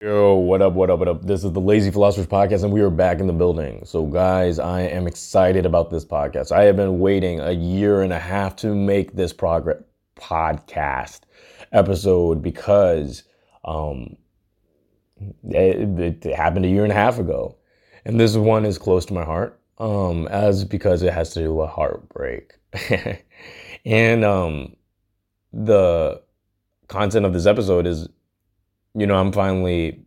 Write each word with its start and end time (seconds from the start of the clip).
Yo, 0.00 0.36
what 0.36 0.62
up, 0.62 0.74
what 0.74 0.90
up, 0.90 1.00
what 1.00 1.08
up? 1.08 1.26
This 1.26 1.42
is 1.42 1.50
the 1.50 1.60
Lazy 1.60 1.90
Philosophers 1.90 2.28
Podcast, 2.28 2.62
and 2.62 2.72
we 2.72 2.82
are 2.82 2.88
back 2.88 3.18
in 3.18 3.26
the 3.26 3.32
building. 3.32 3.84
So, 3.84 4.06
guys, 4.06 4.60
I 4.60 4.82
am 4.82 5.08
excited 5.08 5.66
about 5.66 5.90
this 5.90 6.04
podcast. 6.04 6.52
I 6.52 6.62
have 6.66 6.76
been 6.76 7.00
waiting 7.00 7.40
a 7.40 7.50
year 7.50 8.02
and 8.02 8.12
a 8.12 8.18
half 8.20 8.54
to 8.56 8.72
make 8.76 9.16
this 9.16 9.32
progress 9.32 9.82
podcast 10.14 11.22
episode 11.72 12.44
because 12.44 13.24
um, 13.64 14.16
it, 15.48 16.24
it, 16.24 16.36
happened 16.36 16.64
a 16.64 16.68
year 16.68 16.84
and 16.84 16.92
a 16.92 16.94
half 16.94 17.18
ago. 17.18 17.56
And 18.04 18.20
this 18.20 18.36
one 18.36 18.64
is 18.64 18.78
close 18.78 19.04
to 19.06 19.14
my 19.14 19.24
heart 19.24 19.58
um, 19.78 20.28
as 20.28 20.64
because 20.64 21.02
it 21.02 21.12
has 21.12 21.30
to 21.30 21.40
do 21.40 21.52
with 21.52 21.70
heartbreak. 21.70 22.54
and 23.84 24.24
um, 24.24 24.76
the 25.52 26.22
content 26.86 27.26
of 27.26 27.32
this 27.32 27.46
episode 27.46 27.84
is 27.84 28.08
you 28.94 29.06
know, 29.06 29.16
I'm 29.16 29.32
finally, 29.32 30.04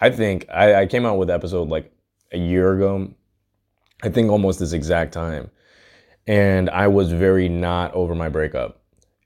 I 0.00 0.10
think 0.10 0.46
I, 0.52 0.82
I 0.82 0.86
came 0.86 1.06
out 1.06 1.18
with 1.18 1.30
episode 1.30 1.68
like 1.68 1.92
a 2.32 2.38
year 2.38 2.74
ago. 2.74 3.12
I 4.02 4.08
think 4.08 4.30
almost 4.30 4.58
this 4.58 4.72
exact 4.72 5.12
time. 5.12 5.50
And 6.26 6.70
I 6.70 6.88
was 6.88 7.12
very 7.12 7.48
not 7.48 7.92
over 7.94 8.14
my 8.14 8.28
breakup. 8.28 8.82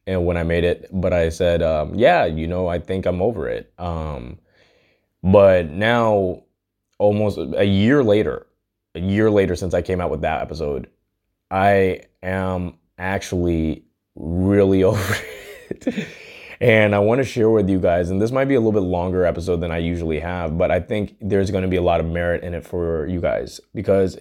And 0.07 0.27
when 0.27 0.37
I 0.37 0.43
made 0.43 0.65
it, 0.65 0.89
but 0.93 1.13
I 1.13 1.29
said, 1.29 1.63
um, 1.63 1.95
yeah, 1.95 2.25
you 2.25 2.47
know, 2.47 2.69
I 2.69 2.79
think 2.79 3.07
I'm 3.07 3.23
over 3.23 3.49
it. 3.49 3.73
Um, 3.79 4.39
but 5.23 5.71
now, 5.71 6.43
almost 6.99 7.39
a 7.39 7.65
year 7.65 8.05
later, 8.05 8.47
a 8.95 9.01
year 9.01 9.31
later 9.31 9.57
since 9.57 9.75
I 9.75 9.83
came 9.83 10.01
out 10.01 10.11
with 10.11 10.21
that 10.21 10.43
episode, 10.43 10.89
I 11.51 12.03
am 12.23 12.75
actually 12.99 13.85
really 14.15 14.85
over 14.85 15.17
it. 15.71 16.09
And 16.61 16.95
I 16.95 16.99
want 16.99 17.19
to 17.21 17.25
share 17.25 17.51
with 17.51 17.69
you 17.69 17.79
guys, 17.79 18.11
and 18.11 18.21
this 18.21 18.31
might 18.31 18.47
be 18.47 18.55
a 18.55 18.61
little 18.61 18.73
bit 18.73 18.87
longer 18.87 19.25
episode 19.25 19.61
than 19.61 19.71
I 19.71 19.79
usually 19.79 20.21
have, 20.21 20.57
but 20.57 20.71
I 20.71 20.81
think 20.81 21.17
there's 21.21 21.51
going 21.51 21.63
to 21.63 21.69
be 21.69 21.77
a 21.77 21.83
lot 21.83 22.01
of 22.01 22.07
merit 22.07 22.45
in 22.45 22.55
it 22.55 22.65
for 22.65 23.07
you 23.07 23.21
guys 23.21 23.61
because 23.75 24.19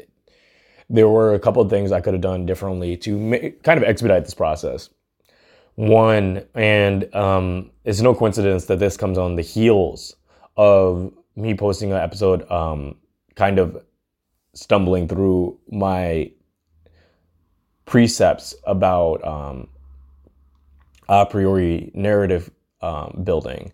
there 0.89 1.07
were 1.07 1.33
a 1.33 1.39
couple 1.39 1.61
of 1.61 1.69
things 1.69 1.91
I 1.91 2.01
could 2.01 2.13
have 2.13 2.21
done 2.21 2.45
differently 2.45 2.97
to 2.97 3.17
make, 3.17 3.63
kind 3.63 3.77
of 3.77 3.83
expedite 3.83 4.25
this 4.25 4.33
process. 4.33 4.89
One, 5.75 6.45
and 6.53 7.13
um, 7.15 7.71
it's 7.83 8.01
no 8.01 8.13
coincidence 8.13 8.65
that 8.65 8.79
this 8.79 8.97
comes 8.97 9.17
on 9.17 9.35
the 9.35 9.41
heels 9.41 10.15
of 10.55 11.11
me 11.35 11.55
posting 11.55 11.91
an 11.91 11.97
episode, 11.97 12.49
um, 12.51 12.95
kind 13.35 13.57
of 13.57 13.83
stumbling 14.53 15.07
through 15.07 15.57
my 15.71 16.31
precepts 17.85 18.53
about 18.65 19.25
um, 19.25 19.67
a 21.09 21.25
priori 21.25 21.91
narrative 21.93 22.51
um, 22.81 23.21
building. 23.23 23.71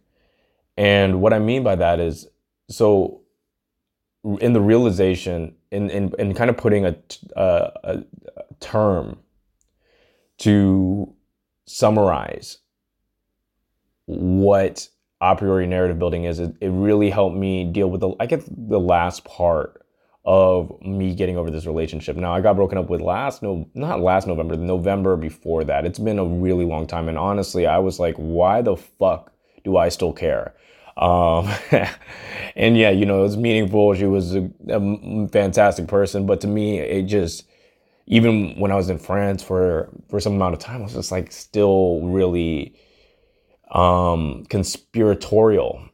And 0.78 1.22
what 1.22 1.34
I 1.34 1.40
mean 1.40 1.64
by 1.64 1.76
that 1.76 2.00
is 2.00 2.28
so 2.70 3.22
in 4.40 4.54
the 4.54 4.62
realization, 4.62 5.56
in, 5.72 5.90
in, 5.90 6.14
in 6.20 6.34
kind 6.34 6.50
of 6.50 6.58
putting 6.58 6.86
a, 6.86 6.96
a, 7.36 7.72
a 7.84 8.04
term 8.60 9.20
to 10.40 11.14
summarize 11.66 12.60
what 14.06 14.90
a 15.22 15.36
priori 15.36 15.68
narrative 15.68 16.00
building 16.00 16.24
is, 16.24 16.40
it, 16.40 16.56
it 16.62 16.70
really 16.70 17.10
helped 17.10 17.36
me 17.36 17.64
deal 17.66 17.90
with 17.90 18.02
the, 18.02 18.12
I 18.20 18.26
guess, 18.26 18.44
the 18.48 18.80
last 18.80 19.24
part 19.26 19.86
of 20.30 20.80
me 20.84 21.16
getting 21.16 21.38
over 21.38 21.50
this 21.50 21.66
relationship. 21.66 22.16
Now 22.16 22.36
I 22.36 22.40
got 22.40 22.56
broken 22.56 22.78
up 22.78 22.88
with 22.88 23.02
last 23.02 23.42
no 23.42 23.68
not 23.74 24.00
last 24.00 24.28
November, 24.28 24.56
November 24.58 25.18
before 25.18 25.64
that. 25.64 25.88
It's 25.88 25.98
been 25.98 26.20
a 26.20 26.24
really 26.24 26.66
long 26.66 26.86
time 26.86 27.10
and 27.10 27.18
honestly, 27.18 27.66
I 27.66 27.80
was 27.80 28.00
like 28.00 28.14
why 28.16 28.62
the 28.62 28.78
fuck 28.78 29.34
do 29.64 29.76
I 29.76 29.90
still 29.90 30.14
care? 30.14 30.54
Um, 30.98 31.50
and 32.56 32.78
yeah, 32.78 32.92
you 32.92 33.08
know, 33.08 33.22
it 33.22 33.24
was 33.24 33.38
meaningful. 33.38 33.96
She 33.96 34.06
was 34.06 34.36
a, 34.36 34.52
a, 34.68 35.28
fantastic 35.30 35.88
person, 35.88 36.28
but 36.28 36.42
to 36.42 36.48
me, 36.48 36.78
it 36.78 37.04
just 37.04 37.46
even 38.06 38.60
when 38.60 38.72
I 38.72 38.76
was 38.76 38.92
in 38.92 39.00
France 39.00 39.42
for 39.42 39.90
for 40.10 40.20
some 40.20 40.36
amount 40.36 40.54
of 40.54 40.60
time, 40.60 40.82
I 40.82 40.84
was 40.84 40.94
just 40.94 41.12
like 41.12 41.32
still 41.32 42.02
really 42.04 42.76
um 43.72 44.46
conspiratorial 44.48 45.90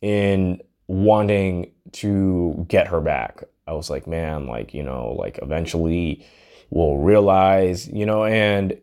in 0.00 0.60
wanting 0.86 1.72
to 1.94 2.64
get 2.68 2.86
her 2.86 3.00
back. 3.00 3.42
I 3.66 3.72
was 3.72 3.90
like, 3.90 4.06
man, 4.06 4.46
like, 4.46 4.74
you 4.74 4.82
know, 4.82 5.12
like 5.18 5.38
eventually 5.42 6.26
we'll 6.70 6.98
realize, 6.98 7.88
you 7.88 8.06
know, 8.06 8.24
and 8.24 8.76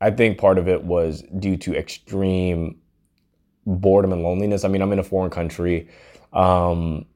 I 0.00 0.10
think 0.10 0.38
part 0.38 0.58
of 0.58 0.68
it 0.68 0.84
was 0.84 1.22
due 1.38 1.56
to 1.58 1.74
extreme 1.74 2.78
boredom 3.66 4.12
and 4.12 4.22
loneliness. 4.22 4.64
I 4.64 4.68
mean, 4.68 4.82
I'm 4.82 4.92
in 4.92 4.98
a 4.98 5.04
foreign 5.04 5.30
country. 5.30 5.88
Um, 6.32 7.06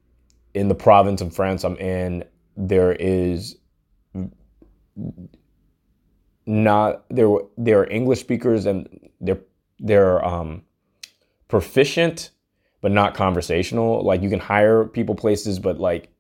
in 0.55 0.69
the 0.69 0.75
province 0.75 1.21
of 1.21 1.35
France 1.35 1.65
I'm 1.65 1.77
in, 1.77 2.25
there 2.57 2.93
is 2.93 3.57
not 6.47 7.05
there 7.11 7.29
there 7.57 7.81
are 7.81 7.87
English 7.87 8.21
speakers 8.21 8.67
and 8.67 8.89
they're 9.21 9.41
they're 9.79 10.25
um, 10.25 10.63
proficient 11.49 12.31
but 12.81 12.91
not 12.93 13.15
conversational. 13.15 14.03
Like 14.03 14.23
you 14.23 14.31
can 14.31 14.41
hire 14.41 14.85
people 14.85 15.15
places, 15.15 15.59
but 15.59 15.79
like 15.79 16.11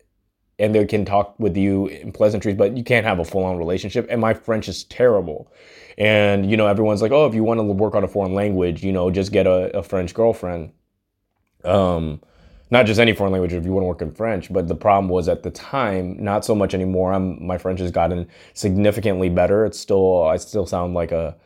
and 0.60 0.74
they 0.74 0.84
can 0.84 1.04
talk 1.04 1.34
with 1.38 1.56
you 1.56 1.86
in 1.86 2.12
pleasantries, 2.12 2.54
but 2.54 2.76
you 2.76 2.84
can't 2.84 3.06
have 3.06 3.18
a 3.18 3.24
full 3.24 3.44
on 3.44 3.56
relationship. 3.56 4.06
And 4.10 4.20
my 4.20 4.34
French 4.34 4.68
is 4.68 4.84
terrible. 4.84 5.50
And, 5.98 6.50
you 6.50 6.56
know, 6.56 6.66
everyone's 6.66 7.02
like, 7.02 7.12
oh, 7.12 7.26
if 7.26 7.34
you 7.34 7.42
want 7.42 7.58
to 7.58 7.64
work 7.64 7.94
on 7.94 8.04
a 8.04 8.08
foreign 8.08 8.34
language, 8.34 8.84
you 8.84 8.92
know, 8.92 9.10
just 9.10 9.32
get 9.32 9.46
a, 9.46 9.76
a 9.76 9.82
French 9.82 10.14
girlfriend. 10.14 10.72
Um, 11.64 12.20
not 12.70 12.86
just 12.86 13.00
any 13.00 13.12
foreign 13.12 13.32
language 13.32 13.52
if 13.52 13.64
you 13.64 13.72
want 13.72 13.82
to 13.82 13.88
work 13.88 14.02
in 14.02 14.12
French, 14.12 14.52
but 14.52 14.68
the 14.68 14.76
problem 14.76 15.08
was 15.08 15.28
at 15.28 15.42
the 15.42 15.50
time, 15.50 16.22
not 16.22 16.44
so 16.44 16.54
much 16.54 16.72
anymore. 16.72 17.12
I'm, 17.12 17.44
my 17.44 17.58
French 17.58 17.80
has 17.80 17.90
gotten 17.90 18.28
significantly 18.54 19.28
better. 19.28 19.64
It's 19.64 19.78
still, 19.78 20.24
I 20.24 20.36
still 20.36 20.66
sound 20.66 20.94
like 20.94 21.10
a 21.10 21.36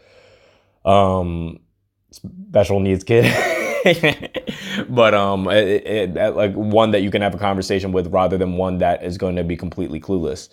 um, 0.84 1.60
special 2.10 2.81
needs 2.81 3.04
kid. 3.04 3.25
but 4.88 5.14
um, 5.14 5.48
it, 5.48 5.86
it, 5.86 6.14
like 6.34 6.54
one 6.54 6.90
that 6.92 7.02
you 7.02 7.10
can 7.10 7.20
have 7.20 7.34
a 7.34 7.38
conversation 7.38 7.92
with 7.92 8.06
rather 8.08 8.38
than 8.38 8.56
one 8.56 8.78
that 8.78 9.04
is 9.04 9.18
going 9.18 9.36
to 9.36 9.44
be 9.44 9.56
completely 9.56 10.00
clueless. 10.00 10.48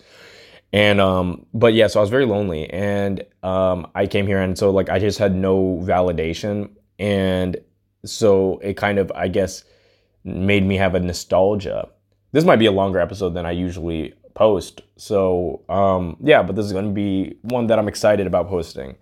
And 0.72 1.00
um, 1.00 1.46
but 1.54 1.74
yeah, 1.74 1.86
so 1.86 2.00
I 2.00 2.02
was 2.02 2.10
very 2.10 2.26
lonely, 2.26 2.68
and 2.70 3.24
um, 3.42 3.86
I 3.94 4.06
came 4.06 4.26
here, 4.26 4.40
and 4.40 4.56
so 4.56 4.70
like 4.70 4.88
I 4.88 4.98
just 4.98 5.18
had 5.18 5.34
no 5.34 5.78
validation, 5.82 6.70
and 6.98 7.56
so 8.04 8.58
it 8.62 8.76
kind 8.76 8.98
of 8.98 9.12
I 9.14 9.28
guess 9.28 9.64
made 10.24 10.64
me 10.64 10.76
have 10.76 10.94
a 10.94 11.00
nostalgia. 11.00 11.88
This 12.32 12.44
might 12.44 12.56
be 12.56 12.66
a 12.66 12.72
longer 12.72 13.00
episode 13.00 13.30
than 13.30 13.44
I 13.44 13.50
usually 13.50 14.14
post, 14.34 14.80
so 14.96 15.62
um, 15.68 16.16
yeah, 16.22 16.42
but 16.42 16.56
this 16.56 16.64
is 16.64 16.72
going 16.72 16.86
to 16.86 16.92
be 16.92 17.36
one 17.42 17.66
that 17.66 17.78
I'm 17.78 17.88
excited 17.88 18.26
about 18.26 18.48
posting. 18.48 18.96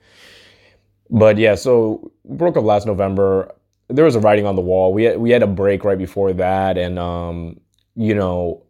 But 1.09 1.39
yeah, 1.39 1.55
so 1.55 2.13
broke 2.25 2.57
up 2.57 2.65
last 2.65 2.87
November 2.87 3.55
there 3.91 4.05
was 4.05 4.15
a 4.15 4.21
writing 4.21 4.47
on 4.47 4.57
the 4.57 4.63
wall. 4.63 4.93
We 4.93 5.05
had, 5.05 5.19
we 5.19 5.31
had 5.31 5.43
a 5.43 5.47
break 5.47 5.85
right 5.85 5.99
before 5.99 6.33
that, 6.35 6.79
and 6.79 6.99
um, 6.99 7.61
you 7.97 8.15
know, 8.15 8.65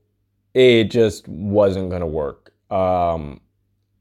it 0.55 0.85
just 0.85 1.29
wasn't 1.29 1.91
gonna 1.91 2.07
work. 2.07 2.53
Um, 2.71 3.41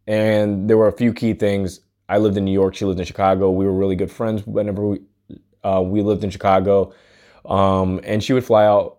and 0.07 0.69
there 0.69 0.77
were 0.77 0.87
a 0.87 0.93
few 0.93 1.13
key 1.13 1.33
things. 1.33 1.81
I 2.07 2.17
lived 2.17 2.37
in 2.37 2.45
New 2.45 2.51
York. 2.51 2.75
She 2.75 2.85
lived 2.85 2.99
in 2.99 3.05
Chicago. 3.05 3.51
We 3.51 3.65
were 3.65 3.73
really 3.73 3.95
good 3.95 4.11
friends 4.11 4.45
whenever 4.47 4.85
we 4.85 5.01
uh, 5.63 5.81
we 5.85 6.01
lived 6.01 6.23
in 6.23 6.29
Chicago, 6.29 6.93
um, 7.45 7.99
and 8.03 8.23
she 8.23 8.33
would 8.33 8.45
fly 8.45 8.65
out 8.65 8.95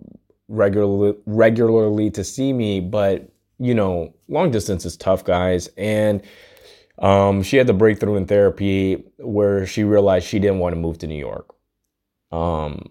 regularly 0.48 1.16
regularly 1.26 2.10
to 2.10 2.22
see 2.22 2.52
me. 2.52 2.80
But 2.80 3.30
you 3.58 3.74
know, 3.74 4.14
long 4.28 4.50
distance 4.50 4.84
is 4.84 4.96
tough, 4.96 5.24
guys, 5.24 5.68
and. 5.76 6.22
Um, 6.98 7.42
she 7.42 7.56
had 7.56 7.66
the 7.66 7.72
breakthrough 7.72 8.16
in 8.16 8.26
therapy 8.26 9.02
where 9.16 9.64
she 9.64 9.84
realized 9.84 10.26
she 10.26 10.38
didn't 10.38 10.58
want 10.58 10.74
to 10.74 10.78
move 10.78 10.98
to 10.98 11.06
New 11.06 11.16
York. 11.18 11.54
Um, 12.32 12.90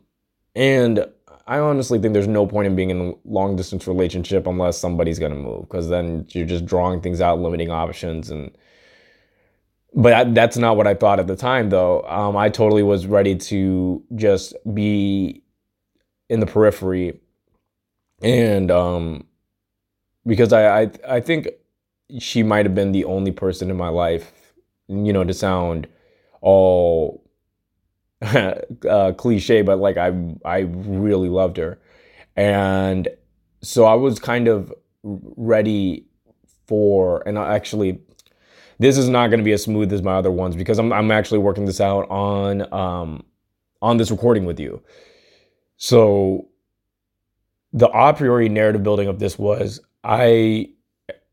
and 0.55 1.05
I 1.47 1.59
honestly 1.59 1.99
think 1.99 2.13
there's 2.13 2.27
no 2.27 2.45
point 2.45 2.67
in 2.67 2.75
being 2.75 2.91
in 2.91 3.01
a 3.01 3.13
long 3.25 3.55
distance 3.55 3.87
relationship 3.87 4.45
unless 4.45 4.77
somebody's 4.77 5.17
going 5.17 5.31
to 5.31 5.37
move 5.37 5.61
because 5.61 5.89
then 5.89 6.27
you're 6.29 6.45
just 6.45 6.65
drawing 6.65 7.01
things 7.01 7.21
out, 7.21 7.39
limiting 7.39 7.71
options. 7.71 8.29
And, 8.29 8.51
but 9.95 10.35
that's 10.35 10.57
not 10.57 10.77
what 10.77 10.85
I 10.85 10.93
thought 10.93 11.19
at 11.19 11.27
the 11.27 11.35
time, 11.35 11.69
though. 11.69 12.03
Um, 12.03 12.37
I 12.37 12.49
totally 12.49 12.83
was 12.83 13.07
ready 13.07 13.35
to 13.35 14.03
just 14.15 14.53
be 14.73 15.41
in 16.29 16.39
the 16.39 16.45
periphery. 16.45 17.19
And, 18.21 18.69
um, 18.69 19.25
because 20.27 20.53
I, 20.53 20.81
I, 20.81 20.91
I 21.07 21.19
think 21.19 21.47
she 22.19 22.43
might 22.43 22.65
have 22.65 22.75
been 22.75 22.91
the 22.91 23.05
only 23.05 23.31
person 23.31 23.71
in 23.71 23.77
my 23.77 23.89
life, 23.89 24.53
you 24.87 25.13
know, 25.13 25.23
to 25.23 25.33
sound 25.33 25.87
all 26.41 27.23
uh, 28.21 29.13
cliche, 29.17 29.61
but 29.61 29.79
like 29.79 29.97
I 29.97 30.13
I 30.43 30.59
really 30.59 31.29
loved 31.29 31.57
her, 31.57 31.79
and 32.35 33.07
so 33.61 33.85
I 33.85 33.93
was 33.93 34.19
kind 34.19 34.47
of 34.47 34.73
ready 35.03 36.05
for, 36.67 37.25
and 37.27 37.37
actually, 37.37 37.99
this 38.79 38.97
is 38.97 39.09
not 39.09 39.27
going 39.27 39.39
to 39.39 39.43
be 39.43 39.53
as 39.53 39.63
smooth 39.63 39.91
as 39.93 40.01
my 40.01 40.13
other 40.13 40.31
ones 40.31 40.55
because 40.55 40.79
I'm 40.79 40.91
I'm 40.91 41.11
actually 41.11 41.39
working 41.39 41.65
this 41.65 41.79
out 41.79 42.09
on 42.09 42.71
um 42.73 43.23
on 43.81 43.97
this 43.97 44.11
recording 44.11 44.45
with 44.45 44.59
you. 44.59 44.81
So 45.77 46.49
the 47.71 47.87
a 47.87 48.13
priori 48.13 48.49
narrative 48.49 48.83
building 48.83 49.07
of 49.07 49.19
this 49.19 49.39
was 49.39 49.79
I 50.03 50.69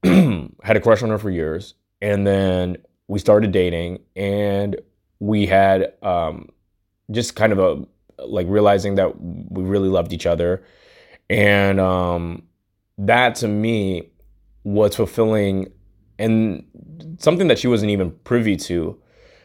had 0.04 0.76
a 0.76 0.80
crush 0.80 1.02
on 1.02 1.10
her 1.10 1.18
for 1.18 1.30
years, 1.30 1.74
and 2.00 2.26
then 2.26 2.76
we 3.08 3.18
started 3.18 3.52
dating, 3.52 4.00
and 4.14 4.76
we 5.18 5.46
had 5.46 5.92
um, 6.02 6.48
just 7.10 7.36
kind 7.36 7.52
of 7.52 7.58
a 7.58 7.84
like 8.24 8.46
realizing 8.48 8.94
that 8.96 9.20
we 9.20 9.62
really 9.62 9.88
loved 9.88 10.12
each 10.12 10.26
other, 10.26 10.64
and 11.28 11.80
um, 11.80 12.42
that 12.98 13.34
to 13.36 13.48
me 13.48 14.10
was 14.64 14.96
fulfilling 14.96 15.72
and 16.18 16.64
something 17.18 17.48
that 17.48 17.58
she 17.58 17.68
wasn't 17.68 17.90
even 17.90 18.10
privy 18.24 18.56
to 18.56 18.98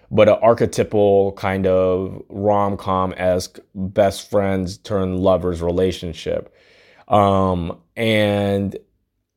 but 0.10 0.28
an 0.28 0.36
archetypal 0.42 1.32
kind 1.34 1.68
of 1.68 2.22
rom-com 2.30 3.14
esque 3.18 3.60
best 3.76 4.30
friends 4.30 4.78
turn 4.80 5.18
lovers 5.18 5.62
relationship 5.62 6.54
um, 7.08 7.78
and 7.96 8.78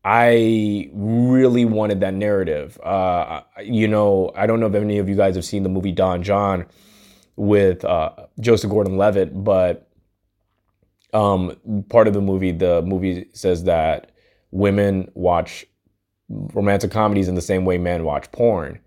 I 0.05 0.91
really 0.93 1.65
wanted 1.65 2.01
that 2.01 2.13
narrative. 2.13 2.79
Uh, 2.83 3.41
you 3.63 3.89
know, 3.89 4.31
I 4.37 4.47
don't 4.47 4.61
know 4.61 4.67
if 4.67 4.75
any 4.75 4.99
of 4.99 5.09
you 5.09 5.17
guys 5.17 5.35
have 5.35 5.47
seen 5.47 5.63
the 5.63 5.71
movie 5.71 5.93
Don 5.93 6.23
Jon 6.23 6.67
with 7.37 7.85
uh, 7.85 8.11
Joseph 8.41 8.71
Gordon-Levitt, 8.71 9.45
but 9.45 9.89
um, 11.13 11.85
part 11.89 12.09
of 12.09 12.15
the 12.15 12.21
movie, 12.21 12.53
the 12.53 12.83
movie 12.83 13.29
says 13.33 13.65
that 13.65 14.11
women 14.51 15.11
watch 15.15 15.65
romantic 16.29 16.91
comedies 16.91 17.29
in 17.29 17.35
the 17.35 17.43
same 17.43 17.65
way 17.65 17.79
men 17.79 18.05
watch 18.05 18.31
porn. 18.33 18.79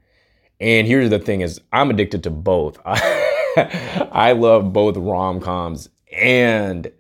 And 0.60 0.88
here's 0.88 1.10
the 1.10 1.20
thing: 1.20 1.42
is 1.42 1.62
I'm 1.72 1.90
addicted 1.90 2.24
to 2.24 2.30
both. 2.30 2.80
I 2.86 4.34
love 4.38 4.74
both 4.74 4.98
rom 4.98 5.40
coms 5.40 5.90
and 6.12 6.92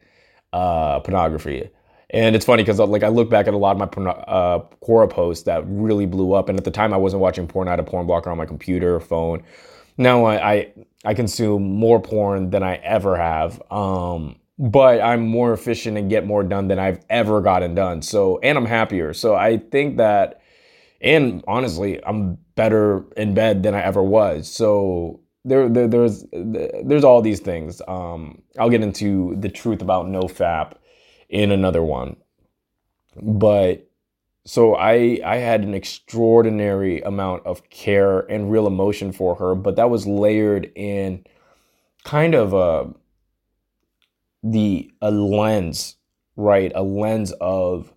uh, 0.53 0.99
pornography. 1.01 1.69
And 2.11 2.35
it's 2.35 2.45
funny 2.45 2.63
because 2.63 2.79
uh, 2.79 2.85
like 2.85 3.03
I 3.03 3.09
look 3.09 3.29
back 3.29 3.47
at 3.47 3.53
a 3.53 3.57
lot 3.57 3.81
of 3.81 3.97
my 3.97 4.11
uh, 4.11 4.59
Quora 4.81 5.09
posts 5.09 5.44
that 5.44 5.63
really 5.67 6.05
blew 6.05 6.33
up, 6.33 6.47
and 6.49 6.57
at 6.57 6.63
the 6.63 6.71
time 6.71 6.94
I 6.94 6.97
wasn't 6.97 7.21
watching 7.21 7.47
porn. 7.47 7.67
I 7.67 7.71
had 7.71 7.79
a 7.79 7.83
porn 7.83 8.07
blocker 8.07 8.29
on 8.29 8.38
my 8.38 8.45
computer, 8.45 8.99
phone. 8.99 9.44
Now 9.97 10.25
I 10.25 10.51
I, 10.51 10.73
I 11.07 11.13
consume 11.13 11.63
more 11.63 12.01
porn 12.01 12.50
than 12.50 12.63
I 12.63 12.75
ever 12.83 13.15
have, 13.15 13.62
um, 13.71 14.36
but 14.59 15.00
I'm 15.00 15.25
more 15.25 15.54
efficient 15.54 15.98
and 15.98 16.09
get 16.09 16.25
more 16.25 16.44
done 16.44 16.68
than 16.68 16.80
I've 16.80 17.00
ever 17.09 17.39
gotten 17.39 17.75
done. 17.75 18.01
So 18.01 18.39
and 18.44 18.57
I'm 18.57 18.65
happier. 18.65 19.13
So 19.13 19.33
I 19.33 19.57
think 19.57 19.95
that, 20.00 20.42
and 21.00 21.45
honestly, 21.48 22.04
I'm 22.06 22.38
better 22.56 23.06
in 23.15 23.33
bed 23.33 23.63
than 23.63 23.74
I 23.74 23.83
ever 23.83 24.04
was. 24.04 24.50
So 24.50 25.21
there, 25.45 25.69
there 25.69 25.88
there's 25.88 26.25
there's 26.33 27.06
all 27.06 27.21
these 27.21 27.39
things. 27.39 27.81
Um, 27.88 28.42
I'll 28.59 28.69
get 28.69 28.83
into 28.83 29.33
the 29.39 29.48
truth 29.48 29.81
about 29.81 30.09
no 30.09 30.24
fap 30.24 30.74
in 31.30 31.54
another 31.54 31.83
one. 31.83 32.18
But 33.15 33.89
so 34.47 34.75
I 34.75 35.19
I 35.25 35.38
had 35.38 35.63
an 35.63 35.73
extraordinary 35.73 37.01
amount 37.01 37.45
of 37.45 37.69
care 37.69 38.19
and 38.19 38.49
real 38.49 38.65
emotion 38.65 39.11
for 39.11 39.35
her, 39.35 39.55
but 39.55 39.75
that 39.75 39.89
was 39.89 40.07
layered 40.07 40.71
in 40.73 41.25
kind 42.05 42.33
of 42.33 42.53
a 42.53 42.94
the 44.41 44.89
a 45.01 45.11
lens, 45.11 45.97
right? 46.38 46.71
A 46.73 46.81
lens 46.81 47.33
of 47.41 47.91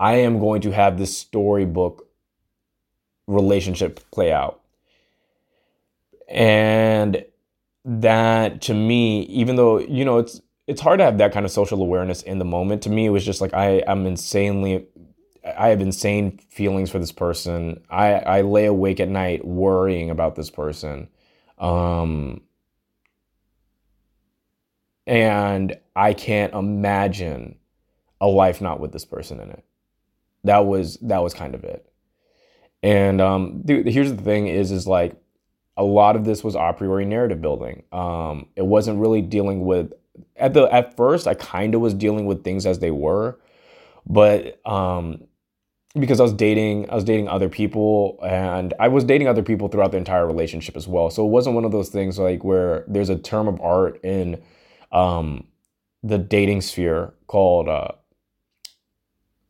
I 0.00 0.14
am 0.14 0.38
going 0.40 0.62
to 0.62 0.70
have 0.70 0.96
this 0.96 1.14
storybook 1.18 2.08
relationship 3.26 4.00
play 4.10 4.32
out. 4.32 4.62
And 6.30 7.26
that 7.84 8.62
to 8.62 8.74
me, 8.74 9.24
even 9.24 9.56
though, 9.56 9.80
you 9.80 10.06
know, 10.06 10.16
it's 10.16 10.40
it's 10.66 10.80
hard 10.80 10.98
to 11.00 11.04
have 11.04 11.18
that 11.18 11.32
kind 11.32 11.44
of 11.44 11.52
social 11.52 11.82
awareness 11.82 12.22
in 12.22 12.38
the 12.38 12.46
moment. 12.46 12.80
To 12.84 12.90
me, 12.90 13.04
it 13.04 13.10
was 13.10 13.24
just 13.24 13.42
like 13.42 13.52
I 13.52 13.82
am 13.86 14.06
insanely 14.06 14.86
I 15.56 15.68
have 15.68 15.80
insane 15.80 16.38
feelings 16.48 16.90
for 16.90 16.98
this 16.98 17.12
person. 17.12 17.82
I, 17.88 18.14
I 18.14 18.40
lay 18.40 18.66
awake 18.66 19.00
at 19.00 19.08
night 19.08 19.44
worrying 19.44 20.10
about 20.10 20.34
this 20.34 20.50
person. 20.50 21.08
Um, 21.58 22.42
and 25.06 25.78
I 25.94 26.14
can't 26.14 26.52
imagine 26.52 27.56
a 28.20 28.26
life 28.26 28.60
not 28.60 28.80
with 28.80 28.92
this 28.92 29.04
person 29.04 29.40
in 29.40 29.50
it. 29.50 29.64
That 30.44 30.66
was 30.66 30.96
that 31.02 31.22
was 31.22 31.34
kind 31.34 31.54
of 31.54 31.64
it. 31.64 31.90
And 32.82 33.20
um, 33.20 33.62
dude, 33.62 33.86
here's 33.86 34.12
the 34.12 34.22
thing: 34.22 34.48
is 34.48 34.70
is 34.72 34.86
like 34.86 35.16
a 35.76 35.84
lot 35.84 36.16
of 36.16 36.24
this 36.24 36.42
was 36.42 36.54
a 36.54 36.72
priori 36.76 37.04
narrative 37.04 37.40
building. 37.40 37.84
Um, 37.92 38.46
it 38.56 38.64
wasn't 38.66 39.00
really 39.00 39.22
dealing 39.22 39.64
with 39.64 39.92
at 40.36 40.54
the 40.54 40.62
at 40.72 40.96
first 40.96 41.26
I 41.26 41.34
kind 41.34 41.74
of 41.74 41.80
was 41.80 41.94
dealing 41.94 42.26
with 42.26 42.44
things 42.44 42.66
as 42.66 42.78
they 42.78 42.90
were, 42.90 43.38
but 44.06 44.60
um, 44.66 45.24
because 45.98 46.20
I 46.20 46.22
was 46.24 46.32
dating 46.32 46.90
I 46.90 46.94
was 46.94 47.04
dating 47.04 47.28
other 47.28 47.48
people 47.48 48.18
and 48.24 48.74
I 48.78 48.88
was 48.88 49.04
dating 49.04 49.28
other 49.28 49.42
people 49.42 49.68
throughout 49.68 49.92
the 49.92 49.98
entire 49.98 50.26
relationship 50.26 50.76
as 50.76 50.86
well. 50.88 51.10
So 51.10 51.24
it 51.26 51.30
wasn't 51.30 51.54
one 51.54 51.64
of 51.64 51.72
those 51.72 51.88
things 51.88 52.18
like 52.18 52.44
where 52.44 52.84
there's 52.86 53.08
a 53.08 53.16
term 53.16 53.48
of 53.48 53.60
art 53.60 54.00
in 54.04 54.42
um, 54.92 55.44
the 56.02 56.18
dating 56.18 56.60
sphere 56.60 57.14
called 57.26 57.68
uh, 57.68 57.88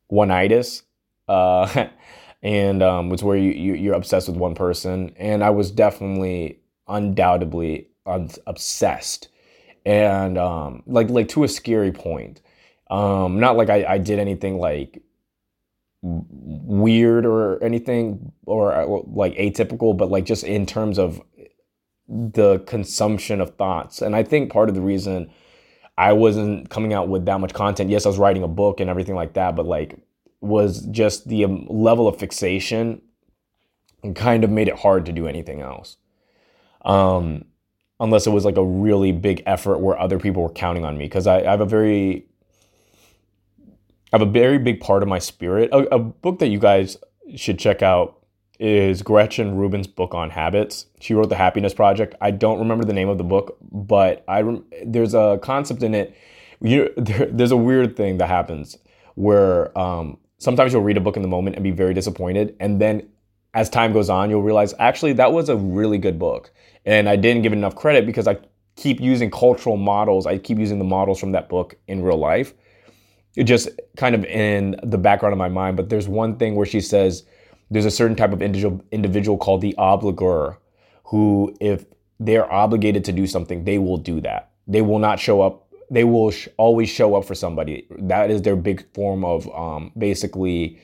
one-itis. 0.08 0.82
Uh, 1.28 1.88
and 2.42 2.82
um, 2.82 3.12
it's 3.12 3.22
where 3.22 3.36
you, 3.36 3.50
you 3.50 3.74
you're 3.74 3.94
obsessed 3.94 4.28
with 4.28 4.36
one 4.36 4.54
person 4.54 5.10
and 5.16 5.42
i 5.42 5.48
was 5.48 5.70
definitely 5.70 6.60
undoubtedly 6.86 7.88
un- 8.06 8.30
obsessed 8.46 9.28
and 9.86 10.36
um, 10.36 10.82
like 10.86 11.08
like 11.08 11.28
to 11.28 11.44
a 11.44 11.48
scary 11.48 11.92
point. 11.92 12.42
Um, 12.90 13.40
not 13.40 13.56
like 13.56 13.70
I, 13.70 13.84
I 13.84 13.98
did 13.98 14.18
anything 14.18 14.58
like 14.58 15.02
weird 16.02 17.26
or 17.26 17.62
anything 17.62 18.32
or 18.46 18.72
uh, 18.72 18.86
like 19.06 19.34
atypical, 19.36 19.96
but 19.96 20.10
like 20.10 20.24
just 20.24 20.44
in 20.44 20.66
terms 20.66 20.98
of 20.98 21.20
the 22.08 22.60
consumption 22.60 23.40
of 23.40 23.56
thoughts. 23.56 24.02
And 24.02 24.14
I 24.14 24.22
think 24.22 24.52
part 24.52 24.68
of 24.68 24.74
the 24.74 24.80
reason 24.80 25.30
I 25.98 26.12
wasn't 26.12 26.70
coming 26.70 26.92
out 26.92 27.08
with 27.08 27.24
that 27.26 27.40
much 27.40 27.54
content, 27.54 27.90
yes, 27.90 28.06
I 28.06 28.08
was 28.08 28.18
writing 28.18 28.42
a 28.42 28.48
book 28.48 28.80
and 28.80 28.90
everything 28.90 29.14
like 29.14 29.32
that, 29.34 29.56
but 29.56 29.66
like 29.66 29.98
was 30.40 30.82
just 30.86 31.28
the 31.28 31.44
um, 31.44 31.66
level 31.68 32.06
of 32.06 32.18
fixation 32.18 33.00
and 34.02 34.14
kind 34.14 34.44
of 34.44 34.50
made 34.50 34.68
it 34.68 34.78
hard 34.78 35.06
to 35.06 35.12
do 35.12 35.26
anything 35.26 35.60
else. 35.60 35.96
Um, 36.84 37.46
unless 37.98 38.26
it 38.26 38.30
was 38.30 38.44
like 38.44 38.56
a 38.56 38.64
really 38.64 39.10
big 39.10 39.42
effort 39.46 39.78
where 39.78 39.98
other 39.98 40.18
people 40.18 40.42
were 40.42 40.50
counting 40.50 40.84
on 40.84 40.96
me 40.96 41.06
because 41.06 41.26
I, 41.26 41.40
I, 41.40 41.50
have 41.50 41.60
a 41.60 41.66
very 41.66 42.26
I 44.12 44.18
have 44.18 44.26
a 44.26 44.30
very 44.30 44.58
big 44.58 44.80
part 44.80 45.02
of 45.02 45.08
my 45.08 45.18
spirit. 45.18 45.70
A, 45.72 45.94
a, 45.94 45.98
book 45.98 46.38
that 46.38 46.48
you 46.48 46.58
guys 46.58 46.96
should 47.34 47.58
check 47.58 47.82
out 47.82 48.24
is 48.58 49.02
Gretchen 49.02 49.56
Rubin's 49.56 49.86
book 49.86 50.14
on 50.14 50.30
habits. 50.30 50.86
She 51.00 51.12
wrote 51.12 51.28
the 51.28 51.36
Happiness 51.36 51.74
Project. 51.74 52.14
I 52.20 52.30
don't 52.30 52.58
remember 52.58 52.84
the 52.84 52.92
name 52.92 53.08
of 53.08 53.18
the 53.18 53.24
book, 53.24 53.58
but 53.60 54.24
I 54.28 54.44
there's 54.84 55.14
a 55.14 55.38
concept 55.42 55.82
in 55.82 55.94
it. 55.94 56.16
You 56.60 56.92
there, 56.96 57.26
there's 57.26 57.50
a 57.50 57.56
weird 57.56 57.96
thing 57.96 58.18
that 58.18 58.28
happens 58.28 58.78
where 59.14 59.76
um, 59.78 60.18
sometimes 60.38 60.72
you'll 60.72 60.82
read 60.82 60.96
a 60.96 61.00
book 61.00 61.16
in 61.16 61.22
the 61.22 61.28
moment 61.28 61.56
and 61.56 61.62
be 61.62 61.70
very 61.70 61.94
disappointed, 61.94 62.56
and 62.60 62.80
then 62.80 63.08
as 63.54 63.70
time 63.70 63.92
goes 63.92 64.10
on, 64.10 64.28
you'll 64.30 64.42
realize 64.42 64.74
actually 64.78 65.14
that 65.14 65.32
was 65.32 65.48
a 65.48 65.56
really 65.56 65.96
good 65.96 66.18
book 66.18 66.52
and 66.86 67.08
I 67.08 67.16
didn't 67.16 67.42
give 67.42 67.52
it 67.52 67.56
enough 67.56 67.74
credit 67.74 68.06
because 68.06 68.26
I 68.26 68.38
keep 68.76 69.00
using 69.00 69.30
cultural 69.30 69.76
models. 69.76 70.26
I 70.26 70.38
keep 70.38 70.58
using 70.58 70.78
the 70.78 70.84
models 70.84 71.18
from 71.18 71.32
that 71.32 71.48
book 71.48 71.74
in 71.88 72.02
real 72.02 72.16
life. 72.16 72.54
Just 73.44 73.68
kind 73.96 74.14
of 74.14 74.24
in 74.24 74.76
the 74.82 74.98
background 74.98 75.32
of 75.32 75.38
my 75.38 75.48
mind. 75.48 75.76
But 75.76 75.88
there's 75.88 76.08
one 76.08 76.36
thing 76.36 76.54
where 76.54 76.66
she 76.66 76.80
says 76.80 77.24
there's 77.70 77.84
a 77.84 77.90
certain 77.90 78.16
type 78.16 78.32
of 78.32 78.42
individual 78.42 78.82
individual 78.92 79.36
called 79.38 79.60
the 79.60 79.74
obliger, 79.78 80.58
who 81.04 81.54
if 81.60 81.84
they're 82.18 82.50
obligated 82.50 83.04
to 83.04 83.12
do 83.12 83.26
something, 83.26 83.64
they 83.64 83.78
will 83.78 83.98
do 83.98 84.20
that. 84.22 84.50
They 84.66 84.82
will 84.82 84.98
not 84.98 85.20
show 85.20 85.42
up. 85.42 85.68
They 85.90 86.04
will 86.04 86.30
sh- 86.30 86.48
always 86.56 86.88
show 86.88 87.14
up 87.14 87.24
for 87.24 87.34
somebody. 87.34 87.86
That 87.98 88.30
is 88.30 88.42
their 88.42 88.56
big 88.56 88.84
form 88.94 89.24
of 89.24 89.48
um, 89.54 89.92
basically 89.96 90.80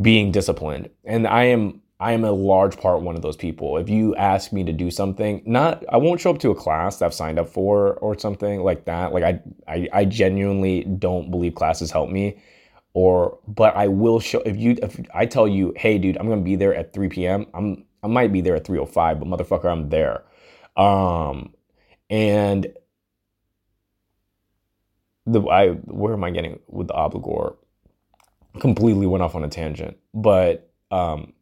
being 0.00 0.30
disciplined. 0.32 0.90
And 1.04 1.26
I 1.26 1.44
am 1.44 1.80
I 1.98 2.12
am 2.12 2.24
a 2.24 2.32
large 2.32 2.76
part 2.76 3.00
one 3.00 3.16
of 3.16 3.22
those 3.22 3.36
people. 3.36 3.78
If 3.78 3.88
you 3.88 4.14
ask 4.16 4.52
me 4.52 4.64
to 4.64 4.72
do 4.72 4.90
something, 4.90 5.42
not 5.46 5.82
I 5.88 5.96
won't 5.96 6.20
show 6.20 6.30
up 6.30 6.38
to 6.40 6.50
a 6.50 6.54
class 6.54 6.98
that 6.98 7.06
I've 7.06 7.14
signed 7.14 7.38
up 7.38 7.48
for 7.48 7.94
or 7.94 8.18
something 8.18 8.62
like 8.62 8.84
that. 8.84 9.12
Like 9.14 9.24
I 9.24 9.40
I, 9.66 9.88
I 9.92 10.04
genuinely 10.04 10.84
don't 10.84 11.30
believe 11.30 11.54
classes 11.54 11.90
help 11.90 12.10
me. 12.10 12.38
Or 12.92 13.38
but 13.48 13.74
I 13.76 13.88
will 13.88 14.20
show 14.20 14.40
if 14.40 14.56
you 14.56 14.76
if 14.82 15.00
I 15.14 15.24
tell 15.24 15.48
you, 15.48 15.72
hey 15.76 15.96
dude, 15.96 16.18
I'm 16.18 16.28
gonna 16.28 16.42
be 16.42 16.56
there 16.56 16.74
at 16.74 16.92
3 16.92 17.08
p.m. 17.08 17.46
I'm 17.54 17.84
I 18.02 18.08
might 18.08 18.32
be 18.32 18.42
there 18.42 18.56
at 18.56 18.66
305, 18.66 19.20
but 19.20 19.28
motherfucker, 19.28 19.70
I'm 19.70 19.88
there. 19.88 20.22
Um 20.76 21.54
and 22.10 22.66
the 25.24 25.40
I 25.48 25.70
where 25.70 26.12
am 26.12 26.24
I 26.24 26.30
getting 26.30 26.60
with 26.68 26.88
the 26.88 26.94
obliger? 26.94 27.56
Completely 28.60 29.06
went 29.06 29.22
off 29.22 29.34
on 29.34 29.44
a 29.44 29.48
tangent. 29.48 29.96
But 30.12 30.70
um 30.90 31.32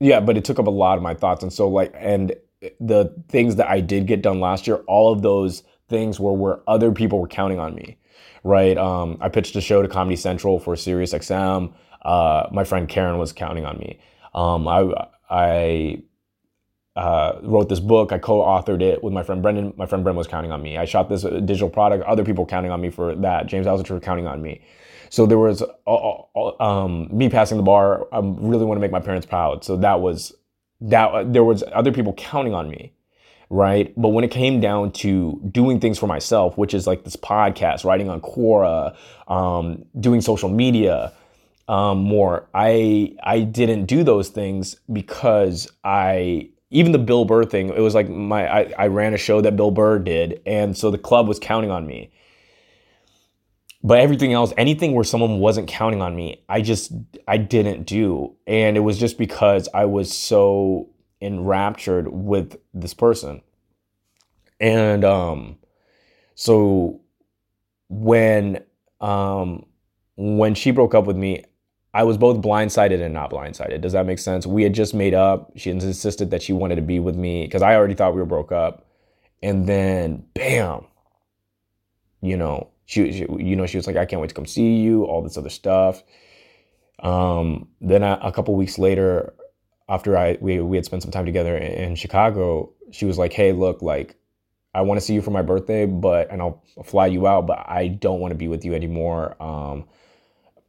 yeah, 0.00 0.20
but 0.20 0.36
it 0.36 0.44
took 0.44 0.58
up 0.58 0.66
a 0.66 0.70
lot 0.70 0.96
of 0.96 1.02
my 1.02 1.14
thoughts. 1.14 1.42
And 1.42 1.52
so, 1.52 1.68
like, 1.68 1.92
and 1.96 2.34
the 2.80 3.14
things 3.28 3.56
that 3.56 3.68
I 3.68 3.80
did 3.80 4.06
get 4.06 4.22
done 4.22 4.40
last 4.40 4.66
year, 4.66 4.76
all 4.88 5.12
of 5.12 5.22
those 5.22 5.62
things 5.88 6.18
were 6.20 6.32
where 6.32 6.60
other 6.68 6.92
people 6.92 7.20
were 7.20 7.28
counting 7.28 7.58
on 7.58 7.74
me. 7.74 7.98
right? 8.44 8.76
Um, 8.78 9.18
I 9.20 9.28
pitched 9.28 9.56
a 9.56 9.60
show 9.60 9.82
to 9.82 9.88
Comedy 9.88 10.16
Central 10.16 10.58
for 10.58 10.76
Sirius 10.76 11.12
XM. 11.14 11.72
Uh, 12.02 12.48
my 12.52 12.64
friend 12.64 12.88
Karen 12.88 13.18
was 13.18 13.32
counting 13.32 13.64
on 13.64 13.78
me. 13.78 13.98
Um, 14.34 14.68
I 14.68 15.08
I 15.30 16.02
uh, 16.96 17.40
wrote 17.42 17.68
this 17.68 17.80
book. 17.80 18.12
I 18.12 18.18
co-authored 18.18 18.82
it 18.82 19.02
with 19.02 19.12
my 19.12 19.22
friend 19.22 19.42
Brendan. 19.42 19.72
My 19.76 19.86
friend 19.86 20.04
Brendan 20.04 20.18
was 20.18 20.28
counting 20.28 20.52
on 20.52 20.62
me. 20.62 20.78
I 20.78 20.84
shot 20.84 21.08
this 21.08 21.24
uh, 21.24 21.40
digital 21.40 21.70
product. 21.70 22.04
Other 22.04 22.24
people 22.24 22.46
counting 22.46 22.70
on 22.70 22.80
me 22.80 22.90
for 22.90 23.14
that. 23.16 23.46
James 23.46 23.66
Altucher 23.66 24.00
counting 24.02 24.26
on 24.26 24.42
me. 24.42 24.62
So 25.14 25.26
there 25.26 25.38
was 25.38 25.62
um, 25.86 27.08
me 27.16 27.28
passing 27.28 27.56
the 27.56 27.62
bar. 27.62 28.08
I 28.12 28.18
really 28.18 28.64
want 28.64 28.78
to 28.78 28.80
make 28.80 28.90
my 28.90 28.98
parents 28.98 29.24
proud. 29.24 29.62
So 29.62 29.76
that 29.76 30.00
was 30.00 30.34
that. 30.80 31.32
there 31.32 31.44
was 31.44 31.62
other 31.72 31.92
people 31.92 32.14
counting 32.14 32.52
on 32.52 32.68
me, 32.68 32.92
right? 33.48 33.92
But 33.96 34.08
when 34.08 34.24
it 34.24 34.32
came 34.32 34.58
down 34.60 34.90
to 35.04 35.40
doing 35.52 35.78
things 35.78 36.00
for 36.00 36.08
myself, 36.08 36.58
which 36.58 36.74
is 36.74 36.88
like 36.88 37.04
this 37.04 37.14
podcast, 37.14 37.84
writing 37.84 38.10
on 38.10 38.20
Quora, 38.22 38.96
um, 39.28 39.84
doing 40.00 40.20
social 40.20 40.48
media, 40.48 41.12
um, 41.68 41.98
more. 41.98 42.48
I 42.52 43.14
I 43.22 43.42
didn't 43.42 43.84
do 43.86 44.02
those 44.02 44.30
things 44.30 44.80
because 44.92 45.70
I 45.84 46.48
even 46.70 46.90
the 46.90 46.98
Bill 46.98 47.24
Burr 47.24 47.44
thing, 47.44 47.68
it 47.68 47.78
was 47.78 47.94
like 47.94 48.08
my 48.08 48.52
I, 48.52 48.72
I 48.76 48.86
ran 48.88 49.14
a 49.14 49.18
show 49.18 49.40
that 49.42 49.54
Bill 49.54 49.70
Burr 49.70 50.00
did, 50.00 50.42
and 50.44 50.76
so 50.76 50.90
the 50.90 50.98
club 50.98 51.28
was 51.28 51.38
counting 51.38 51.70
on 51.70 51.86
me. 51.86 52.10
But 53.86 54.00
everything 54.00 54.32
else, 54.32 54.54
anything 54.56 54.94
where 54.94 55.04
someone 55.04 55.40
wasn't 55.40 55.68
counting 55.68 56.00
on 56.00 56.16
me, 56.16 56.42
I 56.48 56.62
just 56.62 56.90
I 57.28 57.36
didn't 57.36 57.84
do. 57.84 58.34
And 58.46 58.78
it 58.78 58.80
was 58.80 58.98
just 58.98 59.18
because 59.18 59.68
I 59.74 59.84
was 59.84 60.10
so 60.10 60.88
enraptured 61.20 62.08
with 62.08 62.56
this 62.72 62.94
person. 62.94 63.42
And 64.58 65.04
um 65.04 65.58
so 66.34 67.02
when 67.90 68.64
um 69.02 69.66
when 70.16 70.54
she 70.54 70.70
broke 70.70 70.94
up 70.94 71.04
with 71.04 71.16
me, 71.16 71.44
I 71.92 72.04
was 72.04 72.16
both 72.16 72.40
blindsided 72.40 73.02
and 73.02 73.12
not 73.12 73.30
blindsided. 73.30 73.82
Does 73.82 73.92
that 73.92 74.06
make 74.06 74.18
sense? 74.18 74.46
We 74.46 74.62
had 74.62 74.72
just 74.72 74.94
made 74.94 75.12
up. 75.12 75.52
She 75.56 75.68
insisted 75.68 76.30
that 76.30 76.42
she 76.42 76.54
wanted 76.54 76.76
to 76.76 76.82
be 76.82 77.00
with 77.00 77.16
me 77.16 77.44
because 77.44 77.60
I 77.60 77.76
already 77.76 77.94
thought 77.94 78.14
we 78.14 78.20
were 78.20 78.26
broke 78.26 78.50
up. 78.50 78.86
And 79.42 79.66
then, 79.66 80.24
bam, 80.34 80.86
you 82.22 82.38
know, 82.38 82.70
she, 82.86 83.12
she, 83.12 83.26
you 83.38 83.56
know, 83.56 83.66
she 83.66 83.76
was 83.76 83.86
like, 83.86 83.96
"I 83.96 84.04
can't 84.04 84.20
wait 84.20 84.28
to 84.28 84.34
come 84.34 84.46
see 84.46 84.76
you." 84.76 85.04
All 85.04 85.22
this 85.22 85.36
other 85.36 85.50
stuff. 85.50 86.02
Um, 87.00 87.68
then 87.80 88.02
I, 88.02 88.18
a 88.26 88.32
couple 88.32 88.54
weeks 88.54 88.78
later, 88.78 89.34
after 89.88 90.16
I 90.16 90.38
we 90.40 90.60
we 90.60 90.76
had 90.76 90.84
spent 90.84 91.02
some 91.02 91.12
time 91.12 91.26
together 91.26 91.56
in, 91.56 91.90
in 91.90 91.94
Chicago, 91.96 92.72
she 92.90 93.04
was 93.06 93.18
like, 93.18 93.32
"Hey, 93.32 93.52
look, 93.52 93.82
like, 93.82 94.16
I 94.74 94.82
want 94.82 95.00
to 95.00 95.06
see 95.06 95.14
you 95.14 95.22
for 95.22 95.30
my 95.30 95.42
birthday, 95.42 95.86
but 95.86 96.30
and 96.30 96.40
I'll 96.42 96.62
fly 96.84 97.06
you 97.06 97.26
out, 97.26 97.46
but 97.46 97.64
I 97.68 97.88
don't 97.88 98.20
want 98.20 98.32
to 98.32 98.38
be 98.38 98.48
with 98.48 98.64
you 98.64 98.74
anymore." 98.74 99.40
Um, 99.42 99.86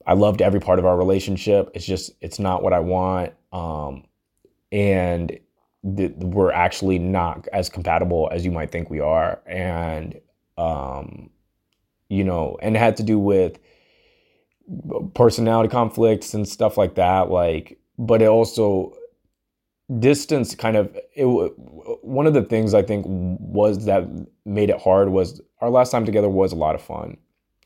I 0.07 0.13
loved 0.13 0.41
every 0.41 0.59
part 0.59 0.79
of 0.79 0.85
our 0.85 0.97
relationship. 0.97 1.71
It's 1.73 1.85
just 1.85 2.11
it's 2.21 2.39
not 2.39 2.63
what 2.63 2.73
I 2.73 2.79
want, 2.79 3.33
um, 3.51 4.05
and 4.71 5.37
th- 5.95 6.13
we're 6.17 6.51
actually 6.51 6.99
not 6.99 7.47
as 7.53 7.69
compatible 7.69 8.29
as 8.31 8.45
you 8.45 8.51
might 8.51 8.71
think 8.71 8.89
we 8.89 8.99
are. 8.99 9.41
And 9.45 10.19
um, 10.57 11.29
you 12.09 12.23
know, 12.23 12.57
and 12.61 12.75
it 12.75 12.79
had 12.79 12.97
to 12.97 13.03
do 13.03 13.19
with 13.19 13.59
personality 15.13 15.69
conflicts 15.69 16.33
and 16.33 16.47
stuff 16.47 16.77
like 16.77 16.95
that. 16.95 17.29
Like, 17.29 17.79
but 17.97 18.21
it 18.21 18.27
also 18.27 18.93
distance 19.99 20.55
kind 20.55 20.75
of 20.75 20.97
it 21.13 21.25
one 21.25 22.25
of 22.25 22.33
the 22.33 22.41
things 22.41 22.73
i 22.73 22.81
think 22.81 23.05
was 23.07 23.85
that 23.85 24.03
made 24.43 24.71
it 24.71 24.81
hard 24.81 25.09
was 25.09 25.39
our 25.61 25.69
last 25.69 25.91
time 25.91 26.03
together 26.03 26.27
was 26.27 26.51
a 26.51 26.55
lot 26.55 26.73
of 26.73 26.81
fun 26.81 27.15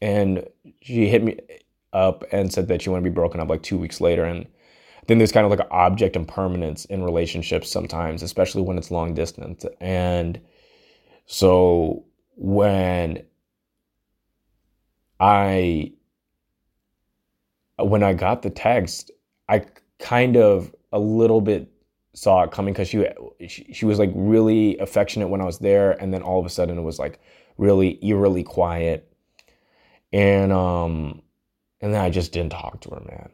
and 0.01 0.45
she 0.81 1.07
hit 1.07 1.23
me 1.23 1.37
up 1.93 2.23
and 2.31 2.51
said 2.51 2.67
that 2.67 2.81
she 2.81 2.89
wanted 2.89 3.03
to 3.03 3.09
be 3.09 3.13
broken 3.13 3.39
up 3.39 3.49
like 3.49 3.63
two 3.63 3.77
weeks 3.77 3.99
later. 3.99 4.23
And 4.23 4.47
then 5.07 5.17
there's 5.17 5.31
kind 5.31 5.45
of 5.45 5.49
like 5.49 5.59
an 5.59 5.67
object 5.71 6.15
impermanence 6.15 6.85
in 6.85 7.03
relationships 7.03 7.71
sometimes, 7.71 8.21
especially 8.23 8.61
when 8.61 8.77
it's 8.77 8.91
long 8.91 9.13
distance. 9.13 9.65
And 9.81 10.39
so 11.25 12.05
when 12.35 13.23
I 15.19 15.93
when 17.77 18.03
I 18.03 18.13
got 18.13 18.41
the 18.41 18.49
text, 18.49 19.11
I 19.47 19.63
kind 19.99 20.37
of 20.37 20.73
a 20.91 20.99
little 20.99 21.41
bit 21.41 21.71
saw 22.13 22.43
it 22.43 22.51
coming 22.51 22.73
because 22.73 22.87
she, 22.89 23.05
she 23.47 23.71
she 23.73 23.85
was 23.85 23.99
like 23.99 24.11
really 24.13 24.77
affectionate 24.79 25.27
when 25.29 25.41
I 25.41 25.45
was 25.45 25.59
there, 25.59 25.91
and 26.01 26.13
then 26.13 26.21
all 26.21 26.39
of 26.39 26.45
a 26.45 26.49
sudden 26.49 26.77
it 26.77 26.81
was 26.81 26.99
like 26.99 27.19
really 27.57 28.03
eerily 28.05 28.43
quiet, 28.43 29.11
and 30.11 30.51
um 30.51 31.21
and 31.81 31.93
then 31.93 32.01
I 32.01 32.09
just 32.09 32.33
didn't 32.33 32.51
talk 32.51 32.81
to 32.81 32.89
her, 32.91 33.01
man. 33.01 33.29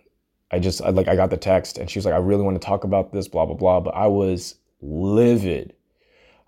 I 0.52 0.60
just 0.60 0.82
I, 0.82 0.90
like 0.92 1.08
I 1.10 1.16
got 1.16 1.32
the 1.32 1.38
text 1.38 1.78
and 1.80 1.90
she 1.90 2.00
was 2.00 2.06
like, 2.06 2.16
I 2.16 2.20
really 2.20 2.44
want 2.44 2.62
to 2.62 2.66
talk 2.66 2.86
about 2.86 3.14
this, 3.14 3.30
blah 3.30 3.46
blah 3.46 3.56
blah. 3.56 3.82
But 3.82 3.96
I 3.96 4.08
was 4.08 4.58
livid. 4.82 5.76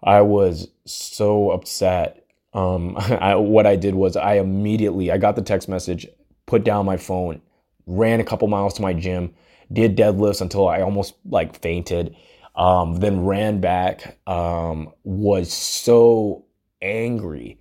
I 0.04 0.22
was 0.22 0.70
so 0.86 1.52
upset. 1.52 2.27
Um, 2.58 2.98
I, 2.98 3.36
what 3.36 3.66
I 3.66 3.76
did 3.76 3.96
was 3.96 4.18
I 4.18 4.36
immediately 4.36 5.12
I 5.12 5.18
got 5.18 5.36
the 5.36 5.42
text 5.42 5.70
message, 5.70 6.08
put 6.46 6.64
down 6.64 6.86
my 6.86 6.98
phone, 6.98 7.42
ran 7.86 8.20
a 8.20 8.24
couple 8.24 8.48
miles 8.48 8.74
to 8.76 8.82
my 8.82 8.94
gym, 8.94 9.34
did 9.72 9.96
deadlifts 9.96 10.42
until 10.42 10.68
I 10.68 10.82
almost 10.82 11.16
like 11.30 11.62
fainted. 11.62 12.16
Um, 12.56 12.96
then 12.96 13.24
ran 13.24 13.62
back. 13.62 14.18
Um, 14.28 14.92
was 15.04 15.54
so 15.54 16.46
angry 16.82 17.60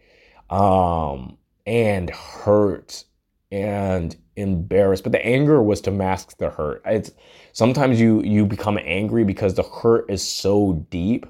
um, 0.51 1.37
and 1.67 2.11
hurt 2.11 3.05
and 3.53 4.17
embarrassed 4.37 5.03
but 5.03 5.13
the 5.13 5.25
anger 5.25 5.63
was 5.63 5.81
to 5.81 5.91
mask 5.91 6.37
the 6.37 6.51
hurt 6.51 6.83
it's 6.85 7.11
sometimes 7.53 7.99
you 7.99 8.21
you 8.23 8.45
become 8.45 8.79
angry 8.83 9.25
because 9.25 9.55
the 9.55 9.63
hurt 9.63 10.05
is 10.11 10.21
so 10.21 10.85
deep 10.91 11.25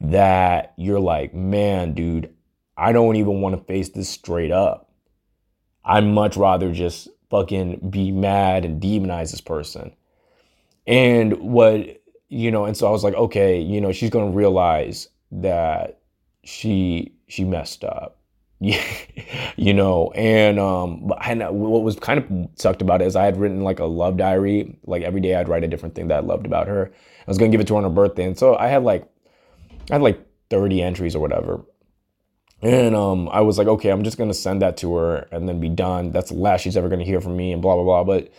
that 0.00 0.74
you're 0.76 1.00
like 1.00 1.32
man 1.32 1.94
dude 1.94 2.28
i 2.76 2.92
don't 2.92 3.16
even 3.16 3.40
want 3.40 3.56
to 3.56 3.64
face 3.64 3.88
this 3.90 4.08
straight 4.08 4.50
up 4.50 4.90
i'd 5.84 6.04
much 6.04 6.36
rather 6.36 6.72
just 6.72 7.08
fucking 7.30 7.90
be 7.90 8.10
mad 8.10 8.64
and 8.64 8.82
demonize 8.82 9.30
this 9.30 9.40
person 9.40 9.92
and 10.86 11.32
what 11.38 12.02
you 12.28 12.50
know 12.50 12.64
and 12.64 12.76
so 12.76 12.86
i 12.86 12.90
was 12.90 13.04
like 13.04 13.14
okay 13.14 13.60
you 13.60 13.80
know 13.80 13.92
she's 13.92 14.10
gonna 14.10 14.30
realize 14.30 15.08
that 15.30 16.00
she 16.44 17.12
she 17.28 17.44
messed 17.44 17.84
up 17.84 18.18
you 19.56 19.74
know, 19.74 20.10
and 20.14 20.58
um, 20.58 21.12
and 21.22 21.40
what 21.40 21.82
was 21.82 21.96
kind 21.96 22.18
of 22.18 22.48
sucked 22.58 22.82
about 22.82 23.02
it 23.02 23.06
is 23.06 23.16
I 23.16 23.24
had 23.24 23.36
written 23.36 23.62
like 23.62 23.78
a 23.78 23.84
love 23.84 24.16
diary. 24.16 24.78
Like 24.84 25.02
every 25.02 25.20
day, 25.20 25.34
I'd 25.34 25.48
write 25.48 25.64
a 25.64 25.68
different 25.68 25.94
thing 25.94 26.08
that 26.08 26.16
I 26.16 26.20
loved 26.20 26.46
about 26.46 26.68
her. 26.68 26.90
I 26.92 27.30
was 27.30 27.36
gonna 27.36 27.50
give 27.50 27.60
it 27.60 27.66
to 27.68 27.74
her 27.74 27.78
on 27.78 27.84
her 27.84 27.90
birthday, 27.90 28.24
and 28.24 28.38
so 28.38 28.56
I 28.56 28.68
had 28.68 28.82
like, 28.82 29.06
I 29.90 29.94
had 29.94 30.02
like 30.02 30.24
thirty 30.50 30.80
entries 30.82 31.14
or 31.14 31.20
whatever. 31.20 31.64
And 32.64 32.96
um, 32.96 33.28
I 33.30 33.42
was 33.42 33.58
like, 33.58 33.68
okay, 33.68 33.90
I'm 33.90 34.04
just 34.04 34.16
gonna 34.16 34.34
send 34.34 34.62
that 34.62 34.78
to 34.78 34.94
her 34.96 35.28
and 35.30 35.46
then 35.46 35.60
be 35.60 35.68
done. 35.68 36.10
That's 36.10 36.30
the 36.30 36.36
last 36.36 36.62
she's 36.62 36.76
ever 36.78 36.88
gonna 36.88 37.04
hear 37.04 37.20
from 37.20 37.36
me, 37.36 37.52
and 37.52 37.60
blah 37.60 37.74
blah 37.74 37.84
blah. 37.84 38.04
But 38.04 38.32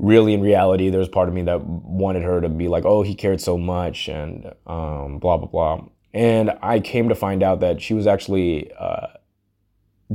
really, 0.00 0.34
in 0.34 0.40
reality, 0.40 0.90
there's 0.90 1.08
part 1.08 1.28
of 1.28 1.34
me 1.34 1.42
that 1.42 1.64
wanted 1.64 2.24
her 2.24 2.40
to 2.40 2.48
be 2.48 2.66
like, 2.66 2.84
oh, 2.84 3.02
he 3.02 3.14
cared 3.14 3.40
so 3.40 3.56
much, 3.56 4.08
and 4.08 4.52
um, 4.66 5.18
blah 5.20 5.36
blah 5.36 5.46
blah. 5.46 5.84
And 6.12 6.58
I 6.60 6.80
came 6.80 7.08
to 7.08 7.14
find 7.14 7.42
out 7.42 7.60
that 7.60 7.80
she 7.80 7.94
was 7.94 8.08
actually 8.08 8.72
uh, 8.72 9.06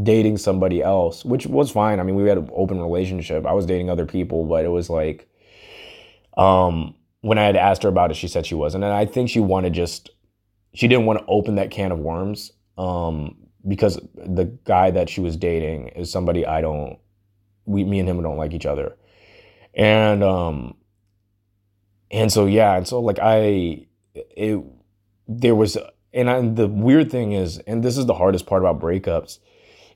dating 0.02 0.38
somebody 0.40 0.82
else, 0.82 1.24
which 1.24 1.46
was 1.46 1.72
fine. 1.72 2.00
I 2.02 2.04
mean, 2.04 2.16
we 2.16 2.28
had 2.28 2.38
an 2.38 2.50
open 2.54 2.82
relationship. 2.82 3.46
I 3.46 3.54
was 3.54 3.66
dating 3.66 3.90
other 3.90 4.06
people, 4.06 4.46
but 4.46 4.66
it 4.66 4.70
was 4.70 4.90
like, 4.90 5.30
um, 6.36 6.96
when 7.22 7.38
I 7.38 7.44
had 7.44 7.56
asked 7.56 7.84
her 7.84 7.90
about 7.90 8.12
it, 8.12 8.16
she 8.16 8.28
said 8.28 8.46
she 8.46 8.56
wasn't, 8.56 8.84
and 8.84 8.92
I 8.92 9.06
think 9.06 9.30
she 9.30 9.40
wanted 9.40 9.72
just, 9.74 10.10
she 10.74 10.88
didn't 10.88 11.06
want 11.06 11.20
to 11.20 11.26
open 11.28 11.56
that 11.56 11.72
can 11.72 11.92
of 11.92 12.00
worms, 12.00 12.52
um, 12.78 13.38
because 13.68 14.00
the 14.16 14.46
guy 14.66 14.92
that 14.92 15.10
she 15.10 15.22
was 15.22 15.38
dating 15.38 15.90
is 15.90 16.12
somebody 16.12 16.46
I 16.46 16.62
don't, 16.62 17.00
we, 17.66 17.84
me 17.84 18.00
and 18.00 18.10
him 18.10 18.22
don't 18.22 18.38
like 18.38 18.54
each 18.54 18.66
other, 18.66 18.96
and 19.74 20.24
um, 20.24 20.76
and 22.12 22.32
so 22.32 22.46
yeah, 22.46 22.76
and 22.76 22.88
so 22.88 23.00
like 23.00 23.20
I, 23.22 23.88
it, 24.14 24.64
there 25.28 25.56
was, 25.56 25.78
and 26.14 26.30
I, 26.30 26.42
the 26.42 26.68
weird 26.68 27.10
thing 27.12 27.32
is, 27.32 27.60
and 27.60 27.84
this 27.84 27.98
is 27.98 28.06
the 28.06 28.14
hardest 28.14 28.46
part 28.46 28.62
about 28.62 28.80
breakups 28.80 29.40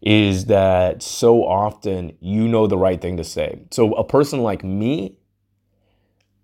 is 0.01 0.45
that 0.45 1.01
so 1.01 1.43
often 1.43 2.15
you 2.19 2.47
know 2.47 2.67
the 2.67 2.77
right 2.77 3.01
thing 3.01 3.17
to 3.17 3.23
say. 3.23 3.59
So 3.71 3.93
a 3.93 4.03
person 4.03 4.41
like 4.43 4.63
me, 4.63 5.17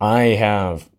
I 0.01 0.22
have 0.24 0.89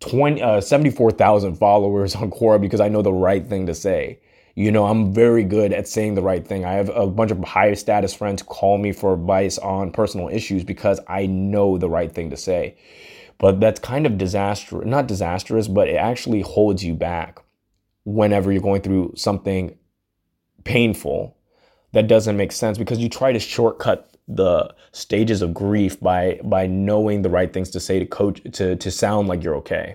20, 0.00 0.42
uh, 0.42 0.60
74,000 0.60 1.56
followers 1.56 2.14
on 2.14 2.30
Quora 2.30 2.60
because 2.60 2.80
I 2.80 2.88
know 2.88 3.02
the 3.02 3.12
right 3.12 3.46
thing 3.46 3.66
to 3.66 3.74
say. 3.74 4.20
You 4.60 4.70
know, 4.70 4.84
I'm 4.84 5.14
very 5.14 5.42
good 5.42 5.72
at 5.72 5.88
saying 5.88 6.16
the 6.16 6.22
right 6.22 6.46
thing. 6.46 6.66
I 6.66 6.74
have 6.74 6.90
a 6.90 7.06
bunch 7.06 7.30
of 7.30 7.42
high 7.42 7.72
status 7.72 8.12
friends 8.12 8.42
call 8.42 8.76
me 8.76 8.92
for 8.92 9.14
advice 9.14 9.56
on 9.56 9.90
personal 9.90 10.28
issues 10.28 10.64
because 10.64 11.00
I 11.08 11.24
know 11.24 11.78
the 11.78 11.88
right 11.88 12.12
thing 12.12 12.28
to 12.28 12.36
say. 12.36 12.76
But 13.38 13.58
that's 13.58 13.80
kind 13.80 14.04
of 14.04 14.18
disastrous, 14.18 14.84
not 14.84 15.06
disastrous, 15.06 15.66
but 15.66 15.88
it 15.88 15.96
actually 15.96 16.42
holds 16.42 16.84
you 16.84 16.92
back 16.94 17.38
whenever 18.04 18.52
you're 18.52 18.60
going 18.60 18.82
through 18.82 19.14
something 19.16 19.78
painful 20.64 21.38
that 21.92 22.06
doesn't 22.06 22.36
make 22.36 22.52
sense 22.52 22.76
because 22.76 22.98
you 22.98 23.08
try 23.08 23.32
to 23.32 23.40
shortcut 23.40 24.14
the 24.28 24.74
stages 24.92 25.40
of 25.40 25.54
grief 25.54 25.98
by 26.00 26.38
by 26.44 26.66
knowing 26.66 27.22
the 27.22 27.30
right 27.30 27.54
things 27.54 27.70
to 27.70 27.80
say 27.80 27.98
to 27.98 28.04
coach 28.04 28.42
to 28.52 28.76
to 28.76 28.90
sound 28.90 29.26
like 29.26 29.42
you're 29.42 29.56
okay. 29.56 29.94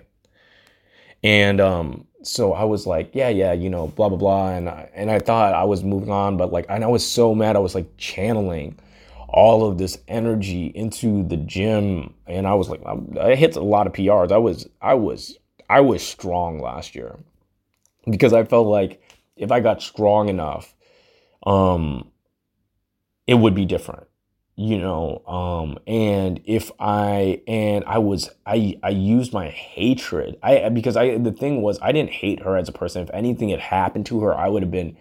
And 1.22 1.60
um 1.60 2.08
so 2.26 2.52
I 2.52 2.64
was 2.64 2.86
like, 2.86 3.10
yeah, 3.14 3.28
yeah, 3.28 3.52
you 3.52 3.70
know, 3.70 3.88
blah 3.88 4.08
blah 4.08 4.18
blah, 4.18 4.48
and 4.50 4.68
I, 4.68 4.90
and 4.94 5.10
I 5.10 5.18
thought 5.18 5.54
I 5.54 5.64
was 5.64 5.84
moving 5.84 6.10
on, 6.10 6.36
but 6.36 6.52
like, 6.52 6.66
and 6.68 6.84
I 6.84 6.88
was 6.88 7.08
so 7.08 7.34
mad. 7.34 7.56
I 7.56 7.60
was 7.60 7.74
like 7.74 7.88
channeling 7.96 8.78
all 9.28 9.68
of 9.68 9.78
this 9.78 9.98
energy 10.08 10.66
into 10.74 11.26
the 11.26 11.36
gym, 11.36 12.14
and 12.26 12.46
I 12.46 12.54
was 12.54 12.68
like, 12.68 12.80
I 13.20 13.34
hit 13.34 13.56
a 13.56 13.62
lot 13.62 13.86
of 13.86 13.92
PRs. 13.92 14.32
I 14.32 14.38
was, 14.38 14.68
I 14.80 14.94
was, 14.94 15.38
I 15.68 15.80
was 15.80 16.02
strong 16.02 16.60
last 16.60 16.94
year 16.94 17.16
because 18.08 18.32
I 18.32 18.44
felt 18.44 18.66
like 18.66 19.02
if 19.36 19.52
I 19.52 19.60
got 19.60 19.82
strong 19.82 20.28
enough, 20.28 20.74
um, 21.44 22.10
it 23.26 23.34
would 23.34 23.54
be 23.54 23.64
different 23.64 24.06
you 24.58 24.78
know 24.78 25.22
um 25.26 25.78
and 25.86 26.40
if 26.46 26.70
i 26.80 27.42
and 27.46 27.84
i 27.84 27.98
was 27.98 28.30
i 28.46 28.74
i 28.82 28.88
used 28.88 29.32
my 29.34 29.48
hatred. 29.50 30.38
I 30.42 30.70
because 30.70 30.96
i 30.96 31.18
the 31.18 31.30
thing 31.32 31.60
was 31.60 31.78
i 31.82 31.92
didn't 31.92 32.10
hate 32.10 32.42
her 32.42 32.56
as 32.56 32.68
a 32.68 32.72
person. 32.72 33.02
If 33.02 33.10
anything 33.12 33.50
had 33.50 33.60
happened 33.60 34.06
to 34.06 34.20
her 34.22 34.34
i 34.34 34.48
would 34.48 34.62
have 34.62 34.70
been 34.70 34.96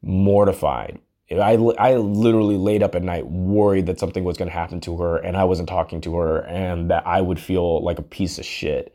mortified. 0.00 1.00
I 1.30 1.54
i 1.54 1.96
literally 1.96 2.56
laid 2.56 2.84
up 2.84 2.94
at 2.94 3.02
night 3.02 3.26
worried 3.26 3.86
that 3.86 3.98
something 3.98 4.22
was 4.22 4.36
going 4.38 4.48
to 4.48 4.54
happen 4.56 4.80
to 4.82 4.96
her 4.98 5.16
and 5.18 5.36
i 5.36 5.42
wasn't 5.42 5.68
talking 5.68 6.00
to 6.02 6.16
her 6.16 6.46
and 6.46 6.88
that 6.90 7.04
i 7.04 7.20
would 7.20 7.40
feel 7.40 7.82
like 7.82 7.98
a 7.98 8.02
piece 8.02 8.38
of 8.38 8.44
shit. 8.44 8.94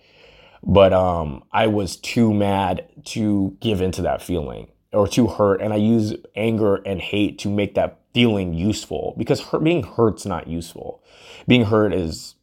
But 0.64 0.94
um 0.94 1.44
i 1.52 1.68
was 1.68 1.98
too 1.98 2.34
mad 2.34 2.88
to 3.08 3.58
give 3.60 3.82
into 3.82 4.04
that 4.04 4.22
feeling 4.22 4.70
or 4.94 5.10
too 5.10 5.28
hurt. 5.28 5.62
And 5.62 5.74
i 5.74 5.76
use 5.76 6.14
anger 6.38 6.76
and 6.78 7.02
hate 7.02 7.40
to 7.40 7.50
make 7.50 7.76
that 7.76 8.00
feeling 8.14 8.54
useful 8.54 9.16
because 9.18 9.42
hurt, 9.42 9.64
being 9.64 9.84
hurt's 9.84 10.26
not 10.26 10.48
useful. 10.48 11.04
Being 11.48 11.66
hurt 11.66 11.94
is 11.94 12.36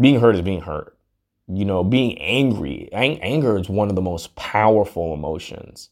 being 0.00 0.20
hurt 0.20 0.34
is 0.34 0.42
being 0.42 0.60
hurt. 0.60 0.96
You 1.48 1.64
know, 1.64 1.82
being 1.82 2.18
angry, 2.18 2.88
ang- 2.92 3.20
anger 3.22 3.58
is 3.58 3.68
one 3.68 3.88
of 3.88 3.96
the 3.96 4.02
most 4.02 4.34
powerful 4.36 5.14
emotions. 5.14 5.90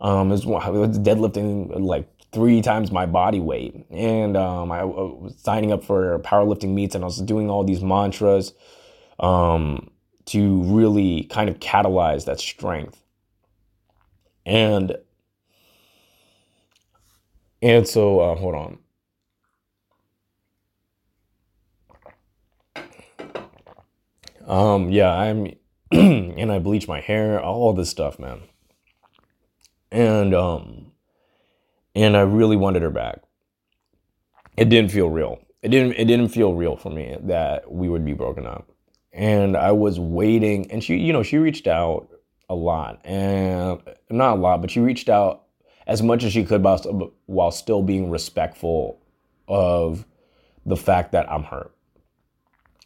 Um, 0.00 0.30
is 0.30 0.44
deadlifting 0.44 1.80
like 1.80 2.08
three 2.30 2.60
times 2.60 2.92
my 2.92 3.06
body 3.06 3.40
weight, 3.40 3.74
and 3.90 4.36
um, 4.36 4.70
I, 4.70 4.80
I 4.80 4.84
was 4.84 5.34
signing 5.38 5.72
up 5.72 5.82
for 5.82 6.18
powerlifting 6.20 6.74
meets, 6.74 6.94
and 6.94 7.02
I 7.02 7.06
was 7.06 7.18
doing 7.18 7.50
all 7.50 7.64
these 7.64 7.82
mantras 7.82 8.52
um, 9.18 9.90
to 10.26 10.62
really 10.64 11.24
kind 11.24 11.48
of 11.48 11.58
catalyze 11.58 12.26
that 12.26 12.38
strength. 12.38 13.02
And 14.46 14.96
and 17.62 17.86
so, 17.86 18.20
uh, 18.20 18.34
hold 18.36 18.54
on. 18.54 18.78
Um, 24.46 24.90
yeah, 24.90 25.10
I'm, 25.10 25.54
and 25.92 26.50
I 26.50 26.58
bleach 26.58 26.88
my 26.88 27.00
hair, 27.00 27.40
all 27.40 27.72
this 27.74 27.90
stuff, 27.90 28.18
man. 28.18 28.40
And, 29.90 30.34
um, 30.34 30.92
and 31.94 32.16
I 32.16 32.20
really 32.20 32.56
wanted 32.56 32.82
her 32.82 32.90
back. 32.90 33.20
It 34.56 34.68
didn't 34.68 34.90
feel 34.90 35.10
real. 35.10 35.38
It 35.62 35.68
didn't, 35.68 35.94
it 35.94 36.06
didn't 36.06 36.28
feel 36.28 36.54
real 36.54 36.76
for 36.76 36.90
me 36.90 37.16
that 37.24 37.70
we 37.70 37.88
would 37.88 38.04
be 38.04 38.14
broken 38.14 38.46
up. 38.46 38.70
And 39.12 39.56
I 39.56 39.72
was 39.72 39.98
waiting, 39.98 40.70
and 40.70 40.82
she, 40.82 40.96
you 40.96 41.12
know, 41.12 41.22
she 41.22 41.38
reached 41.38 41.66
out 41.66 42.08
a 42.48 42.54
lot, 42.54 43.00
and 43.04 43.82
not 44.10 44.38
a 44.38 44.40
lot, 44.40 44.60
but 44.60 44.70
she 44.70 44.80
reached 44.80 45.08
out 45.08 45.47
as 45.88 46.02
much 46.02 46.22
as 46.22 46.32
she 46.32 46.44
could 46.44 46.62
while, 47.26 47.50
still 47.50 47.82
being 47.82 48.10
respectful 48.10 49.00
of 49.48 50.04
the 50.66 50.76
fact 50.76 51.12
that 51.12 51.30
I'm 51.32 51.44
hurt. 51.44 51.74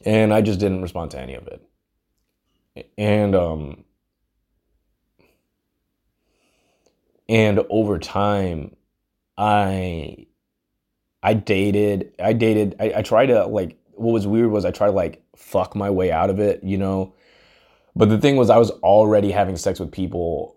And 0.05 0.33
I 0.33 0.41
just 0.41 0.61
didn't 0.61 0.83
respond 0.83 1.11
to 1.11 1.21
any 1.21 1.35
of 1.35 1.49
it. 1.49 2.89
And 2.97 3.35
um 3.35 3.85
and 7.29 7.61
over 7.69 7.99
time 7.99 8.77
I 9.37 10.27
I 11.23 11.35
dated 11.35 12.15
I 12.23 12.33
dated 12.33 12.77
I, 12.81 12.93
I 12.97 13.03
tried 13.03 13.27
to 13.27 13.47
like 13.47 13.77
what 13.91 14.13
was 14.13 14.27
weird 14.27 14.51
was 14.51 14.65
I 14.65 14.71
tried 14.71 14.89
to 14.89 14.93
like 14.93 15.23
fuck 15.37 15.75
my 15.75 15.91
way 15.91 16.11
out 16.11 16.31
of 16.31 16.39
it, 16.39 16.63
you 16.65 16.79
know. 16.79 17.15
But 17.95 18.09
the 18.09 18.19
thing 18.19 18.37
was 18.37 18.49
I 18.49 18.57
was 18.59 18.71
already 18.71 19.33
having 19.33 19.57
sex 19.57 19.79
with 19.79 19.93
people 19.93 20.57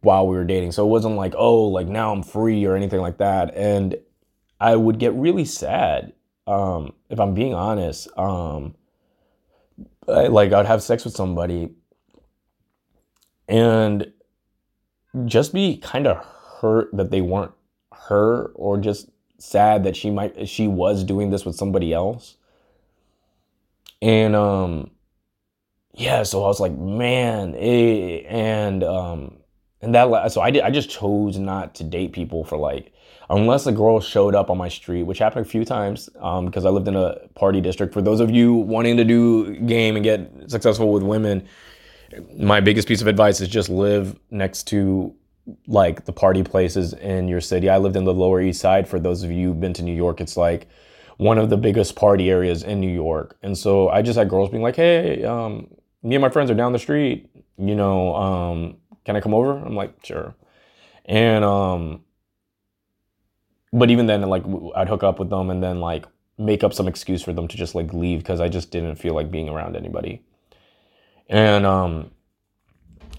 while 0.00 0.26
we 0.26 0.36
were 0.36 0.44
dating. 0.44 0.72
So 0.72 0.86
it 0.86 0.90
wasn't 0.90 1.16
like, 1.16 1.34
oh, 1.36 1.64
like 1.64 1.86
now 1.86 2.12
I'm 2.12 2.22
free 2.22 2.64
or 2.64 2.76
anything 2.76 3.00
like 3.00 3.18
that. 3.18 3.54
And 3.54 3.96
I 4.58 4.76
would 4.76 4.98
get 4.98 5.12
really 5.14 5.44
sad, 5.44 6.12
um, 6.46 6.92
if 7.08 7.20
I'm 7.20 7.34
being 7.34 7.54
honest. 7.54 8.08
Um, 8.18 8.74
I, 10.08 10.26
like 10.26 10.52
I'd 10.52 10.66
have 10.66 10.82
sex 10.82 11.04
with 11.04 11.14
somebody 11.14 11.70
and 13.48 14.12
just 15.24 15.52
be 15.52 15.76
kind 15.76 16.06
of 16.06 16.24
hurt 16.60 16.90
that 16.92 17.10
they 17.10 17.20
weren't 17.20 17.52
her 17.92 18.46
or 18.54 18.78
just 18.78 19.10
sad 19.38 19.84
that 19.84 19.96
she 19.96 20.10
might 20.10 20.48
she 20.48 20.66
was 20.66 21.04
doing 21.04 21.30
this 21.30 21.44
with 21.44 21.56
somebody 21.56 21.92
else. 21.92 22.36
And 24.02 24.36
um 24.36 24.90
yeah, 25.94 26.22
so 26.22 26.44
I 26.44 26.46
was 26.46 26.60
like, 26.60 26.76
man, 26.76 27.54
eh, 27.56 28.22
and 28.28 28.84
um 28.84 29.39
and 29.82 29.94
that 29.94 30.32
so 30.32 30.40
I 30.40 30.50
did 30.50 30.62
I 30.62 30.70
just 30.70 30.90
chose 30.90 31.38
not 31.38 31.74
to 31.76 31.84
date 31.84 32.12
people 32.12 32.44
for 32.44 32.58
like 32.58 32.92
unless 33.30 33.66
a 33.66 33.72
girl 33.72 34.00
showed 34.00 34.34
up 34.34 34.50
on 34.50 34.58
my 34.58 34.68
street, 34.68 35.04
which 35.04 35.18
happened 35.18 35.46
a 35.46 35.48
few 35.48 35.64
times 35.64 36.10
um, 36.18 36.46
because 36.46 36.64
I 36.64 36.70
lived 36.70 36.88
in 36.88 36.96
a 36.96 37.14
party 37.34 37.60
district. 37.60 37.94
For 37.94 38.02
those 38.02 38.18
of 38.20 38.30
you 38.30 38.54
wanting 38.54 38.96
to 38.96 39.04
do 39.04 39.54
game 39.60 39.94
and 39.94 40.04
get 40.04 40.50
successful 40.50 40.92
with 40.92 41.04
women, 41.04 41.46
my 42.36 42.60
biggest 42.60 42.88
piece 42.88 43.00
of 43.00 43.06
advice 43.06 43.40
is 43.40 43.48
just 43.48 43.68
live 43.68 44.18
next 44.30 44.64
to 44.68 45.14
like 45.68 46.04
the 46.04 46.12
party 46.12 46.42
places 46.42 46.92
in 46.92 47.28
your 47.28 47.40
city. 47.40 47.70
I 47.70 47.78
lived 47.78 47.96
in 47.96 48.04
the 48.04 48.12
Lower 48.12 48.40
East 48.40 48.60
Side. 48.60 48.88
For 48.88 48.98
those 48.98 49.22
of 49.22 49.30
you 49.30 49.48
who've 49.48 49.60
been 49.60 49.74
to 49.74 49.82
New 49.82 49.94
York, 49.94 50.20
it's 50.20 50.36
like 50.36 50.68
one 51.16 51.38
of 51.38 51.50
the 51.50 51.56
biggest 51.56 51.96
party 51.96 52.30
areas 52.30 52.62
in 52.62 52.80
New 52.80 52.92
York. 52.92 53.36
And 53.42 53.56
so 53.56 53.88
I 53.88 54.02
just 54.02 54.18
had 54.18 54.28
girls 54.28 54.50
being 54.50 54.62
like, 54.62 54.76
"Hey, 54.76 55.24
um, 55.24 55.68
me 56.02 56.16
and 56.16 56.22
my 56.22 56.30
friends 56.30 56.50
are 56.50 56.54
down 56.54 56.72
the 56.72 56.78
street. 56.78 57.30
You 57.58 57.74
know, 57.76 58.14
um, 58.16 58.76
can 59.04 59.16
I 59.16 59.20
come 59.20 59.34
over? 59.34 59.52
I'm 59.52 59.74
like, 59.74 59.94
sure. 60.04 60.34
And 61.04 61.44
um, 61.44 62.02
but 63.72 63.90
even 63.90 64.06
then, 64.06 64.22
like 64.22 64.44
I'd 64.76 64.88
hook 64.88 65.02
up 65.02 65.18
with 65.18 65.30
them 65.30 65.50
and 65.50 65.62
then 65.62 65.80
like 65.80 66.06
make 66.38 66.64
up 66.64 66.72
some 66.72 66.88
excuse 66.88 67.22
for 67.22 67.32
them 67.32 67.46
to 67.48 67.56
just 67.56 67.74
like 67.74 67.92
leave 67.92 68.20
because 68.20 68.40
I 68.40 68.48
just 68.48 68.70
didn't 68.70 68.96
feel 68.96 69.14
like 69.14 69.30
being 69.30 69.48
around 69.48 69.76
anybody. 69.76 70.22
And 71.28 71.64
um, 71.66 72.10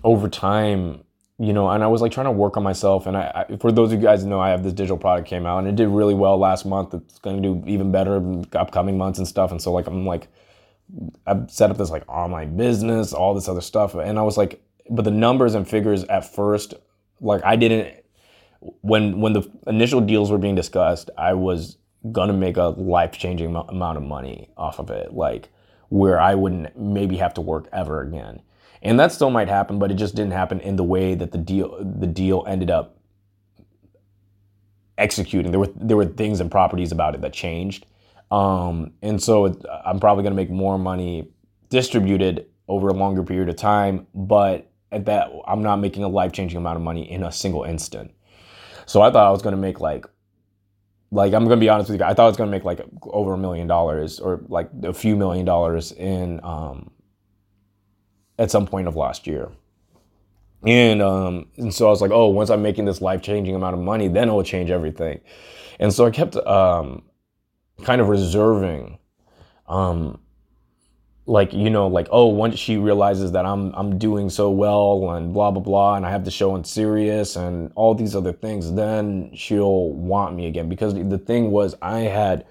over 0.03 0.27
time, 0.27 1.03
you 1.37 1.53
know, 1.53 1.69
and 1.69 1.83
I 1.83 1.87
was 1.87 2.01
like 2.01 2.11
trying 2.11 2.25
to 2.25 2.31
work 2.31 2.57
on 2.57 2.63
myself. 2.63 3.07
And 3.07 3.15
I, 3.15 3.45
I, 3.49 3.57
for 3.57 3.71
those 3.71 3.91
of 3.93 3.99
you 3.99 4.05
guys 4.05 4.25
know, 4.25 4.39
I 4.39 4.49
have 4.49 4.63
this 4.63 4.73
digital 4.73 4.97
product 4.97 5.27
came 5.27 5.45
out 5.45 5.59
and 5.59 5.67
it 5.67 5.75
did 5.75 5.87
really 5.87 6.13
well 6.13 6.37
last 6.37 6.65
month. 6.65 6.93
It's 6.93 7.19
going 7.19 7.41
to 7.41 7.41
do 7.41 7.63
even 7.67 7.91
better 7.91 8.17
in 8.17 8.45
upcoming 8.53 8.97
months 8.97 9.17
and 9.17 9.27
stuff. 9.27 9.51
And 9.51 9.61
so 9.61 9.71
like 9.71 9.87
I'm 9.87 10.05
like, 10.05 10.27
I've 11.25 11.49
set 11.49 11.71
up 11.71 11.77
this 11.77 11.89
like 11.89 12.07
online 12.09 12.57
business, 12.57 13.13
all 13.13 13.33
this 13.33 13.47
other 13.47 13.61
stuff, 13.61 13.95
and 13.95 14.19
I 14.19 14.23
was 14.23 14.37
like, 14.37 14.61
but 14.91 15.05
the 15.05 15.11
numbers 15.11 15.55
and 15.55 15.67
figures 15.67 16.03
at 16.03 16.31
first, 16.31 16.75
like 17.21 17.41
I 17.43 17.55
didn't 17.55 18.03
when 18.81 19.21
when 19.21 19.33
the 19.33 19.49
initial 19.65 20.01
deals 20.01 20.29
were 20.29 20.37
being 20.37 20.53
discussed, 20.53 21.09
I 21.17 21.33
was 21.33 21.77
gonna 22.11 22.33
make 22.33 22.57
a 22.57 22.75
life 22.77 23.13
changing 23.13 23.55
amount 23.55 23.97
of 23.97 24.03
money 24.03 24.49
off 24.57 24.79
of 24.79 24.89
it, 24.89 25.13
like 25.13 25.49
where 25.89 26.19
I 26.19 26.35
wouldn't 26.35 26.77
maybe 26.77 27.17
have 27.17 27.33
to 27.35 27.41
work 27.41 27.67
ever 27.71 28.01
again. 28.01 28.41
And 28.83 28.99
that 28.99 29.11
still 29.11 29.29
might 29.29 29.47
happen, 29.47 29.79
but 29.79 29.91
it 29.91 29.95
just 29.95 30.15
didn't 30.15 30.33
happen 30.33 30.59
in 30.59 30.75
the 30.75 30.83
way 30.83 31.15
that 31.15 31.31
the 31.31 31.37
deal 31.37 31.77
the 31.79 32.07
deal 32.07 32.43
ended 32.47 32.69
up 32.69 32.97
executing. 34.97 35.51
There 35.51 35.59
were 35.59 35.71
there 35.75 35.97
were 35.97 36.05
things 36.05 36.41
and 36.41 36.51
properties 36.51 36.91
about 36.91 37.15
it 37.15 37.21
that 37.21 37.33
changed, 37.33 37.85
um, 38.29 38.91
and 39.01 39.23
so 39.23 39.45
it, 39.45 39.63
I'm 39.85 39.99
probably 39.99 40.23
gonna 40.23 40.35
make 40.35 40.49
more 40.49 40.77
money 40.77 41.29
distributed 41.69 42.47
over 42.67 42.89
a 42.89 42.93
longer 42.93 43.23
period 43.23 43.49
of 43.49 43.55
time, 43.55 44.07
but 44.13 44.70
at 44.91 45.05
that 45.05 45.31
I'm 45.47 45.63
not 45.63 45.77
making 45.77 46.03
a 46.03 46.07
life 46.07 46.31
changing 46.31 46.57
amount 46.57 46.77
of 46.77 46.81
money 46.83 47.09
in 47.09 47.23
a 47.23 47.31
single 47.31 47.63
instant. 47.63 48.11
So 48.85 49.01
I 49.01 49.11
thought 49.11 49.27
I 49.27 49.31
was 49.31 49.41
gonna 49.41 49.57
make 49.57 49.79
like 49.79 50.05
like 51.11 51.33
I'm 51.33 51.43
gonna 51.43 51.57
be 51.57 51.69
honest 51.69 51.89
with 51.89 51.99
you, 51.99 52.05
I 52.05 52.13
thought 52.13 52.25
I 52.25 52.27
was 52.27 52.37
gonna 52.37 52.51
make 52.51 52.63
like 52.63 52.81
over 53.03 53.33
a 53.33 53.37
million 53.37 53.67
dollars 53.67 54.19
or 54.19 54.41
like 54.47 54.69
a 54.83 54.93
few 54.93 55.15
million 55.15 55.45
dollars 55.45 55.91
in 55.91 56.39
um 56.43 56.91
at 58.39 58.49
some 58.51 58.65
point 58.65 58.87
of 58.87 58.95
last 58.95 59.27
year. 59.27 59.49
And 60.65 61.01
um 61.01 61.47
and 61.57 61.73
so 61.73 61.87
I 61.87 61.89
was 61.89 62.01
like, 62.01 62.11
oh, 62.11 62.27
once 62.27 62.49
I'm 62.49 62.61
making 62.61 62.85
this 62.85 63.01
life 63.01 63.21
changing 63.21 63.55
amount 63.55 63.75
of 63.75 63.81
money, 63.81 64.07
then 64.07 64.29
it 64.29 64.31
will 64.31 64.43
change 64.43 64.69
everything. 64.69 65.21
And 65.79 65.93
so 65.93 66.05
I 66.05 66.11
kept 66.11 66.35
um 66.35 67.03
kind 67.83 68.01
of 68.01 68.09
reserving 68.09 68.99
um 69.67 70.19
like 71.31 71.53
you 71.53 71.69
know 71.69 71.87
like 71.87 72.09
oh 72.11 72.25
once 72.25 72.59
she 72.59 72.75
realizes 72.75 73.31
that 73.31 73.45
i'm 73.45 73.71
i'm 73.73 73.97
doing 73.97 74.29
so 74.29 74.49
well 74.49 75.11
and 75.11 75.33
blah 75.33 75.49
blah 75.49 75.61
blah 75.61 75.95
and 75.95 76.05
i 76.05 76.11
have 76.11 76.25
the 76.25 76.31
show 76.31 76.51
on 76.51 76.61
Sirius 76.61 77.37
and 77.37 77.71
all 77.75 77.95
these 77.95 78.17
other 78.17 78.33
things 78.33 78.73
then 78.73 79.31
she'll 79.33 79.91
want 79.91 80.35
me 80.35 80.47
again. 80.47 80.67
Because 80.67 80.93
the 80.93 81.17
thing 81.17 81.49
was 81.49 81.73
i 81.81 81.99
had 81.99 82.45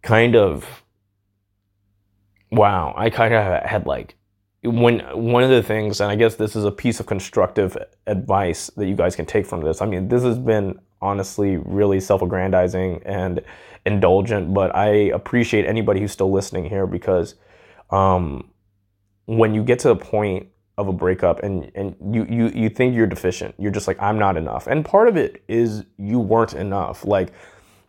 kind 0.00 0.34
of 0.34 0.82
wow 2.50 2.94
i 2.96 3.10
kind 3.10 3.34
of 3.34 3.62
had 3.62 3.84
like 3.84 4.16
when 4.64 5.00
one 5.14 5.42
of 5.42 5.50
the 5.50 5.62
things 5.62 6.00
and 6.00 6.10
i 6.10 6.16
guess 6.16 6.36
this 6.36 6.56
is 6.56 6.64
a 6.64 6.72
piece 6.72 6.98
of 6.98 7.04
constructive 7.04 7.76
advice 8.06 8.70
that 8.78 8.86
you 8.86 8.96
guys 8.96 9.14
can 9.14 9.26
take 9.26 9.44
from 9.44 9.60
this. 9.60 9.82
I 9.82 9.86
mean 9.86 10.08
this 10.08 10.22
has 10.22 10.38
been 10.38 10.80
honestly 11.02 11.58
really 11.58 12.00
self-aggrandizing 12.00 13.02
and 13.04 13.42
indulgent 13.84 14.54
but 14.54 14.74
i 14.74 14.86
appreciate 15.20 15.66
anybody 15.66 16.00
who's 16.00 16.12
still 16.12 16.32
listening 16.32 16.64
here 16.64 16.86
because 16.86 17.34
um, 17.92 18.50
when 19.26 19.54
you 19.54 19.62
get 19.62 19.78
to 19.80 19.88
the 19.88 19.96
point 19.96 20.48
of 20.78 20.88
a 20.88 20.92
breakup 20.92 21.42
and 21.42 21.70
and 21.74 21.94
you 22.14 22.26
you 22.28 22.48
you 22.48 22.68
think 22.70 22.96
you're 22.96 23.06
deficient 23.06 23.54
you're 23.58 23.70
just 23.70 23.86
like 23.86 24.00
i'm 24.00 24.18
not 24.18 24.36
enough. 24.38 24.66
And 24.66 24.84
part 24.84 25.06
of 25.06 25.16
it 25.16 25.42
is 25.46 25.84
you 25.98 26.18
weren't 26.18 26.54
enough. 26.54 27.04
Like 27.04 27.32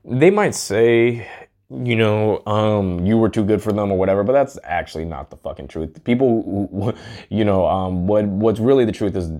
they 0.04 0.30
might 0.30 0.54
say 0.54 1.28
you 1.70 1.96
know 1.96 2.46
um 2.46 3.06
you 3.06 3.18
were 3.18 3.30
too 3.30 3.44
good 3.44 3.62
for 3.62 3.72
them 3.72 3.92
or 3.92 3.98
whatever 3.98 4.24
but 4.24 4.34
that's 4.34 4.60
actually 4.64 5.06
not 5.06 5.30
the 5.30 5.38
fucking 5.38 5.70
truth. 5.70 6.04
People 6.04 6.94
you 7.30 7.46
know 7.46 7.66
um 7.66 8.06
what 8.06 8.26
what's 8.26 8.60
really 8.60 8.86
the 8.86 8.92
truth 8.92 9.16
is 9.16 9.32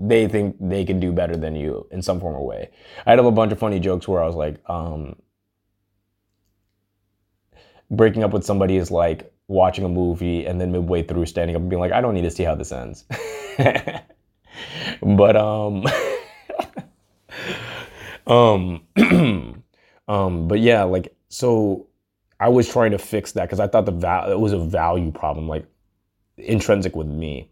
they 0.00 0.28
think 0.28 0.56
they 0.60 0.84
can 0.84 1.00
do 1.00 1.12
better 1.12 1.36
than 1.36 1.54
you 1.56 1.86
in 1.90 2.02
some 2.02 2.20
form 2.20 2.34
or 2.34 2.44
way. 2.44 2.70
I 3.06 3.10
had 3.10 3.18
a 3.20 3.30
bunch 3.30 3.52
of 3.52 3.58
funny 3.58 3.80
jokes 3.80 4.06
where 4.08 4.22
i 4.22 4.26
was 4.26 4.34
like 4.34 4.56
um 4.68 5.16
breaking 7.90 8.24
up 8.24 8.32
with 8.32 8.44
somebody 8.44 8.76
is 8.76 8.90
like 8.90 9.32
watching 9.48 9.84
a 9.84 9.88
movie 9.88 10.46
and 10.46 10.60
then 10.60 10.70
midway 10.70 11.02
through 11.02 11.26
standing 11.26 11.56
up 11.56 11.62
and 11.62 11.70
being 11.70 11.80
like, 11.80 11.92
I 11.92 12.00
don't 12.00 12.14
need 12.14 12.22
to 12.22 12.30
see 12.30 12.44
how 12.44 12.54
this 12.54 12.70
ends. 12.70 13.04
but 15.02 15.36
um 15.36 15.84
um 18.26 18.82
um 20.08 20.48
but 20.48 20.60
yeah, 20.60 20.84
like 20.84 21.14
so 21.28 21.86
I 22.38 22.50
was 22.50 22.68
trying 22.68 22.92
to 22.92 22.98
fix 22.98 23.32
that 23.32 23.44
because 23.44 23.58
I 23.58 23.66
thought 23.66 23.86
the 23.86 23.92
val- 23.92 24.30
it 24.30 24.38
was 24.38 24.52
a 24.52 24.58
value 24.58 25.10
problem, 25.10 25.48
like 25.48 25.66
intrinsic 26.36 26.94
with 26.94 27.08
me. 27.08 27.50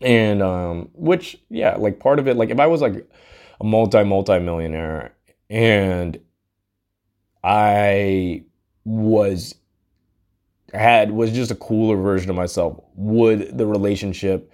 And 0.00 0.42
um 0.42 0.90
which 0.94 1.36
yeah, 1.50 1.74
like 1.76 1.98
part 1.98 2.18
of 2.20 2.28
it, 2.28 2.36
like 2.36 2.50
if 2.50 2.60
I 2.60 2.66
was 2.68 2.80
like 2.80 3.08
a 3.60 3.64
multi 3.64 4.04
multi 4.04 4.38
millionaire 4.38 5.14
and 5.50 6.18
I 7.42 8.44
was 8.84 9.54
had 10.72 11.10
was 11.10 11.32
just 11.32 11.50
a 11.50 11.54
cooler 11.54 11.96
version 11.96 12.30
of 12.30 12.36
myself, 12.36 12.80
would 12.94 13.56
the 13.56 13.66
relationship 13.66 14.50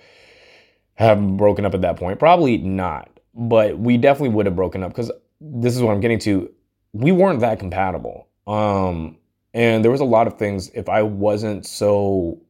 have 0.94 1.36
broken 1.36 1.64
up 1.64 1.74
at 1.74 1.80
that 1.82 1.96
point? 1.96 2.18
Probably 2.18 2.58
not. 2.58 3.08
But 3.34 3.78
we 3.78 3.96
definitely 3.96 4.30
would 4.30 4.46
have 4.46 4.56
broken 4.56 4.82
up 4.82 4.90
because 4.90 5.10
this 5.40 5.74
is 5.74 5.82
what 5.82 5.92
I'm 5.92 6.00
getting 6.00 6.18
to. 6.20 6.52
We 6.92 7.12
weren't 7.12 7.40
that 7.40 7.58
compatible. 7.58 8.28
Um, 8.46 9.16
and 9.54 9.84
there 9.84 9.90
was 9.90 10.00
a 10.00 10.06
lot 10.06 10.26
of 10.26 10.38
things 10.38 10.70
if 10.74 10.88
I 10.88 11.02
wasn't 11.02 11.66
so 11.66 12.40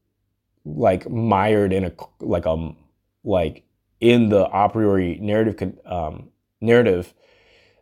like 0.65 1.09
mired 1.11 1.73
in 1.73 1.85
a 1.85 1.93
like 2.21 2.47
um 2.47 2.77
like 3.25 3.65
in 4.01 4.29
the 4.29 4.47
a 4.47 4.69
priori 4.69 5.19
narrative 5.21 5.77
um 5.85 6.31
narrative 6.61 7.13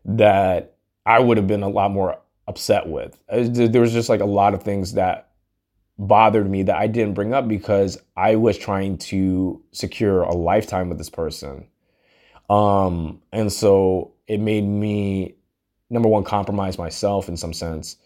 that 0.04 0.76
I 1.04 1.18
would 1.18 1.36
have 1.36 1.46
been 1.46 1.62
a 1.62 1.68
lot 1.68 1.90
more 1.90 2.18
upset 2.46 2.86
with. 2.86 3.18
There 3.28 3.80
was 3.80 3.92
just 3.92 4.08
like 4.08 4.20
a 4.20 4.26
lot 4.26 4.54
of 4.54 4.62
things 4.62 4.94
that 4.94 5.29
bothered 6.00 6.50
me 6.50 6.62
that 6.62 6.76
I 6.76 6.86
didn't 6.86 7.12
bring 7.12 7.34
up 7.34 7.46
because 7.46 8.00
I 8.16 8.34
was 8.36 8.56
trying 8.56 8.96
to 8.98 9.62
secure 9.72 10.22
a 10.22 10.32
lifetime 10.34 10.88
with 10.88 10.96
this 10.96 11.10
person. 11.10 11.66
Um, 12.48 13.20
and 13.32 13.52
so 13.52 14.12
it 14.26 14.40
made 14.40 14.64
me 14.64 15.34
number 15.90 16.08
one 16.08 16.24
compromise 16.24 16.78
myself 16.78 17.28
in 17.28 17.36
some 17.36 17.52
sense, 17.52 17.96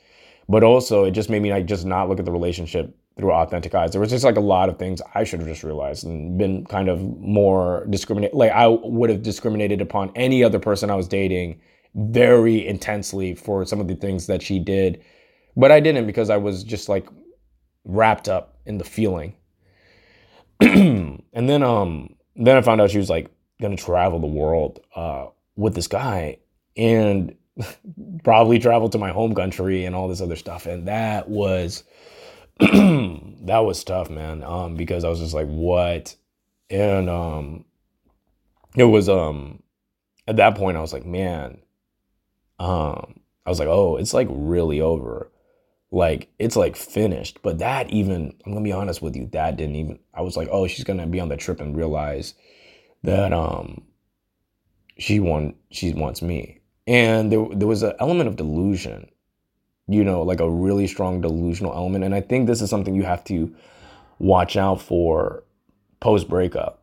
but 0.49 0.65
also 0.65 1.05
it 1.05 1.13
just 1.13 1.31
made 1.31 1.41
me 1.41 1.53
like 1.53 1.67
just 1.67 1.87
not 1.87 2.09
look 2.09 2.19
at 2.19 2.25
the 2.25 2.33
relationship 2.33 2.97
through 3.17 3.31
authentic 3.31 3.73
eyes. 3.77 3.93
There 3.93 4.01
was 4.01 4.11
just 4.11 4.25
like 4.25 4.37
a 4.37 4.41
lot 4.41 4.69
of 4.69 4.77
things 4.77 5.01
I 5.15 5.23
should 5.23 5.39
have 5.39 5.49
just 5.49 5.63
realized 5.63 6.05
and 6.05 6.37
been 6.37 6.67
kind 6.67 6.89
of 6.89 7.01
more 7.21 7.87
discriminate. 7.91 8.35
Like 8.35 8.51
I 8.51 8.67
would 8.67 9.09
have 9.09 9.23
discriminated 9.23 9.81
upon 9.81 10.11
any 10.17 10.43
other 10.43 10.59
person 10.59 10.91
I 10.91 10.97
was 10.97 11.07
dating 11.07 11.61
very 11.95 12.67
intensely 12.67 13.37
for 13.37 13.65
some 13.65 13.81
of 13.81 13.87
the 13.87 13.95
things 13.95 14.27
that 14.27 14.43
she 14.43 14.59
did, 14.59 15.01
but 15.57 15.71
I 15.71 15.79
didn't 15.79 16.09
because 16.09 16.29
I 16.29 16.39
was 16.39 16.65
just 16.65 16.89
like 16.89 17.07
wrapped 17.85 18.29
up 18.29 18.59
in 18.67 18.79
the 18.79 18.85
feeling. 18.85 19.35
and 20.61 21.23
then 21.33 21.63
um 21.63 22.15
then 22.37 22.57
I 22.57 22.63
found 22.63 22.81
out 22.81 22.91
she 22.91 22.99
was 22.99 23.11
like 23.11 23.31
gonna 23.61 23.77
travel 23.77 24.19
the 24.19 24.27
world 24.27 24.81
uh 24.95 25.27
with 25.57 25.75
this 25.75 25.89
guy 25.89 26.39
and 26.77 27.35
probably 28.25 28.59
travel 28.59 28.89
to 28.89 28.99
my 28.99 29.11
home 29.11 29.35
country 29.35 29.85
and 29.85 29.95
all 29.95 30.09
this 30.09 30.21
other 30.21 30.37
stuff. 30.37 30.67
And 30.67 30.89
that 30.89 31.29
was 31.29 31.85
that 32.61 33.59
was 33.65 33.83
tough, 33.85 34.11
man. 34.11 34.43
Um, 34.43 34.77
because 34.77 35.05
I 35.05 35.09
was 35.09 35.19
just 35.19 35.35
like, 35.35 35.49
what? 35.49 36.15
And 36.71 37.11
um 37.11 37.65
it 38.77 38.85
was 38.85 39.09
um 39.09 39.63
at 40.27 40.37
that 40.37 40.57
point 40.57 40.77
I 40.77 40.81
was 40.81 40.93
like, 40.93 41.05
man, 41.05 41.59
um, 42.59 43.21
I 43.45 43.51
was 43.51 43.59
like, 43.59 43.69
oh, 43.69 43.97
it's 43.97 44.15
like 44.15 44.29
really 44.31 44.81
over 44.81 45.31
like 45.95 46.29
it's 46.39 46.57
like 46.57 46.77
finished. 46.77 47.39
But 47.43 47.59
that 47.59 47.89
even, 47.91 48.35
I'm 48.45 48.53
gonna 48.53 48.65
be 48.65 48.73
honest 48.73 49.01
with 49.01 49.15
you, 49.17 49.27
that 49.33 49.57
didn't 49.57 49.77
even. 49.77 49.99
I 50.13 50.23
was 50.23 50.37
like, 50.37 50.49
oh, 50.51 50.67
she's 50.67 50.85
gonna 50.85 51.07
be 51.07 51.21
on 51.21 51.29
the 51.29 51.37
trip 51.37 51.61
and 51.61 51.77
realize 51.77 52.35
that 53.05 53.33
um 53.33 53.83
she 54.99 55.21
want 55.21 55.57
she 55.71 55.93
wants 55.93 56.21
me, 56.21 56.61
and 56.87 57.31
there 57.31 57.47
there 57.53 57.69
was 57.69 57.83
an 57.83 57.95
element 58.01 58.29
of 58.29 58.37
delusion, 58.37 59.09
you 59.87 60.03
know, 60.03 60.23
like 60.23 60.41
a 60.41 60.51
really 60.51 60.89
strong 60.89 61.21
delusional 61.21 61.73
element, 61.73 62.05
and 62.05 62.15
I 62.15 62.21
think 62.21 62.47
this 62.47 62.61
is 62.61 62.71
something 62.71 62.95
you 62.95 63.05
have 63.05 63.25
to 63.25 63.55
watch 64.19 64.57
out 64.57 64.81
for 64.81 65.45
post 66.01 66.29
breakup. 66.29 66.83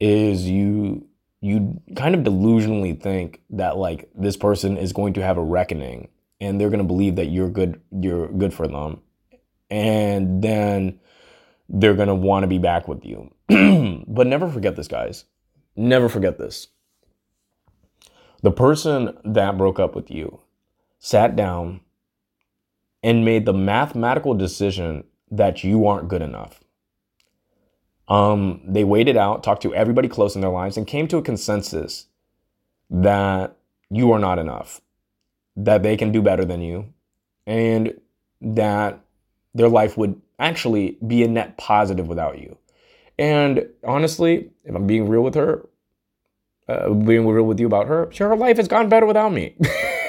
Is 0.00 0.50
you 0.50 1.06
you 1.40 1.80
kind 1.94 2.16
of 2.16 2.22
delusionally 2.22 3.00
think 3.00 3.40
that 3.50 3.76
like 3.76 4.10
this 4.16 4.36
person 4.36 4.76
is 4.76 4.92
going 4.92 5.12
to 5.14 5.22
have 5.22 5.36
a 5.36 5.44
reckoning 5.44 6.08
and 6.40 6.60
they're 6.60 6.70
going 6.70 6.78
to 6.78 6.84
believe 6.84 7.16
that 7.16 7.26
you're 7.26 7.48
good 7.48 7.80
you're 7.90 8.28
good 8.28 8.54
for 8.54 8.66
them. 8.66 9.00
And 9.70 10.42
then 10.42 11.00
they're 11.68 11.94
going 11.94 12.08
to 12.08 12.14
want 12.14 12.42
to 12.42 12.46
be 12.46 12.58
back 12.58 12.86
with 12.88 13.04
you. 13.04 13.30
But 14.06 14.26
never 14.26 14.48
forget 14.48 14.76
this 14.76 14.88
guys. 14.88 15.24
Never 15.76 16.08
forget 16.08 16.38
this. 16.38 16.68
The 18.42 18.52
person 18.52 19.16
that 19.24 19.58
broke 19.58 19.80
up 19.80 19.94
with 19.94 20.10
you 20.10 20.40
sat 20.98 21.34
down 21.34 21.80
and 23.02 23.24
made 23.24 23.44
the 23.44 23.52
mathematical 23.52 24.34
decision 24.34 25.04
that 25.30 25.64
you 25.64 25.86
aren't 25.86 26.08
good 26.08 26.22
enough. 26.22 26.60
Um, 28.06 28.60
they 28.66 28.84
waited 28.84 29.16
out 29.16 29.42
talked 29.42 29.62
to 29.62 29.74
everybody 29.74 30.08
close 30.08 30.34
in 30.34 30.42
their 30.42 30.50
lives 30.50 30.76
and 30.76 30.86
came 30.86 31.08
to 31.08 31.16
a 31.16 31.22
consensus 31.22 32.06
that 32.90 33.56
you 33.90 34.12
are 34.12 34.18
not 34.18 34.38
enough 34.38 34.80
that 35.56 35.82
they 35.82 35.96
can 35.96 36.12
do 36.12 36.22
better 36.22 36.44
than 36.44 36.60
you 36.60 36.92
and 37.46 37.94
that 38.40 39.00
their 39.54 39.68
life 39.68 39.96
would 39.96 40.20
actually 40.38 40.98
be 41.06 41.22
a 41.22 41.28
net 41.28 41.56
positive 41.56 42.08
without 42.08 42.38
you. 42.38 42.56
And 43.18 43.68
honestly, 43.86 44.50
if 44.64 44.74
I'm 44.74 44.86
being 44.86 45.08
real 45.08 45.22
with 45.22 45.34
her, 45.34 45.68
uh, 46.68 46.90
being 46.90 47.26
real 47.26 47.44
with 47.44 47.60
you 47.60 47.66
about 47.66 47.86
her, 47.86 48.10
sure, 48.10 48.28
her 48.28 48.36
life 48.36 48.56
has 48.56 48.68
gone 48.68 48.88
better 48.88 49.06
without 49.06 49.32
me. 49.32 49.56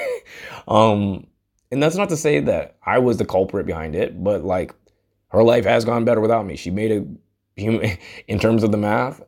um, 0.68 1.26
and 1.70 1.82
that's 1.82 1.96
not 1.96 2.08
to 2.08 2.16
say 2.16 2.40
that 2.40 2.76
I 2.84 2.98
was 2.98 3.18
the 3.18 3.24
culprit 3.24 3.66
behind 3.66 3.94
it, 3.94 4.22
but 4.22 4.44
like 4.44 4.74
her 5.28 5.42
life 5.42 5.64
has 5.64 5.84
gone 5.84 6.04
better 6.04 6.20
without 6.20 6.46
me. 6.46 6.56
She 6.56 6.70
made 6.70 6.92
a, 6.92 7.06
human, 7.60 7.98
in 8.28 8.38
terms 8.38 8.64
of 8.64 8.72
the 8.72 8.78
math, 8.78 9.22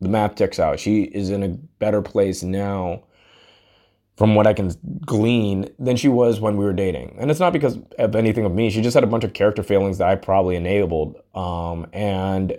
the 0.00 0.08
math 0.08 0.36
checks 0.36 0.58
out. 0.58 0.80
She 0.80 1.02
is 1.02 1.30
in 1.30 1.42
a 1.42 1.48
better 1.48 2.02
place 2.02 2.42
now 2.42 3.04
from 4.16 4.34
what 4.34 4.46
I 4.46 4.52
can 4.52 4.70
glean, 5.06 5.68
than 5.78 5.96
she 5.96 6.08
was 6.08 6.38
when 6.38 6.56
we 6.56 6.64
were 6.64 6.72
dating. 6.72 7.16
And 7.18 7.30
it's 7.30 7.40
not 7.40 7.52
because 7.52 7.78
of 7.98 8.14
anything 8.14 8.44
of 8.44 8.52
me. 8.52 8.68
She 8.70 8.82
just 8.82 8.94
had 8.94 9.04
a 9.04 9.06
bunch 9.06 9.24
of 9.24 9.32
character 9.32 9.62
failings 9.62 9.98
that 9.98 10.08
I 10.08 10.16
probably 10.16 10.54
enabled. 10.56 11.16
Um, 11.34 11.86
and 11.92 12.58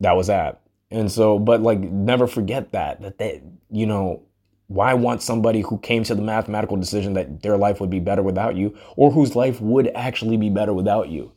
that 0.00 0.16
was 0.16 0.28
that. 0.28 0.62
And 0.90 1.12
so, 1.12 1.38
but 1.38 1.60
like, 1.60 1.80
never 1.80 2.26
forget 2.26 2.72
that, 2.72 3.02
that 3.02 3.18
they, 3.18 3.42
you 3.70 3.86
know, 3.86 4.22
why 4.68 4.94
want 4.94 5.22
somebody 5.22 5.60
who 5.60 5.78
came 5.78 6.02
to 6.04 6.14
the 6.14 6.22
mathematical 6.22 6.76
decision 6.76 7.14
that 7.14 7.42
their 7.42 7.56
life 7.56 7.80
would 7.80 7.90
be 7.90 8.00
better 8.00 8.22
without 8.22 8.56
you 8.56 8.76
or 8.96 9.10
whose 9.10 9.36
life 9.36 9.60
would 9.60 9.90
actually 9.94 10.38
be 10.38 10.50
better 10.50 10.72
without 10.72 11.08
you? 11.08 11.32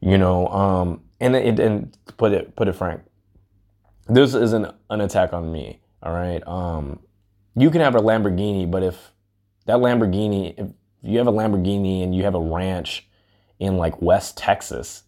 You 0.00 0.18
know, 0.18 0.48
um, 0.48 1.02
and, 1.20 1.36
and, 1.36 1.60
and 1.60 1.98
put 2.16 2.32
it, 2.32 2.56
put 2.56 2.68
it 2.68 2.74
frank, 2.74 3.02
this 4.08 4.34
isn't 4.34 4.74
an 4.90 5.00
attack 5.00 5.32
on 5.32 5.52
me. 5.52 5.80
All 6.02 6.12
right. 6.12 6.46
Um, 6.46 7.00
you 7.56 7.70
can 7.70 7.80
have 7.80 7.94
a 7.94 8.00
Lamborghini, 8.00 8.70
but 8.70 8.82
if 8.82 9.12
that 9.64 9.78
Lamborghini, 9.78 10.54
if 10.58 10.68
you 11.02 11.18
have 11.18 11.26
a 11.26 11.32
Lamborghini 11.32 12.02
and 12.02 12.14
you 12.14 12.24
have 12.24 12.34
a 12.34 12.40
ranch 12.40 13.08
in 13.58 13.78
like 13.78 14.00
West 14.02 14.36
Texas 14.36 15.02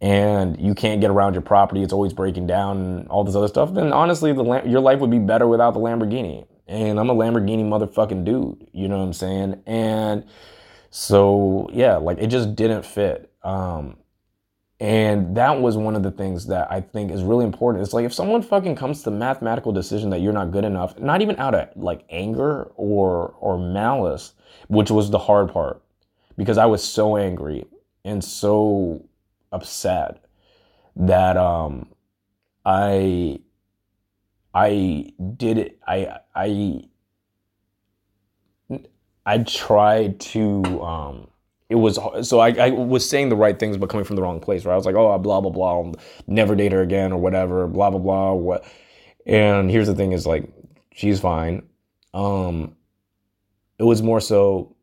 and 0.00 0.60
you 0.60 0.74
can't 0.74 1.00
get 1.00 1.10
around 1.10 1.34
your 1.34 1.42
property, 1.42 1.82
it's 1.82 1.92
always 1.92 2.12
breaking 2.12 2.46
down 2.48 2.78
and 2.78 3.08
all 3.08 3.22
this 3.22 3.36
other 3.36 3.48
stuff, 3.48 3.72
then 3.72 3.92
honestly, 3.92 4.32
the 4.32 4.62
your 4.66 4.80
life 4.80 4.98
would 4.98 5.10
be 5.10 5.20
better 5.20 5.46
without 5.46 5.74
the 5.74 5.80
Lamborghini. 5.80 6.46
And 6.66 6.98
I'm 6.98 7.10
a 7.10 7.14
Lamborghini 7.14 7.64
motherfucking 7.64 8.24
dude, 8.24 8.66
you 8.72 8.88
know 8.88 8.98
what 8.98 9.04
I'm 9.04 9.12
saying? 9.12 9.62
And 9.66 10.24
so 10.90 11.68
yeah, 11.72 11.96
like 11.96 12.18
it 12.18 12.28
just 12.28 12.56
didn't 12.56 12.84
fit. 12.84 13.30
Um, 13.44 13.96
and 14.82 15.36
that 15.36 15.60
was 15.60 15.76
one 15.76 15.94
of 15.94 16.02
the 16.02 16.10
things 16.10 16.48
that 16.48 16.66
I 16.68 16.80
think 16.80 17.12
is 17.12 17.22
really 17.22 17.44
important. 17.44 17.84
It's 17.84 17.92
like 17.92 18.04
if 18.04 18.12
someone 18.12 18.42
fucking 18.42 18.74
comes 18.74 19.04
to 19.04 19.10
the 19.10 19.16
mathematical 19.16 19.70
decision 19.70 20.10
that 20.10 20.18
you're 20.18 20.32
not 20.32 20.50
good 20.50 20.64
enough, 20.64 20.98
not 20.98 21.22
even 21.22 21.36
out 21.38 21.54
of 21.54 21.68
like 21.76 22.04
anger 22.10 22.64
or 22.74 23.28
or 23.38 23.56
malice, 23.60 24.32
which 24.66 24.90
was 24.90 25.08
the 25.10 25.20
hard 25.20 25.52
part, 25.52 25.80
because 26.36 26.58
I 26.58 26.66
was 26.66 26.82
so 26.82 27.16
angry 27.16 27.64
and 28.04 28.24
so 28.24 29.04
upset 29.52 30.24
that 30.96 31.36
um 31.36 31.86
I 32.64 33.38
I 34.52 35.12
did 35.36 35.58
it 35.58 35.78
I 35.86 36.18
I 36.34 36.88
I 39.24 39.38
tried 39.38 40.18
to 40.32 40.82
um 40.82 41.28
it 41.72 41.76
was 41.76 41.98
so 42.28 42.38
I, 42.38 42.50
I 42.50 42.70
was 42.70 43.08
saying 43.08 43.30
the 43.30 43.36
right 43.36 43.58
things 43.58 43.78
but 43.78 43.88
coming 43.88 44.04
from 44.04 44.16
the 44.16 44.22
wrong 44.22 44.40
place 44.40 44.66
right? 44.66 44.74
I 44.74 44.76
was 44.76 44.84
like 44.84 44.94
oh 44.94 45.18
blah 45.18 45.40
blah 45.40 45.50
blah 45.50 45.72
I'll 45.72 45.94
never 46.26 46.54
date 46.54 46.72
her 46.72 46.82
again 46.82 47.12
or 47.12 47.18
whatever 47.18 47.66
blah 47.66 47.88
blah 47.90 47.98
blah 47.98 48.32
what. 48.34 48.64
And 49.24 49.70
here's 49.70 49.86
the 49.86 49.94
thing 49.94 50.12
is 50.12 50.26
like 50.26 50.52
she's 50.92 51.18
fine. 51.18 51.62
Um 52.12 52.76
it 53.78 53.84
was 53.84 54.02
more 54.02 54.20
so 54.20 54.76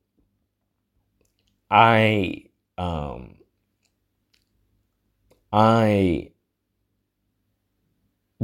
i 1.72 2.44
um 2.80 3.36
i 5.54 6.32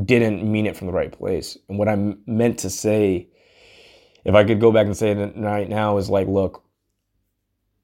didn't 0.04 0.44
mean 0.50 0.68
it 0.68 0.78
from 0.78 0.88
the 0.88 0.94
right 0.94 1.12
place. 1.12 1.58
And 1.68 1.80
what 1.80 1.90
i 1.90 1.96
meant 2.28 2.60
to 2.60 2.70
say 2.70 3.28
if 4.24 4.36
i 4.36 4.44
could 4.44 4.60
go 4.60 4.72
back 4.72 4.86
and 4.86 4.96
say 4.96 5.12
it 5.12 5.34
right 5.36 5.68
now 5.68 5.98
is 5.98 6.12
like 6.12 6.28
look 6.28 6.65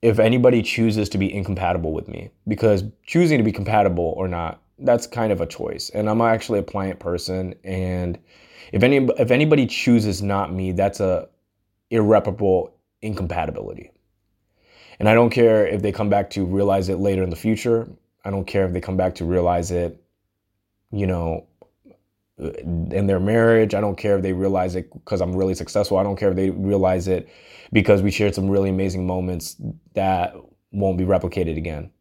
if 0.01 0.17
anybody 0.17 0.61
chooses 0.61 1.09
to 1.09 1.17
be 1.17 1.31
incompatible 1.31 1.93
with 1.93 2.07
me 2.07 2.31
because 2.47 2.83
choosing 3.05 3.37
to 3.37 3.43
be 3.43 3.51
compatible 3.51 4.13
or 4.17 4.27
not 4.27 4.61
that's 4.83 5.05
kind 5.05 5.31
of 5.31 5.41
a 5.41 5.45
choice. 5.45 5.89
And 5.91 6.09
i'm 6.09 6.21
actually 6.21 6.59
a 6.59 6.63
pliant 6.63 6.99
person 6.99 7.53
and 7.63 8.17
if 8.71 8.83
any 8.83 8.97
if 9.17 9.31
anybody 9.31 9.67
chooses 9.67 10.21
not 10.21 10.53
me 10.53 10.71
that's 10.71 10.99
a 10.99 11.29
irreparable 11.89 12.73
incompatibility. 13.01 13.91
And 14.99 15.09
i 15.09 15.13
don't 15.13 15.29
care 15.29 15.67
if 15.67 15.81
they 15.81 15.91
come 15.91 16.09
back 16.09 16.29
to 16.31 16.45
realize 16.45 16.89
it 16.89 16.97
later 16.97 17.23
in 17.23 17.29
the 17.29 17.35
future. 17.35 17.87
I 18.23 18.29
don't 18.29 18.45
care 18.45 18.65
if 18.65 18.73
they 18.73 18.81
come 18.81 18.97
back 18.97 19.15
to 19.15 19.25
realize 19.25 19.71
it 19.71 20.01
you 20.91 21.07
know 21.07 21.45
in 22.41 23.07
their 23.07 23.19
marriage. 23.19 23.73
I 23.73 23.81
don't 23.81 23.97
care 23.97 24.17
if 24.17 24.23
they 24.23 24.33
realize 24.33 24.75
it 24.75 24.91
because 24.93 25.21
I'm 25.21 25.35
really 25.35 25.53
successful. 25.53 25.97
I 25.97 26.03
don't 26.03 26.15
care 26.15 26.29
if 26.29 26.35
they 26.35 26.49
realize 26.49 27.07
it 27.07 27.29
because 27.71 28.01
we 28.01 28.11
shared 28.11 28.35
some 28.35 28.49
really 28.49 28.69
amazing 28.69 29.05
moments 29.05 29.55
that 29.93 30.33
won't 30.71 30.97
be 30.97 31.05
replicated 31.05 31.57
again. 31.57 31.91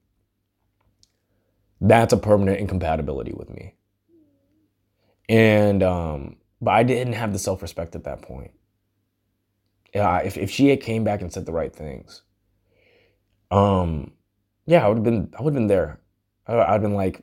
That's 1.80 2.12
a 2.12 2.16
permanent 2.16 2.58
incompatibility 2.58 3.32
with 3.32 3.50
me. 3.50 3.74
And, 5.28 5.82
um, 5.82 6.36
but 6.60 6.72
I 6.72 6.82
didn't 6.82 7.14
have 7.14 7.32
the 7.32 7.38
self 7.38 7.62
respect 7.62 7.94
at 7.94 8.04
that 8.04 8.22
point. 8.22 8.50
Yeah, 9.94 10.18
if, 10.18 10.36
if 10.36 10.50
she 10.50 10.68
had 10.68 10.80
came 10.80 11.04
back 11.04 11.20
and 11.20 11.32
said 11.32 11.46
the 11.46 11.52
right 11.52 11.74
things, 11.74 12.22
um, 13.50 14.12
yeah, 14.66 14.84
I 14.84 14.88
would 14.88 14.98
have 14.98 15.04
been, 15.04 15.32
I 15.38 15.42
would 15.42 15.52
have 15.52 15.60
been 15.60 15.66
there. 15.66 16.00
I, 16.46 16.74
I'd 16.74 16.82
been 16.82 16.94
like, 16.94 17.22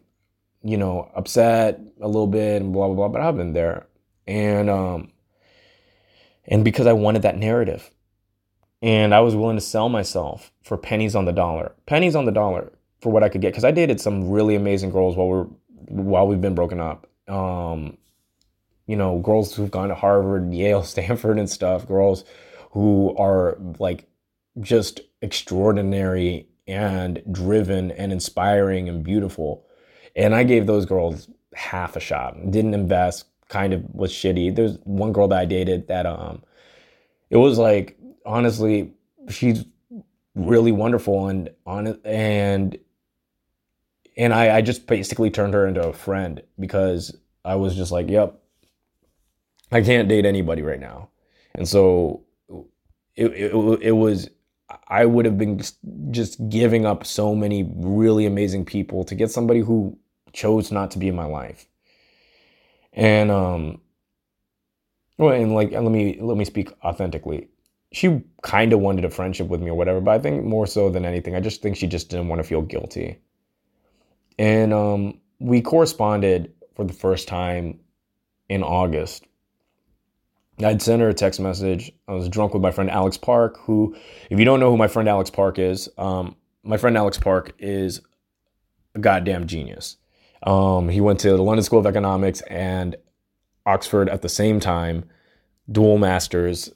you 0.63 0.78
know, 0.78 1.10
upset 1.15 1.80
a 2.02 2.08
little 2.08 2.28
bit 2.28 2.62
and 2.62 2.74
blah 2.74 2.88
blah 2.88 2.96
blah, 2.96 3.08
but 3.10 3.22
I've 3.22 3.38
been 3.38 3.54
there. 3.54 3.88
And 4.26 4.70
um 4.70 5.12
and 6.46 6.63
because 6.63 6.88
I 6.88 6.93
wanted 6.93 7.22
that 7.24 7.38
narrative. 7.38 7.91
And 8.82 9.13
I 9.13 9.22
was 9.22 9.36
willing 9.36 9.58
to 9.58 9.62
sell 9.62 9.89
myself 9.89 10.52
for 10.63 10.78
pennies 10.78 11.15
on 11.15 11.26
the 11.26 11.32
dollar. 11.32 11.74
Pennies 11.88 12.15
on 12.15 12.26
the 12.26 12.32
dollar 12.32 12.72
for 13.02 13.12
what 13.12 13.24
I 13.24 13.30
could 13.30 13.41
get 13.41 13.54
cuz 13.54 13.63
I 13.63 13.72
dated 13.72 14.00
some 14.00 14.30
really 14.30 14.56
amazing 14.56 14.91
girls 14.91 15.15
while 15.15 15.28
we're 15.28 15.48
while 15.89 16.28
we've 16.28 16.41
been 16.41 16.56
broken 16.56 16.80
up. 16.80 17.08
Um 17.28 17.98
you 18.86 18.96
know, 18.96 19.20
girls 19.20 19.54
who've 19.54 19.72
gone 19.72 19.89
to 19.89 19.96
Harvard, 19.96 20.54
Yale, 20.54 20.84
Stanford 20.93 21.39
and 21.39 21.50
stuff, 21.50 21.88
girls 21.88 22.24
who 22.72 23.15
are 23.17 23.58
like 23.80 24.08
just 24.60 25.02
extraordinary 25.22 26.48
and 26.67 27.22
driven 27.32 27.91
and 27.91 28.12
inspiring 28.12 28.89
and 28.89 29.04
beautiful 29.04 29.66
and 30.17 30.36
I 30.36 30.43
gave 30.43 30.65
those 30.65 30.86
girls 30.86 31.30
half 31.53 31.95
a 31.95 31.99
shot. 31.99 32.36
Didn't 32.51 32.73
invest, 32.73 33.25
kind 33.47 33.73
of 33.73 33.84
was 33.93 34.12
shitty. 34.12 34.53
There's 34.53 34.77
one 34.84 35.13
girl 35.13 35.27
that 35.30 35.39
I 35.39 35.45
dated 35.45 35.88
that 35.88 36.06
um 36.06 36.43
it 37.30 37.38
was 37.38 37.58
like 37.58 37.97
honestly, 38.25 38.91
she's 39.30 39.63
really 40.36 40.71
wonderful 40.71 41.27
and 41.27 41.49
on 41.65 41.99
and 42.03 42.77
and 44.17 44.34
I, 44.34 44.58
I 44.58 44.62
just 44.62 44.88
basically 44.88 45.30
turned 45.30 45.53
her 45.53 45.67
into 45.67 45.88
a 45.88 45.93
friend 45.93 46.41
because 46.60 47.15
I 47.45 47.56
was 47.56 47.75
just 47.75 47.91
like, 47.91 48.10
yep, 48.10 48.41
I 49.71 49.82
can't 49.82 50.10
date 50.10 50.25
anybody 50.25 50.63
right 50.63 50.80
now. 50.80 51.10
And 51.53 51.67
so 51.67 52.23
it, 53.15 53.32
it, 53.32 53.53
it 53.82 53.91
was 53.91 54.30
I 54.88 55.06
would 55.06 55.25
have 55.25 55.38
been 55.38 55.62
just 56.12 56.49
giving 56.49 56.86
up 56.86 57.06
so 57.06 57.34
many 57.34 57.69
really 57.75 58.25
amazing 58.25 58.65
people 58.65 59.03
to 59.06 59.15
get 59.15 59.32
somebody 59.32 59.62
who 59.62 59.97
chose 60.38 60.71
not 60.71 60.91
to 60.91 61.00
be 61.00 61.08
in 61.08 61.15
my 61.15 61.26
life. 61.26 61.67
And 62.93 63.32
um 63.32 63.82
well, 65.17 65.34
and 65.34 65.54
like 65.56 65.71
let 65.71 65.91
me 65.91 66.19
let 66.21 66.38
me 66.38 66.45
speak 66.45 66.71
authentically. 66.84 67.50
She 67.91 68.21
kind 68.43 68.71
of 68.71 68.80
wanted 68.80 69.06
a 69.06 69.10
friendship 69.10 69.47
with 69.47 69.62
me 69.62 69.69
or 69.69 69.76
whatever, 69.76 70.00
but 70.00 70.12
I 70.12 70.19
think 70.19 70.43
more 70.43 70.67
so 70.67 70.89
than 70.89 71.06
anything, 71.06 71.36
I 71.36 71.39
just 71.39 71.62
think 71.62 71.76
she 71.76 71.88
just 71.88 72.10
didn't 72.10 72.28
want 72.28 72.39
to 72.41 72.47
feel 72.47 72.62
guilty. 72.62 73.17
And 74.38 74.73
um 74.73 75.19
we 75.39 75.62
corresponded 75.62 76.54
for 76.76 76.86
the 76.86 76.93
first 76.93 77.28
time 77.28 77.80
in 78.47 78.62
August. 78.62 79.26
I'd 80.60 80.82
sent 80.82 81.02
her 81.02 81.10
a 81.10 81.13
text 81.13 81.39
message. 81.39 81.91
I 82.08 82.13
was 82.13 82.30
drunk 82.30 82.54
with 82.54 82.63
my 82.63 82.71
friend 82.71 82.89
Alex 82.89 83.15
Park, 83.17 83.60
who, 83.60 83.95
if 84.32 84.39
you 84.39 84.45
don't 84.45 84.60
know 84.60 84.71
who 84.71 84.78
my 84.78 84.88
friend 84.88 85.08
Alex 85.08 85.30
Park 85.30 85.60
is, 85.60 85.88
um, 86.00 86.36
my 86.63 86.78
friend 86.78 86.97
Alex 86.97 87.19
Park 87.19 87.54
is 87.60 88.02
a 88.95 89.00
goddamn 89.00 89.45
genius. 89.45 89.97
Um, 90.43 90.89
he 90.89 91.02
went 91.02 91.19
to 91.21 91.32
the 91.32 91.41
London 91.41 91.63
School 91.63 91.80
of 91.80 91.86
Economics 91.86 92.41
and 92.41 92.95
Oxford 93.65 94.10
at 94.10 94.21
the 94.21 94.30
same 94.30 94.60
time, 94.60 95.06
dual 95.71 95.97
masters. 95.97 96.71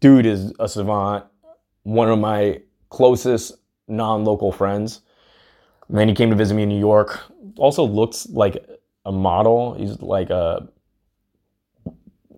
Dude 0.00 0.26
is 0.26 0.52
a 0.58 0.68
savant, 0.68 1.24
one 1.84 2.10
of 2.10 2.18
my 2.18 2.60
closest 2.90 3.54
non 3.86 4.24
local 4.24 4.52
friends. 4.52 5.00
And 5.88 5.96
then 5.96 6.08
he 6.08 6.14
came 6.14 6.30
to 6.30 6.36
visit 6.36 6.54
me 6.54 6.64
in 6.64 6.68
New 6.68 6.78
York. 6.78 7.20
Also 7.56 7.84
looks 7.84 8.28
like 8.28 8.64
a 9.06 9.12
model. 9.12 9.74
He's 9.74 10.00
like 10.02 10.30
a, 10.30 10.68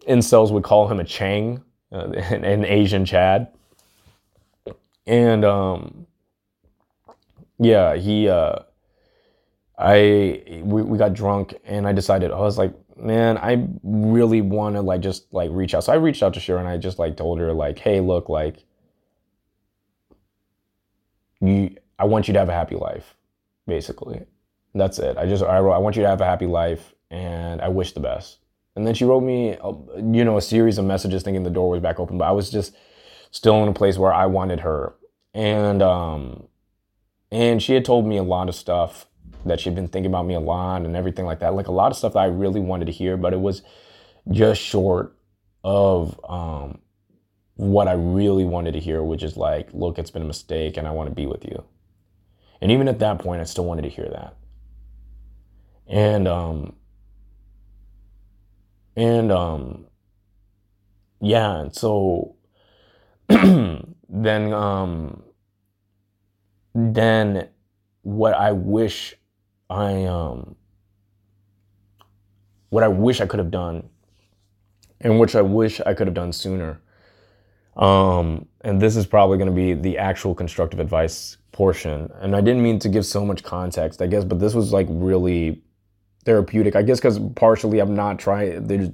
incels 0.09 0.53
would 0.53 0.63
call 0.63 0.89
him 0.89 1.01
a 1.01 1.05
Chang, 1.05 1.63
uh, 1.93 2.11
an 2.31 2.65
Asian 2.65 3.05
Chad. 3.05 3.49
And 5.07 5.45
um, 5.45 6.07
yeah, 7.59 7.97
he 7.97 8.29
uh, 8.29 8.61
I 9.81 10.63
we, 10.63 10.83
we 10.83 10.99
got 10.99 11.15
drunk 11.15 11.55
and 11.65 11.89
I 11.89 11.93
decided 11.93 12.31
I 12.31 12.39
was 12.39 12.59
like, 12.59 12.75
man, 12.97 13.39
I 13.39 13.67
really 13.83 14.43
want 14.43 14.77
to 14.77 14.83
like 14.83 15.01
just 15.01 15.33
like 15.33 15.51
reach 15.53 15.75
out. 15.75 15.85
So 15.85 15.93
I 15.93 15.97
reached 15.97 16.23
out 16.23 16.35
to 16.35 16.41
Sharon. 16.41 16.67
And 16.67 16.75
I 16.75 16.77
just 16.77 16.99
like 16.99 17.17
told 17.17 17.39
her 17.41 17.53
like, 17.53 17.79
hey, 17.79 18.01
look, 18.01 18.29
like 18.29 18.65
you, 21.41 21.77
I 21.99 22.05
want 22.05 22.29
you 22.29 22.35
to 22.35 22.39
have 22.39 22.49
a 22.49 22.55
happy 22.55 22.77
life, 22.77 23.17
basically. 23.67 24.27
That's 24.75 24.99
it. 24.99 25.17
I 25.17 25.27
just 25.27 25.43
I 25.43 25.59
wrote, 25.61 25.73
I 25.73 25.79
want 25.79 25.97
you 25.97 26.03
to 26.03 26.09
have 26.09 26.21
a 26.21 26.27
happy 26.27 26.47
life, 26.47 26.95
and 27.11 27.61
I 27.61 27.69
wish 27.69 27.93
the 27.93 28.01
best. 28.01 28.39
And 28.77 28.87
then 28.87 28.95
she 28.95 29.05
wrote 29.05 29.23
me, 29.23 29.57
a, 29.61 29.73
you 29.97 30.25
know, 30.25 30.37
a 30.37 30.43
series 30.43 30.79
of 30.79 30.85
messages, 30.85 31.23
thinking 31.23 31.43
the 31.43 31.51
door 31.51 31.71
was 31.71 31.81
back 31.81 31.99
open, 31.99 32.19
but 32.19 32.27
I 32.27 32.33
was 32.33 32.51
just 32.51 32.77
still 33.31 33.63
in 33.63 33.69
a 33.69 33.73
place 33.73 33.99
where 33.99 34.13
I 34.13 34.27
wanted 34.27 34.61
her, 34.61 34.95
and 35.35 35.83
um, 35.83 36.47
and 37.33 37.63
she 37.63 37.75
had 37.75 37.85
told 37.85 38.07
me 38.07 38.17
a 38.17 38.23
lot 38.23 38.49
of 38.49 38.55
stuff 38.55 39.07
that 39.45 39.61
she'd 39.61 39.75
been 39.75 39.89
thinking 39.89 40.11
about 40.11 40.27
me 40.27 40.35
a 40.35 40.41
lot 40.41 40.83
and 40.83 40.97
everything 40.97 41.25
like 41.25 41.41
that. 41.41 41.55
Like 41.55 41.69
a 41.69 41.73
lot 41.73 41.91
of 41.91 41.97
stuff 41.97 42.13
that 42.15 42.21
I 42.21 42.27
really 42.27 42.61
wanted 42.61 42.87
to 42.87 42.93
hear, 42.93 43.17
but 43.17 43.33
it 43.33 43.41
was 43.41 43.63
just 44.31 44.61
short 44.61 45.17
of 45.65 46.19
um, 46.29 46.79
what 47.55 47.89
I 47.89 47.93
really 47.93 48.45
wanted 48.45 48.73
to 48.73 48.81
hear, 48.81 49.03
which 49.03 49.23
is 49.23 49.37
like, 49.37 49.69
look, 49.73 49.99
it's 49.99 50.11
been 50.11 50.23
a 50.23 50.27
mistake 50.27 50.77
and 50.77 50.87
I 50.87 50.91
want 50.91 51.09
to 51.09 51.15
be 51.15 51.27
with 51.27 51.45
you. 51.45 51.65
And 52.61 52.71
even 52.71 52.89
at 52.89 52.99
that 52.99 53.19
point, 53.19 53.41
I 53.41 53.45
still 53.45 53.65
wanted 53.65 53.83
to 53.83 53.89
hear 53.89 54.09
that. 54.09 54.37
And, 55.87 56.29
um, 56.29 56.77
and, 58.97 59.33
um, 59.33 59.87
yeah, 61.21 61.61
and 61.61 61.75
so 61.75 62.37
then, 63.29 64.53
um, 64.53 65.23
than 66.75 67.49
what 68.03 68.35
I 68.35 68.53
wish 68.53 69.17
I 69.71 70.05
um 70.05 70.57
what 72.71 72.85
I 72.85 72.89
wish 72.89 73.21
I 73.21 73.27
could 73.27 73.39
have 73.39 73.51
done 73.51 73.89
and 75.01 75.19
which 75.19 75.35
I 75.35 75.43
wish 75.43 75.81
I 75.81 75.95
could 75.95 76.07
have 76.07 76.15
done 76.15 76.33
sooner. 76.33 76.81
Um, 77.77 78.47
and 78.63 78.81
this 78.81 78.97
is 78.97 79.07
probably 79.07 79.39
going 79.39 79.49
to 79.49 79.55
be 79.55 79.73
the 79.73 79.97
actual 79.99 80.35
constructive 80.35 80.81
advice 80.81 81.39
portion. 81.53 82.11
And 82.21 82.37
I 82.37 82.41
didn't 82.41 82.63
mean 82.63 82.79
to 82.81 82.89
give 82.89 83.07
so 83.07 83.25
much 83.25 83.43
context, 83.43 84.03
I 84.03 84.07
guess, 84.07 84.25
but 84.25 84.39
this 84.39 84.55
was 84.55 84.73
like 84.73 84.87
really 84.91 85.63
therapeutic. 86.25 86.77
I 86.77 86.83
guess 86.83 86.99
because 86.99 87.19
partially 87.37 87.79
I'm 87.79 87.95
not 87.95 88.19
trying. 88.19 88.67
There's 88.67 88.91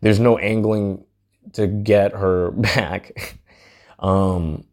there's 0.00 0.20
no 0.20 0.38
angling 0.38 1.04
to 1.52 1.66
get 1.66 2.12
her 2.12 2.50
back 2.52 3.38
um, 3.98 4.64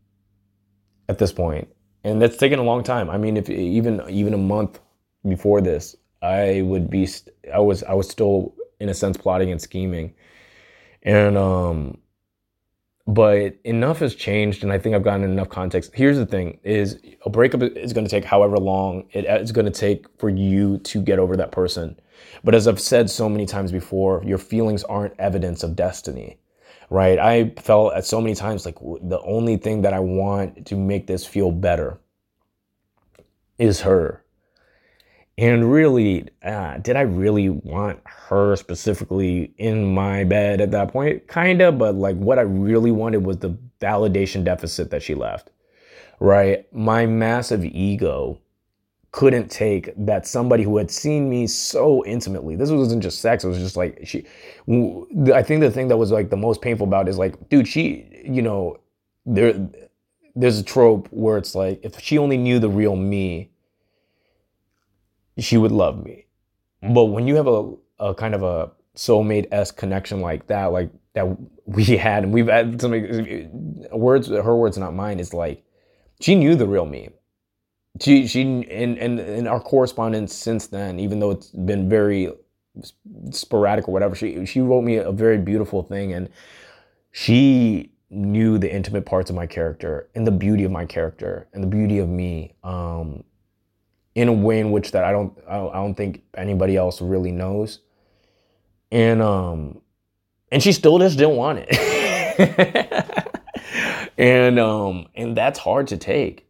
at 1.10 1.18
this 1.18 1.34
point, 1.34 1.68
and 2.04 2.22
that's 2.22 2.38
taken 2.38 2.60
a 2.60 2.64
long 2.64 2.84
time. 2.84 3.10
I 3.10 3.18
mean, 3.18 3.36
if 3.36 3.50
even 3.50 4.02
even 4.10 4.34
a 4.34 4.38
month 4.38 4.80
before 5.28 5.62
this, 5.62 5.96
I 6.22 6.62
would 6.64 6.90
be. 6.90 7.08
I 7.54 7.60
was 7.60 7.84
I 7.84 7.94
was 7.94 8.10
still 8.10 8.54
in 8.80 8.90
a 8.90 8.94
sense 8.94 9.18
plotting 9.18 9.52
and 9.52 9.62
scheming, 9.62 10.14
and 11.04 11.38
um, 11.38 11.98
but 13.06 13.58
enough 13.66 14.00
has 14.00 14.16
changed 14.16 14.64
and 14.64 14.72
i 14.72 14.78
think 14.78 14.96
i've 14.96 15.04
gotten 15.04 15.24
enough 15.24 15.50
context. 15.50 15.92
Here's 15.94 16.18
the 16.18 16.26
thing 16.26 16.60
is 16.64 17.00
a 17.26 17.30
breakup 17.30 17.62
is 17.62 17.92
going 17.92 18.06
to 18.06 18.10
take 18.10 18.24
however 18.24 18.58
long 18.58 19.06
it's 19.12 19.52
going 19.52 19.66
to 19.66 19.72
take 19.72 20.06
for 20.20 20.30
you 20.30 20.78
to 20.80 21.02
get 21.02 21.20
over 21.20 21.36
that 21.36 21.52
person. 21.52 22.00
But 22.44 22.56
as 22.56 22.68
i've 22.68 22.80
said 22.80 23.10
so 23.10 23.28
many 23.28 23.46
times 23.46 23.72
before 23.72 24.24
your 24.26 24.38
feelings 24.38 24.84
aren't 24.86 25.20
evidence 25.20 25.64
of 25.64 25.76
destiny 25.76 26.38
right? 26.90 27.18
I 27.18 27.50
felt 27.60 27.94
at 27.96 28.06
so 28.06 28.22
many 28.22 28.36
times 28.36 28.66
like 28.66 28.78
the 28.80 29.20
only 29.26 29.58
thing 29.58 29.82
that 29.82 29.94
i 29.94 30.00
want 30.00 30.68
to 30.68 30.76
make 30.76 31.08
this 31.08 31.26
feel 31.26 31.52
better 31.52 32.00
is 33.58 33.82
her 33.82 34.23
and 35.38 35.72
really, 35.72 36.28
uh, 36.44 36.78
did 36.78 36.96
I 36.96 37.02
really 37.02 37.50
want 37.50 38.00
her 38.06 38.56
specifically 38.56 39.54
in 39.58 39.94
my 39.94 40.24
bed 40.24 40.62
at 40.62 40.72
that 40.72 40.92
point? 40.92 41.28
Kinda, 41.28 41.72
but 41.72 41.96
like 41.96 42.16
what 42.18 42.38
I 42.38 42.44
really 42.44 42.92
wanted 42.92 43.26
was 43.26 43.38
the 43.38 43.58
validation 43.82 44.44
deficit 44.44 44.92
that 44.92 45.02
she 45.02 45.16
left, 45.16 45.50
right? 46.20 46.72
My 46.74 47.06
massive 47.06 47.66
ego 47.66 48.40
couldn't 49.12 49.50
take 49.50 49.94
that 49.96 50.26
somebody 50.26 50.64
who 50.64 50.78
had 50.78 50.90
seen 50.90 51.30
me 51.30 51.46
so 51.46 52.04
intimately. 52.06 52.56
This 52.56 52.72
wasn't 52.72 53.04
just 53.04 53.22
sex. 53.22 53.44
It 53.44 53.48
was 53.48 53.60
just 53.60 53.78
like 53.78 54.00
she. 54.04 54.26
I 55.34 55.44
think 55.44 55.62
the 55.62 55.72
thing 55.72 55.88
that 55.88 55.98
was 55.98 56.12
like 56.12 56.30
the 56.30 56.38
most 56.38 56.62
painful 56.62 56.88
about 56.88 57.08
is 57.08 57.18
like, 57.18 57.50
dude, 57.50 57.68
she, 57.68 58.24
you 58.26 58.42
know, 58.42 58.80
there, 59.26 59.70
there's 60.36 60.60
a 60.60 60.64
trope 60.64 61.08
where 61.12 61.38
it's 61.38 61.54
like 61.54 61.80
if 61.84 62.00
she 62.00 62.18
only 62.18 62.38
knew 62.38 62.58
the 62.58 62.70
real 62.70 62.96
me, 62.96 63.52
she 65.38 65.58
would 65.58 65.72
love 65.72 66.04
me. 66.04 66.26
But 66.82 67.06
when 67.06 67.28
you 67.28 67.36
have 67.36 67.48
a, 67.48 67.74
a 68.00 68.14
kind 68.14 68.36
of 68.36 68.44
a 68.44 68.72
soulmate 68.96 69.48
s 69.52 69.72
connection 69.72 70.22
like 70.22 70.48
that, 70.48 70.68
like 70.68 70.92
that 71.14 71.26
we 71.66 71.84
had, 71.98 72.24
and 72.24 72.34
we've 72.34 72.48
had 72.48 72.82
some 72.82 72.92
words, 73.92 74.28
her 74.28 74.56
words, 74.56 74.78
not 74.78 74.94
mine, 74.94 75.20
is 75.20 75.34
like 75.34 75.64
she 76.20 76.36
knew 76.36 76.56
the 76.56 76.68
real 76.68 76.86
me. 76.86 77.10
She 78.02 78.28
she 78.28 78.42
and 78.42 78.98
and 78.98 79.20
in 79.20 79.48
our 79.48 79.60
correspondence 79.60 80.34
since 80.34 80.68
then, 80.68 81.00
even 81.00 81.20
though 81.20 81.32
it's 81.32 81.50
been 81.50 81.90
very 81.90 82.32
sporadic 83.30 83.88
or 83.88 83.92
whatever, 83.92 84.16
she 84.16 84.46
she 84.46 84.62
wrote 84.62 84.84
me 84.84 84.96
a 84.96 85.12
very 85.12 85.38
beautiful 85.38 85.84
thing, 85.84 86.14
and 86.14 86.30
she 87.12 87.92
knew 88.10 88.58
the 88.58 88.74
intimate 88.74 89.06
parts 89.06 89.30
of 89.30 89.36
my 89.36 89.46
character 89.46 90.10
and 90.16 90.26
the 90.26 90.32
beauty 90.32 90.64
of 90.64 90.72
my 90.72 90.86
character 90.86 91.48
and 91.54 91.64
the 91.64 91.68
beauty 91.68 92.00
of 92.00 92.10
me. 92.10 92.56
Um, 92.64 93.24
in 94.16 94.28
a 94.28 94.34
way 94.34 94.60
in 94.60 94.72
which 94.72 94.92
that 94.92 95.04
I 95.04 95.12
don't 95.12 95.38
I 95.48 95.58
don't 95.58 95.96
think 95.96 96.24
anybody 96.36 96.76
else 96.78 97.02
really 97.02 97.32
knows. 97.32 97.80
And 98.92 99.22
um 99.22 99.82
and 100.52 100.62
she 100.62 100.72
still 100.72 101.00
just 101.00 101.18
didn't 101.18 101.36
want 101.36 101.66
it. 101.68 103.30
and 104.18 104.60
um 104.60 105.08
and 105.16 105.36
that's 105.36 105.60
hard 105.60 105.88
to 105.88 105.98
take. 105.98 106.48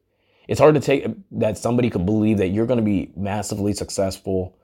It's 0.48 0.60
hard 0.60 0.76
to 0.76 0.82
take 0.82 1.08
that 1.32 1.58
somebody 1.58 1.90
could 1.90 2.06
believe 2.06 2.38
that 2.40 2.50
you're 2.50 2.66
going 2.66 2.78
to 2.78 2.84
be 2.84 3.12
massively 3.16 3.74
successful, 3.74 4.58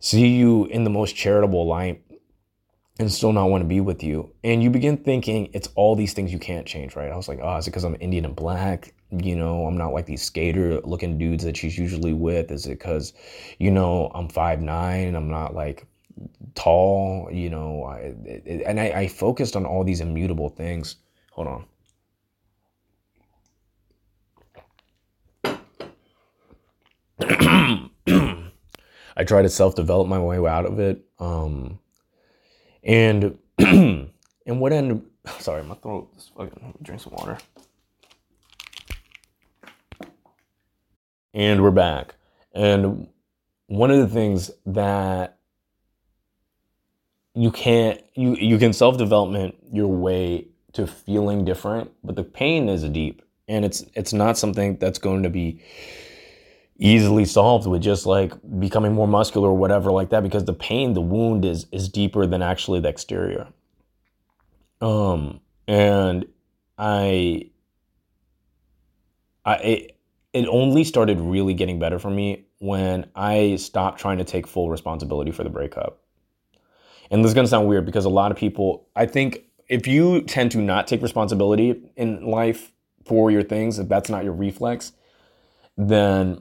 see 0.00 0.28
you 0.28 0.64
in 0.66 0.84
the 0.84 0.90
most 0.90 1.14
charitable 1.14 1.66
light 1.66 2.02
and 2.98 3.12
still 3.12 3.32
not 3.32 3.46
want 3.46 3.62
to 3.62 3.68
be 3.68 3.80
with 3.80 4.02
you. 4.02 4.32
And 4.42 4.62
you 4.62 4.70
begin 4.70 4.96
thinking 4.96 5.50
it's 5.52 5.68
all 5.74 5.96
these 5.96 6.14
things 6.14 6.32
you 6.32 6.38
can't 6.38 6.66
change, 6.66 6.96
right? 6.96 7.10
I 7.12 7.16
was 7.16 7.28
like, 7.28 7.40
oh, 7.42 7.56
is 7.58 7.66
it 7.66 7.70
because 7.70 7.84
I'm 7.84 7.96
Indian 8.00 8.24
and 8.24 8.34
black? 8.34 8.94
You 9.10 9.36
know, 9.36 9.66
I'm 9.66 9.76
not 9.76 9.92
like 9.92 10.06
these 10.06 10.22
skater 10.22 10.80
looking 10.82 11.16
dudes 11.16 11.44
that 11.44 11.56
she's 11.56 11.78
usually 11.78 12.12
with. 12.12 12.50
Is 12.50 12.66
it 12.66 12.70
because, 12.70 13.12
you 13.58 13.70
know, 13.70 14.10
I'm 14.14 14.28
five 14.28 14.60
nine 14.60 15.06
and 15.06 15.16
I'm 15.16 15.30
not 15.30 15.54
like 15.54 15.86
tall? 16.54 17.28
You 17.30 17.50
know, 17.50 17.84
I, 17.84 18.14
it, 18.24 18.62
and 18.66 18.80
I, 18.80 18.84
I 18.86 19.08
focused 19.08 19.54
on 19.54 19.64
all 19.64 19.84
these 19.84 20.00
immutable 20.00 20.48
things. 20.48 20.96
Hold 21.32 21.48
on. 21.48 21.64
I 29.16 29.24
try 29.24 29.40
to 29.42 29.48
self 29.48 29.74
develop 29.76 30.08
my 30.08 30.18
way 30.18 30.36
out 30.48 30.66
of 30.66 30.78
it. 30.80 31.04
Um, 31.18 31.78
and 32.82 33.38
and 33.58 34.10
what 34.46 34.72
ended 34.72 35.02
sorry, 35.38 35.62
my 35.62 35.74
throat 35.76 36.10
fucking 36.36 36.74
drink 36.82 37.00
some 37.00 37.12
water. 37.14 37.38
And 41.36 41.62
we're 41.62 41.70
back. 41.70 42.16
And 42.52 43.08
one 43.68 43.92
of 43.92 43.98
the 43.98 44.08
things 44.08 44.50
that 44.66 45.38
you 47.34 47.52
can't 47.52 48.02
you 48.14 48.34
you 48.36 48.58
can 48.58 48.72
self-development 48.72 49.54
your 49.70 49.88
way 49.88 50.48
to 50.72 50.86
feeling 50.86 51.44
different, 51.44 51.92
but 52.02 52.16
the 52.16 52.24
pain 52.24 52.68
is 52.70 52.82
deep 52.84 53.22
and 53.48 53.64
it's 53.64 53.84
it's 53.94 54.14
not 54.14 54.38
something 54.38 54.78
that's 54.78 54.98
going 54.98 55.22
to 55.22 55.30
be 55.30 55.60
easily 56.78 57.24
solved 57.24 57.66
with 57.66 57.82
just 57.82 58.06
like 58.06 58.32
becoming 58.58 58.92
more 58.92 59.08
muscular 59.08 59.50
or 59.50 59.56
whatever 59.56 59.90
like 59.92 60.10
that 60.10 60.22
because 60.22 60.46
the 60.46 60.54
pain 60.54 60.94
the 60.94 61.00
wound 61.00 61.44
is 61.44 61.66
is 61.72 61.88
deeper 61.88 62.26
than 62.26 62.42
actually 62.42 62.80
the 62.80 62.88
exterior 62.88 63.48
um 64.82 65.40
and 65.66 66.26
i 66.78 67.50
i 69.46 69.54
it, 69.56 69.95
it 70.36 70.46
only 70.48 70.84
started 70.84 71.20
really 71.20 71.54
getting 71.54 71.78
better 71.78 71.98
for 71.98 72.10
me 72.10 72.46
when 72.58 73.08
i 73.14 73.56
stopped 73.56 74.00
trying 74.00 74.18
to 74.18 74.24
take 74.24 74.46
full 74.46 74.70
responsibility 74.70 75.30
for 75.30 75.44
the 75.44 75.50
breakup. 75.50 76.00
And 77.10 77.24
this 77.24 77.30
is 77.30 77.34
to 77.34 77.46
sound 77.46 77.68
weird 77.68 77.86
because 77.86 78.04
a 78.04 78.10
lot 78.10 78.30
of 78.30 78.36
people 78.36 78.88
i 78.94 79.06
think 79.06 79.44
if 79.68 79.86
you 79.86 80.22
tend 80.22 80.52
to 80.52 80.58
not 80.58 80.86
take 80.86 81.02
responsibility 81.02 81.80
in 81.96 82.26
life 82.26 82.72
for 83.04 83.30
your 83.30 83.42
things 83.42 83.78
if 83.78 83.88
that's 83.88 84.10
not 84.10 84.24
your 84.24 84.32
reflex 84.32 84.92
then 85.76 86.40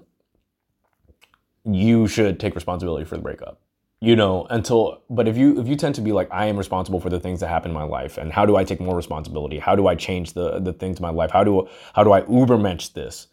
you 1.64 2.08
should 2.08 2.40
take 2.40 2.56
responsibility 2.56 3.06
for 3.06 3.16
the 3.16 3.22
breakup 3.22 3.62
you 4.02 4.16
know 4.16 4.46
until 4.50 5.02
but 5.10 5.28
if 5.28 5.38
you 5.38 5.60
if 5.60 5.68
you 5.68 5.76
tend 5.76 5.96
to 5.96 6.02
be 6.02 6.12
like 6.12 6.28
i 6.32 6.46
am 6.46 6.58
responsible 6.58 7.00
for 7.00 7.10
the 7.10 7.20
things 7.20 7.40
that 7.40 7.48
happen 7.48 7.72
in 7.72 7.76
my 7.76 7.84
life 7.84 8.18
and 8.18 8.32
how 8.32 8.46
do 8.46 8.56
i 8.56 8.64
take 8.64 8.80
more 8.80 8.96
responsibility? 8.96 9.58
How 9.58 9.76
do 9.76 9.88
i 9.88 9.96
change 9.96 10.34
the 10.34 10.60
the 10.60 10.74
things 10.74 10.98
in 10.98 11.02
my 11.02 11.10
life? 11.10 11.32
How 11.32 11.44
do 11.44 11.68
how 11.94 12.04
do 12.04 12.12
i 12.12 12.22
ubermensch 12.22 12.94
this 12.94 13.28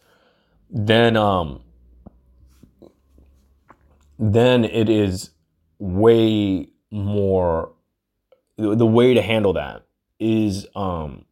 then 0.72 1.16
um 1.16 1.60
then 4.18 4.64
it 4.64 4.88
is 4.88 5.30
way 5.78 6.68
more 6.90 7.72
the 8.56 8.86
way 8.86 9.14
to 9.14 9.22
handle 9.22 9.52
that 9.52 9.84
is 10.18 10.66
um 10.74 11.24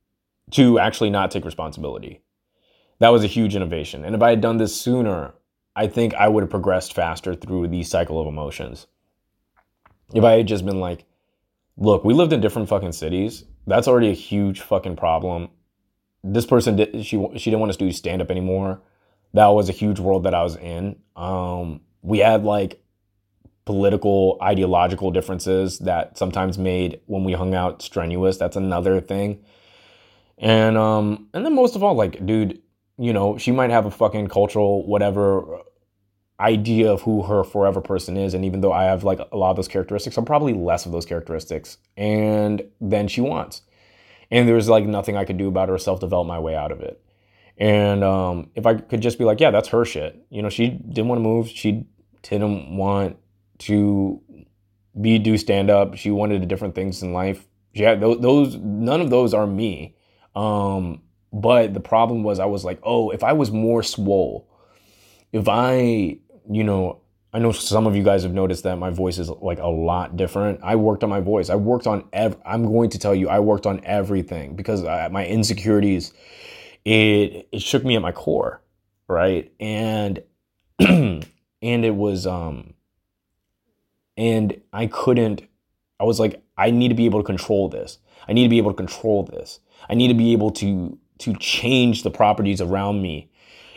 to 0.51 0.79
actually 0.79 1.11
not 1.11 1.31
take 1.31 1.45
responsibility 1.45 2.21
that 2.99 3.09
was 3.09 3.25
a 3.25 3.27
huge 3.27 3.57
innovation 3.57 4.05
and 4.05 4.15
if 4.15 4.23
i 4.23 4.31
had 4.31 4.41
done 4.41 4.59
this 4.59 4.79
sooner 4.79 5.35
I 5.77 5.87
think 5.87 6.15
I 6.15 6.29
would 6.29 6.43
have 6.43 6.51
progressed 6.51 6.93
faster 6.95 7.35
through 7.35 7.69
the 7.69 7.83
cycle 7.85 8.21
of 8.21 8.27
emotions. 8.27 8.87
If 10.15 10.25
I 10.25 10.33
had 10.33 10.47
just 10.47 10.67
been 10.67 10.81
like, 10.81 11.05
look, 11.77 12.05
we 12.05 12.13
lived 12.13 12.33
in 12.33 12.41
different 12.41 12.69
fucking 12.69 12.93
cities. 12.93 13.45
That's 13.67 13.87
already 13.87 14.11
a 14.11 14.15
huge 14.15 14.61
fucking 14.61 14.97
problem. 14.97 15.49
This 16.25 16.45
person 16.45 16.77
did 16.77 17.07
she 17.07 17.17
she 17.37 17.51
didn't 17.51 17.61
want 17.61 17.71
us 17.71 17.77
to 17.77 17.87
do 17.87 17.93
stand 17.93 18.21
up 18.21 18.31
anymore. 18.31 18.83
That 19.35 19.47
was 19.49 19.69
a 19.69 19.73
huge 19.73 20.01
world 20.01 20.25
that 20.25 20.35
I 20.35 20.43
was 20.43 20.57
in. 20.57 20.97
Um, 21.17 21.81
we 22.03 22.19
had 22.19 22.45
like 22.45 22.83
political 23.65 24.37
ideological 24.43 25.11
differences 25.11 25.79
that 25.81 26.19
sometimes 26.19 26.59
made 26.59 27.01
when 27.07 27.25
we 27.25 27.33
hung 27.33 27.55
out 27.55 27.83
strenuous. 27.83 28.37
That's 28.37 28.57
another 28.57 29.01
thing. 29.01 29.45
And 30.39 30.77
um 30.77 31.29
and 31.35 31.45
then 31.45 31.55
most 31.55 31.77
of 31.77 31.83
all 31.85 31.95
like 31.95 32.25
dude, 32.27 32.61
you 32.99 33.13
know, 33.13 33.39
she 33.39 33.53
might 33.53 33.71
have 33.71 33.87
a 33.87 33.91
fucking 33.91 34.29
cultural 34.29 34.85
whatever 34.87 35.61
idea 36.41 36.91
of 36.91 37.03
who 37.03 37.23
her 37.23 37.45
forever 37.45 37.81
person 37.81 38.17
is. 38.17 38.35
And 38.35 38.45
even 38.45 38.61
though 38.61 38.73
I 38.73 38.85
have 38.85 39.05
like 39.05 39.21
a 39.31 39.37
lot 39.37 39.51
of 39.51 39.57
those 39.57 39.69
characteristics, 39.69 40.17
I'm 40.17 40.25
probably 40.25 40.55
less 40.55 40.87
of 40.87 40.93
those 40.93 41.05
characteristics 41.07 41.77
and 41.97 42.63
than 42.81 43.07
she 43.07 43.21
wants. 43.21 43.63
And 44.31 44.49
there's 44.49 44.69
like 44.69 44.85
nothing 44.85 45.17
I 45.17 45.25
could 45.25 45.37
do 45.37 45.49
about 45.49 45.69
it 45.69 45.73
or 45.73 45.79
self 45.79 46.01
develop 46.01 46.27
my 46.27 46.39
way 46.39 46.57
out 46.57 46.73
of 46.73 46.81
it. 46.81 47.01
And 47.61 48.03
um, 48.03 48.51
if 48.55 48.65
I 48.65 48.75
could 48.75 49.03
just 49.03 49.19
be 49.19 49.25
like, 49.25 49.39
yeah, 49.39 49.51
that's 49.51 49.69
her 49.69 49.85
shit. 49.85 50.19
You 50.31 50.41
know, 50.41 50.49
she 50.49 50.69
didn't 50.69 51.09
want 51.09 51.19
to 51.19 51.23
move. 51.23 51.49
She 51.49 51.85
didn't 52.23 52.75
want 52.75 53.19
to 53.59 54.23
be 54.99 55.19
do 55.19 55.37
stand 55.37 55.69
up. 55.69 55.95
She 55.97 56.11
wanted 56.11 56.49
different 56.49 56.75
things 56.75 57.03
in 57.03 57.13
life. 57.13 57.47
Yeah, 57.75 57.95
those, 57.95 58.21
those 58.21 58.57
none 58.57 59.03
of 59.03 59.11
those 59.11 59.35
are 59.35 59.47
me. 59.47 59.95
Um, 60.35 61.03
but 61.33 61.75
the 61.75 61.81
problem 61.81 62.23
was 62.23 62.41
I 62.41 62.47
was 62.47 62.65
like, 62.65 62.81
oh, 62.83 63.11
if 63.11 63.23
I 63.23 63.35
was 63.35 63.51
more 63.51 63.83
swole, 63.83 64.49
if 65.33 65.47
I, 65.47 66.19
you 66.51 66.65
know, 66.65 67.03
I 67.33 67.39
know 67.39 67.53
some 67.53 67.87
of 67.87 67.95
you 67.95 68.03
guys 68.03 68.25
have 68.25 68.33
noticed 68.33 68.65
that 68.65 68.77
my 68.77 68.91
voice 68.91 69.19
is 69.19 69.29
like 69.29 69.61
a 69.61 69.69
lot 69.69 70.17
different. 70.17 70.61
I 70.65 70.77
worked 70.77 71.05
on 71.05 71.11
my 71.11 71.21
voice. 71.21 71.51
I 71.51 71.55
worked 71.57 71.87
on 71.87 72.09
ev- 72.13 72.39
I'm 72.45 72.65
going 72.65 72.91
to 72.91 72.99
tell 72.99 73.15
you 73.15 73.29
I 73.29 73.39
worked 73.39 73.67
on 73.67 73.85
everything 73.85 74.57
because 74.57 74.83
I, 74.85 75.07
my 75.09 75.27
insecurities 75.27 76.13
it 76.85 77.49
it 77.53 77.63
shook 77.63 77.85
me 77.85 77.97
at 77.97 78.03
my 78.03 78.13
core, 78.13 78.61
right? 79.09 79.53
And 79.61 80.23
and 80.79 81.25
it 81.63 81.95
was 81.95 82.27
um 82.27 82.75
and 84.17 84.61
I 84.73 84.87
couldn't 84.87 85.43
I 85.99 86.05
was 86.05 86.21
like 86.21 86.43
I 86.57 86.71
need 86.71 86.89
to 86.89 86.95
be 86.95 87.07
able 87.07 87.21
to 87.21 87.27
control 87.27 87.69
this. 87.69 87.99
I 88.29 88.33
need 88.33 88.45
to 88.45 88.49
be 88.49 88.59
able 88.59 88.73
to 88.73 88.77
control 88.77 89.23
this. 89.25 89.61
I 89.89 89.95
need 89.95 90.09
to 90.09 90.15
be 90.15 90.33
able 90.33 90.51
to 90.53 90.99
to 91.19 91.35
change 91.37 92.03
the 92.03 92.11
properties 92.11 92.61
around 92.61 93.03
me 93.03 93.31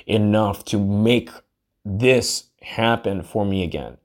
enough 0.06 0.64
to 0.66 0.80
make 0.80 1.30
this 1.86 2.46
happen 2.62 3.22
for 3.22 3.46
me 3.46 3.64
again, 3.64 3.98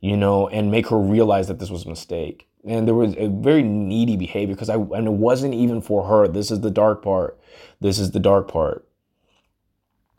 you 0.00 0.16
know, 0.16 0.48
and 0.48 0.70
make 0.70 0.88
her 0.88 0.98
realize 0.98 1.48
that 1.48 1.58
this 1.58 1.70
was 1.70 1.84
a 1.84 1.88
mistake. 1.88 2.48
And 2.66 2.88
there 2.88 2.94
was 2.94 3.14
a 3.16 3.28
very 3.28 3.62
needy 3.62 4.16
behavior 4.16 4.54
because 4.54 4.70
I, 4.70 4.76
and 4.76 5.06
it 5.06 5.12
wasn't 5.12 5.54
even 5.54 5.80
for 5.80 6.06
her. 6.06 6.26
This 6.28 6.50
is 6.50 6.60
the 6.60 6.70
dark 6.70 7.02
part. 7.02 7.38
This 7.80 7.98
is 7.98 8.12
the 8.12 8.20
dark 8.20 8.48
part. 8.48 8.86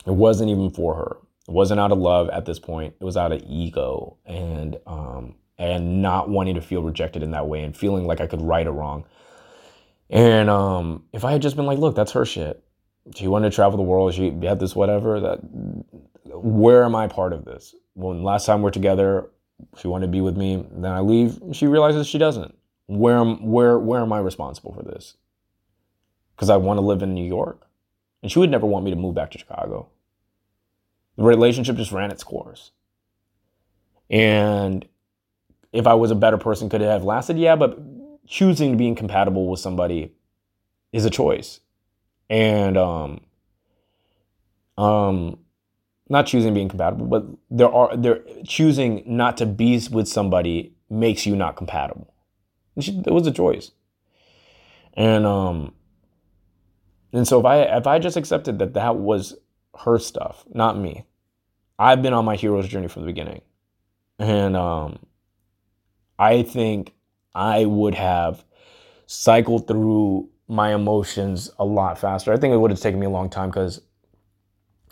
It 0.06 0.14
wasn't 0.14 0.52
even 0.52 0.70
for 0.70 0.96
her. 0.96 1.18
It 1.48 1.52
wasn't 1.52 1.80
out 1.80 1.92
of 1.92 1.98
love 1.98 2.30
at 2.30 2.46
this 2.46 2.60
point. 2.60 2.96
It 3.00 3.04
was 3.04 3.18
out 3.18 3.32
of 3.32 3.42
ego 3.48 4.18
and, 4.26 4.78
um, 4.86 5.36
and 5.58 6.02
not 6.02 6.30
wanting 6.30 6.56
to 6.56 6.62
feel 6.62 6.84
rejected 6.84 7.24
in 7.24 7.32
that 7.32 7.48
way 7.48 7.64
and 7.64 7.76
feeling 7.76 8.06
like 8.06 8.22
I 8.22 8.28
could 8.28 8.42
right 8.42 8.68
or 8.68 8.72
wrong. 8.72 9.06
And 10.10 10.50
um, 10.50 11.04
if 11.14 11.26
I 11.26 11.32
had 11.32 11.42
just 11.42 11.56
been 11.56 11.66
like, 11.66 11.80
look, 11.80 11.96
that's 11.96 12.12
her 12.12 12.26
shit. 12.26 12.64
She 13.16 13.28
wanted 13.28 13.52
to 13.52 13.56
travel 13.56 13.78
the 13.78 13.84
world. 13.84 14.14
She 14.14 14.30
had 14.44 14.60
this 14.60 14.76
whatever. 14.76 15.20
That 15.20 15.40
where 16.26 16.84
am 16.84 16.96
I 16.96 17.08
part 17.08 17.34
of 17.34 17.46
this? 17.46 17.76
When 17.94 18.24
last 18.24 18.46
time 18.46 18.62
we're 18.62 18.72
together, 18.72 19.30
she 19.78 19.88
wanted 19.88 20.08
to 20.08 20.12
be 20.12 20.22
with 20.22 20.38
me. 20.38 20.66
Then 20.72 20.92
I 20.92 21.00
leave. 21.00 21.40
She 21.54 21.68
realizes 21.68 22.08
she 22.08 22.18
doesn't. 22.18 22.58
Where 22.88 23.18
am 23.18 23.46
where 23.46 23.80
where 23.80 24.02
am 24.02 24.14
I 24.14 24.20
responsible 24.20 24.74
for 24.74 24.84
this? 24.84 25.18
Because 26.36 26.50
I 26.50 26.58
want 26.58 26.78
to 26.78 26.86
live 26.86 27.02
in 27.02 27.14
New 27.14 27.26
York, 27.26 27.66
and 28.22 28.32
she 28.32 28.40
would 28.40 28.52
never 28.52 28.66
want 28.66 28.86
me 28.86 28.92
to 28.92 28.98
move 28.98 29.16
back 29.16 29.32
to 29.32 29.38
Chicago. 29.38 29.90
The 31.18 31.24
relationship 31.24 31.78
just 31.78 31.92
ran 31.92 32.12
its 32.12 32.24
course. 32.24 32.72
And 34.10 34.86
if 35.72 35.88
I 35.88 35.94
was 35.94 36.12
a 36.12 36.16
better 36.16 36.38
person, 36.38 36.70
could 36.70 36.82
it 36.82 36.90
have 36.90 37.04
lasted? 37.04 37.38
Yeah, 37.38 37.56
but 37.56 37.80
choosing 38.28 38.72
to 38.72 38.78
be 38.78 38.88
incompatible 38.88 39.48
with 39.48 39.60
somebody 39.60 40.12
is 40.92 41.06
a 41.06 41.10
choice. 41.10 41.60
And 42.30 42.78
um 42.78 43.22
um 44.78 45.40
not 46.10 46.28
choosing 46.28 46.54
being 46.54 46.70
compatible, 46.70 47.06
but 47.08 47.26
there 47.50 47.72
are 47.72 47.96
there 47.96 48.22
choosing 48.46 49.04
not 49.06 49.38
to 49.38 49.46
be 49.46 49.82
with 49.92 50.08
somebody 50.08 50.74
makes 50.90 51.26
you 51.26 51.36
not 51.36 51.56
compatible. 51.56 52.14
It 52.78 53.12
was 53.12 53.26
a 53.26 53.32
choice, 53.32 53.72
and 54.94 55.26
um, 55.26 55.74
and 57.14 57.28
so 57.28 57.40
if 57.40 57.46
I 57.46 57.62
if 57.62 57.88
I 57.88 58.00
just 58.00 58.18
accepted 58.18 58.60
that 58.60 58.74
that 58.74 58.98
was 58.98 59.36
her 59.84 59.98
stuff, 59.98 60.46
not 60.54 60.78
me, 60.78 61.06
I've 61.80 62.02
been 62.02 62.14
on 62.14 62.26
my 62.26 62.36
hero's 62.36 62.68
journey 62.68 62.88
from 62.88 63.04
the 63.04 63.08
beginning, 63.08 63.42
and 64.20 64.56
um, 64.56 65.00
I 66.20 66.44
think 66.44 66.94
I 67.34 67.66
would 67.66 67.96
have 67.96 68.44
cycled 69.08 69.68
through 69.68 70.30
my 70.48 70.74
emotions 70.76 71.52
a 71.58 71.66
lot 71.66 71.98
faster. 71.98 72.32
I 72.32 72.38
think 72.38 72.54
it 72.54 72.58
would 72.58 72.72
have 72.72 72.80
taken 72.80 73.00
me 73.00 73.06
a 73.06 73.10
long 73.10 73.30
time 73.30 73.50
because 73.50 73.82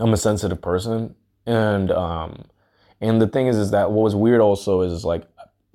I'm 0.04 0.14
a 0.14 0.18
sensitive 0.18 0.62
person, 0.62 1.16
and 1.45 1.89
um, 1.89 2.43
and 2.99 3.22
the 3.22 3.28
thing 3.28 3.47
is, 3.47 3.56
is 3.56 3.72
that 3.72 3.91
what 3.91 4.04
was 4.04 4.16
weird 4.16 4.41
also 4.41 4.82
is, 4.82 4.91
is 4.91 5.06
like 5.06 5.24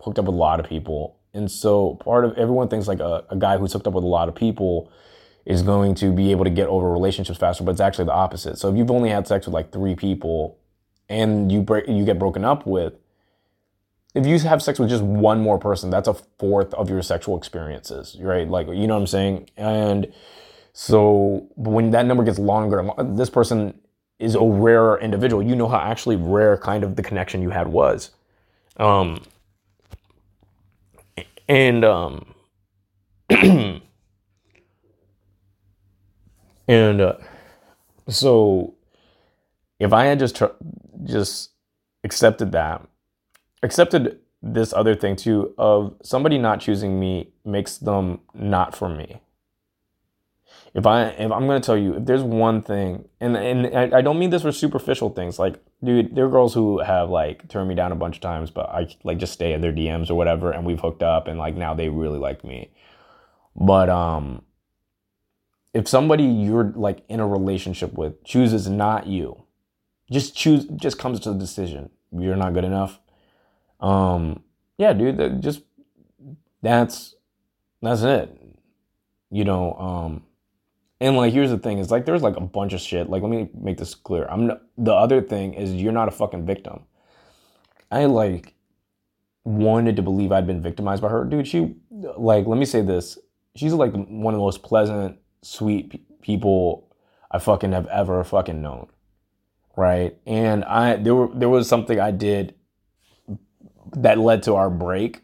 hooked 0.02 0.18
up 0.18 0.26
with 0.26 0.34
a 0.34 0.38
lot 0.38 0.60
of 0.60 0.66
people, 0.66 1.16
and 1.32 1.50
so 1.50 1.94
part 1.94 2.26
of 2.26 2.36
everyone 2.36 2.68
thinks 2.68 2.86
like 2.86 3.00
a, 3.00 3.24
a 3.30 3.36
guy 3.36 3.56
who's 3.56 3.72
hooked 3.72 3.86
up 3.86 3.94
with 3.94 4.04
a 4.04 4.08
lot 4.08 4.28
of 4.28 4.34
people 4.34 4.92
is 5.46 5.62
going 5.62 5.94
to 5.94 6.12
be 6.12 6.30
able 6.30 6.44
to 6.44 6.50
get 6.50 6.68
over 6.68 6.92
relationships 6.92 7.38
faster, 7.38 7.64
but 7.64 7.70
it's 7.70 7.80
actually 7.80 8.04
the 8.04 8.12
opposite. 8.12 8.58
So 8.58 8.68
if 8.68 8.76
you've 8.76 8.90
only 8.90 9.08
had 9.08 9.26
sex 9.26 9.46
with 9.46 9.54
like 9.54 9.72
three 9.72 9.94
people, 9.94 10.58
and 11.08 11.50
you 11.50 11.62
break, 11.62 11.88
you 11.88 12.04
get 12.04 12.18
broken 12.18 12.44
up 12.44 12.66
with. 12.66 12.92
If 14.14 14.26
you 14.26 14.38
have 14.40 14.62
sex 14.62 14.78
with 14.78 14.90
just 14.90 15.02
one 15.02 15.40
more 15.40 15.58
person, 15.58 15.88
that's 15.88 16.08
a 16.08 16.14
fourth 16.38 16.74
of 16.74 16.90
your 16.90 17.00
sexual 17.00 17.38
experiences, 17.38 18.16
right? 18.20 18.46
Like, 18.46 18.66
you 18.66 18.86
know 18.86 18.94
what 18.94 19.00
I'm 19.00 19.06
saying? 19.06 19.48
And 19.56 20.12
so 20.74 21.48
when 21.56 21.92
that 21.92 22.04
number 22.04 22.24
gets 22.24 22.38
longer, 22.38 22.90
this 23.04 23.30
person 23.30 23.78
is 24.18 24.34
a 24.34 24.42
rare 24.42 24.98
individual, 24.98 25.42
you 25.42 25.54
know 25.54 25.68
how 25.68 25.78
actually 25.78 26.16
rare 26.16 26.56
kind 26.56 26.82
of 26.84 26.96
the 26.96 27.02
connection 27.02 27.40
you 27.42 27.50
had 27.50 27.68
was. 27.68 28.10
Um, 28.76 29.22
and 31.48 31.84
um, 31.84 32.34
and 33.30 33.80
uh, 37.00 37.14
so 38.08 38.74
if 39.78 39.92
I 39.92 40.04
had 40.04 40.18
just 40.18 40.36
tr- 40.36 40.46
just 41.04 41.50
accepted 42.04 42.52
that, 42.52 42.86
accepted 43.62 44.20
this 44.42 44.72
other 44.72 44.94
thing 44.94 45.16
too 45.16 45.54
of 45.58 45.94
somebody 46.02 46.38
not 46.38 46.60
choosing 46.60 47.00
me 47.00 47.32
makes 47.44 47.78
them 47.78 48.20
not 48.34 48.76
for 48.76 48.88
me 48.88 49.20
if 50.74 50.86
I 50.86 51.06
if 51.08 51.32
I'm 51.32 51.46
gonna 51.46 51.60
tell 51.60 51.76
you 51.76 51.94
if 51.96 52.04
there's 52.04 52.22
one 52.22 52.62
thing, 52.62 53.08
and 53.20 53.36
and 53.36 53.66
I, 53.76 53.98
I 53.98 54.02
don't 54.02 54.18
mean 54.18 54.30
this 54.30 54.42
for 54.42 54.52
superficial 54.52 55.10
things. 55.10 55.38
Like, 55.38 55.62
dude, 55.82 56.14
there 56.14 56.26
are 56.26 56.30
girls 56.30 56.54
who 56.54 56.78
have 56.78 57.10
like 57.10 57.48
turned 57.48 57.68
me 57.68 57.74
down 57.74 57.92
a 57.92 57.96
bunch 57.96 58.16
of 58.16 58.22
times, 58.22 58.50
but 58.50 58.68
I 58.68 58.88
like 59.04 59.18
just 59.18 59.32
stay 59.32 59.52
in 59.52 59.60
their 59.60 59.72
DMs 59.72 60.10
or 60.10 60.14
whatever, 60.14 60.50
and 60.50 60.64
we've 60.64 60.80
hooked 60.80 61.02
up, 61.02 61.28
and 61.28 61.38
like 61.38 61.56
now 61.56 61.74
they 61.74 61.88
really 61.88 62.18
like 62.18 62.44
me. 62.44 62.70
But 63.56 63.88
um, 63.88 64.42
if 65.74 65.88
somebody 65.88 66.24
you're 66.24 66.72
like 66.76 67.04
in 67.08 67.20
a 67.20 67.26
relationship 67.26 67.94
with 67.94 68.22
chooses 68.24 68.68
not 68.68 69.06
you, 69.06 69.42
just 70.10 70.36
choose, 70.36 70.64
just 70.76 70.98
comes 70.98 71.20
to 71.20 71.32
the 71.32 71.38
decision 71.38 71.90
you're 72.12 72.36
not 72.36 72.54
good 72.54 72.64
enough. 72.64 73.00
Um, 73.80 74.42
yeah, 74.76 74.92
dude, 74.92 75.18
that 75.18 75.40
just 75.40 75.62
that's 76.62 77.14
that's 77.82 78.02
it. 78.02 78.36
You 79.30 79.44
know, 79.44 79.74
um 79.74 80.22
and 81.00 81.16
like, 81.16 81.32
here's 81.32 81.50
the 81.50 81.58
thing: 81.58 81.78
is 81.78 81.90
like, 81.90 82.06
there's 82.06 82.22
like 82.22 82.36
a 82.36 82.40
bunch 82.40 82.72
of 82.72 82.80
shit. 82.80 83.08
Like, 83.08 83.22
let 83.22 83.30
me 83.30 83.48
make 83.54 83.78
this 83.78 83.94
clear. 83.94 84.26
I'm 84.28 84.52
the 84.76 84.92
other 84.92 85.20
thing 85.20 85.54
is 85.54 85.74
you're 85.74 85.92
not 85.92 86.08
a 86.08 86.12
fucking 86.12 86.44
victim. 86.44 86.80
I 87.90 88.06
like 88.06 88.54
wanted 89.44 89.96
to 89.96 90.02
believe 90.02 90.32
I'd 90.32 90.46
been 90.46 90.60
victimized 90.60 91.00
by 91.02 91.08
her, 91.08 91.24
dude. 91.24 91.46
She 91.46 91.76
like, 91.90 92.46
let 92.46 92.58
me 92.58 92.64
say 92.64 92.82
this: 92.82 93.18
she's 93.54 93.72
like 93.72 93.92
one 93.92 94.34
of 94.34 94.38
the 94.38 94.44
most 94.44 94.62
pleasant, 94.62 95.18
sweet 95.42 96.20
people 96.20 96.88
I 97.30 97.38
fucking 97.38 97.72
have 97.72 97.86
ever 97.86 98.22
fucking 98.24 98.60
known, 98.60 98.88
right? 99.76 100.16
And 100.26 100.64
I 100.64 100.96
there 100.96 101.14
were 101.14 101.28
there 101.34 101.48
was 101.48 101.68
something 101.68 102.00
I 102.00 102.10
did 102.10 102.54
that 103.96 104.18
led 104.18 104.42
to 104.44 104.54
our 104.54 104.70
break. 104.70 105.22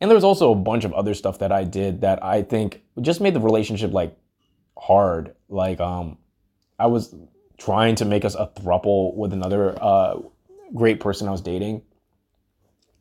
And 0.00 0.10
there 0.10 0.16
was 0.16 0.24
also 0.24 0.52
a 0.52 0.56
bunch 0.56 0.84
of 0.84 0.92
other 0.92 1.14
stuff 1.14 1.38
that 1.38 1.52
I 1.52 1.64
did 1.64 2.02
that 2.02 2.22
I 2.22 2.42
think 2.42 2.82
just 3.00 3.20
made 3.20 3.32
the 3.32 3.40
relationship 3.40 3.92
like 3.92 4.14
hard. 4.78 5.34
Like 5.48 5.80
um, 5.80 6.18
I 6.78 6.86
was 6.86 7.14
trying 7.58 7.94
to 7.96 8.04
make 8.04 8.24
us 8.24 8.34
a 8.34 8.50
thruple 8.56 9.14
with 9.14 9.32
another 9.32 9.76
uh, 9.82 10.18
great 10.74 11.00
person 11.00 11.28
I 11.28 11.32
was 11.32 11.40
dating, 11.40 11.82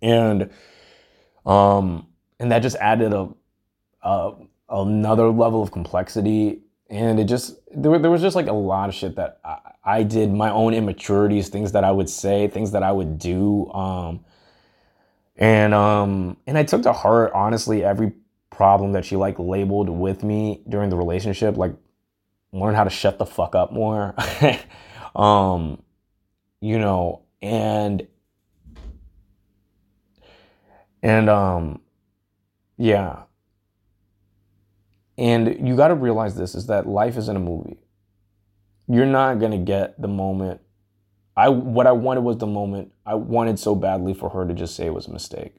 and 0.01 0.49
um, 1.45 2.07
and 2.39 2.51
that 2.51 2.59
just 2.59 2.75
added 2.77 3.13
a, 3.13 3.29
a 4.01 4.33
another 4.69 5.29
level 5.29 5.61
of 5.61 5.71
complexity. 5.71 6.61
And 6.89 7.19
it 7.19 7.25
just 7.25 7.55
there, 7.75 7.97
there 7.97 8.11
was 8.11 8.21
just 8.21 8.35
like 8.35 8.47
a 8.47 8.53
lot 8.53 8.89
of 8.89 8.95
shit 8.95 9.15
that 9.15 9.39
I, 9.43 9.57
I 9.83 10.03
did, 10.03 10.31
my 10.31 10.51
own 10.51 10.73
immaturities, 10.73 11.49
things 11.49 11.71
that 11.71 11.83
I 11.83 11.91
would 11.91 12.09
say, 12.09 12.47
things 12.47 12.71
that 12.71 12.83
I 12.83 12.91
would 12.91 13.17
do. 13.17 13.71
Um, 13.71 14.23
and 15.35 15.73
um, 15.73 16.37
and 16.45 16.57
I 16.57 16.63
took 16.63 16.83
to 16.83 16.93
heart 16.93 17.31
honestly 17.33 17.83
every 17.83 18.13
problem 18.55 18.93
that 18.93 19.05
she 19.05 19.15
like 19.15 19.37
labeled 19.39 19.89
with 19.89 20.23
me 20.23 20.61
during 20.69 20.89
the 20.89 20.95
relationship 20.95 21.57
like 21.57 21.73
learn 22.51 22.75
how 22.75 22.83
to 22.83 22.89
shut 22.89 23.17
the 23.17 23.25
fuck 23.25 23.55
up 23.55 23.71
more 23.71 24.15
um 25.15 25.81
you 26.61 26.77
know 26.77 27.23
and 27.41 28.07
and 31.01 31.29
um 31.29 31.81
yeah 32.77 33.23
and 35.17 35.67
you 35.67 35.75
got 35.75 35.89
to 35.89 35.95
realize 35.95 36.35
this 36.35 36.55
is 36.55 36.67
that 36.67 36.87
life 36.87 37.17
isn't 37.17 37.35
a 37.35 37.39
movie 37.39 37.83
you're 38.87 39.05
not 39.05 39.39
gonna 39.39 39.57
get 39.57 39.99
the 40.01 40.07
moment. 40.07 40.61
I 41.35 41.49
what 41.49 41.87
I 41.87 41.93
wanted 41.93 42.21
was 42.21 42.37
the 42.37 42.47
moment. 42.47 42.91
I 43.05 43.15
wanted 43.15 43.59
so 43.59 43.75
badly 43.75 44.13
for 44.13 44.29
her 44.29 44.45
to 44.45 44.53
just 44.53 44.75
say 44.75 44.85
it 44.85 44.93
was 44.93 45.07
a 45.07 45.11
mistake. 45.11 45.55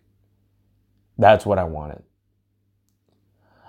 That's 1.18 1.46
what 1.46 1.58
I 1.58 1.64
wanted. 1.64 2.02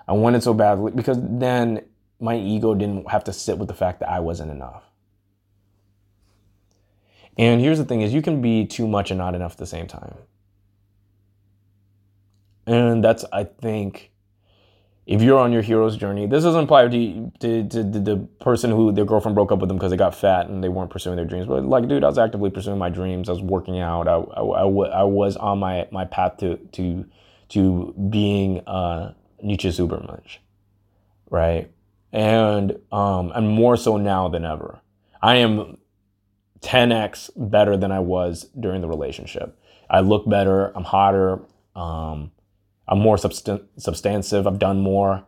I 0.08 0.12
wanted 0.12 0.42
so 0.42 0.54
badly 0.54 0.92
because 0.92 1.18
then 1.20 1.84
my 2.20 2.36
ego 2.36 2.74
didn't 2.74 3.10
have 3.10 3.24
to 3.24 3.32
sit 3.32 3.58
with 3.58 3.68
the 3.68 3.74
fact 3.74 4.00
that 4.00 4.08
I 4.08 4.20
wasn't 4.20 4.50
enough. 4.50 4.84
And 7.38 7.60
here's 7.60 7.78
the 7.78 7.84
thing 7.84 8.00
is 8.00 8.14
you 8.14 8.22
can 8.22 8.40
be 8.40 8.64
too 8.64 8.86
much 8.86 9.10
and 9.10 9.18
not 9.18 9.34
enough 9.34 9.52
at 9.52 9.58
the 9.58 9.66
same 9.66 9.86
time. 9.86 10.14
And 12.66 13.04
that's 13.04 13.24
I 13.32 13.44
think 13.44 14.10
if 15.06 15.22
you're 15.22 15.38
on 15.38 15.52
your 15.52 15.62
hero's 15.62 15.96
journey, 15.96 16.26
this 16.26 16.42
doesn't 16.42 16.64
apply 16.64 16.88
to, 16.88 17.32
to, 17.38 17.68
to, 17.68 17.68
to 17.68 18.00
the 18.00 18.16
person 18.40 18.72
who 18.72 18.90
their 18.90 19.04
girlfriend 19.04 19.36
broke 19.36 19.52
up 19.52 19.60
with 19.60 19.68
them 19.68 19.76
because 19.76 19.92
they 19.92 19.96
got 19.96 20.16
fat 20.16 20.48
and 20.48 20.64
they 20.64 20.68
weren't 20.68 20.90
pursuing 20.90 21.14
their 21.14 21.24
dreams. 21.24 21.46
But 21.46 21.64
like, 21.64 21.86
dude, 21.86 22.02
I 22.02 22.08
was 22.08 22.18
actively 22.18 22.50
pursuing 22.50 22.78
my 22.78 22.88
dreams. 22.88 23.28
I 23.28 23.32
was 23.32 23.42
working 23.42 23.78
out. 23.78 24.08
I, 24.08 24.14
I, 24.14 24.40
I, 24.42 24.64
I 24.64 25.02
was 25.04 25.36
on 25.36 25.60
my, 25.60 25.86
my 25.92 26.06
path 26.06 26.38
to, 26.38 26.56
to, 26.56 27.06
to 27.50 27.94
being 28.10 28.66
uh, 28.66 29.12
Nietzsche's 29.42 29.78
Ubermensch, 29.78 30.38
right? 31.30 31.70
And 32.12 32.78
um, 32.92 33.32
and 33.34 33.48
more 33.48 33.76
so 33.76 33.96
now 33.96 34.28
than 34.28 34.44
ever. 34.44 34.80
I 35.22 35.36
am 35.36 35.78
10x 36.60 37.30
better 37.36 37.76
than 37.76 37.92
I 37.92 38.00
was 38.00 38.48
during 38.58 38.80
the 38.80 38.88
relationship. 38.88 39.58
I 39.88 40.00
look 40.00 40.28
better. 40.28 40.76
I'm 40.76 40.84
hotter. 40.84 41.40
Um, 41.74 42.32
I'm 42.88 42.98
more 42.98 43.16
substan- 43.16 43.64
substantive. 43.76 44.46
I've 44.46 44.58
done 44.58 44.80
more. 44.80 45.24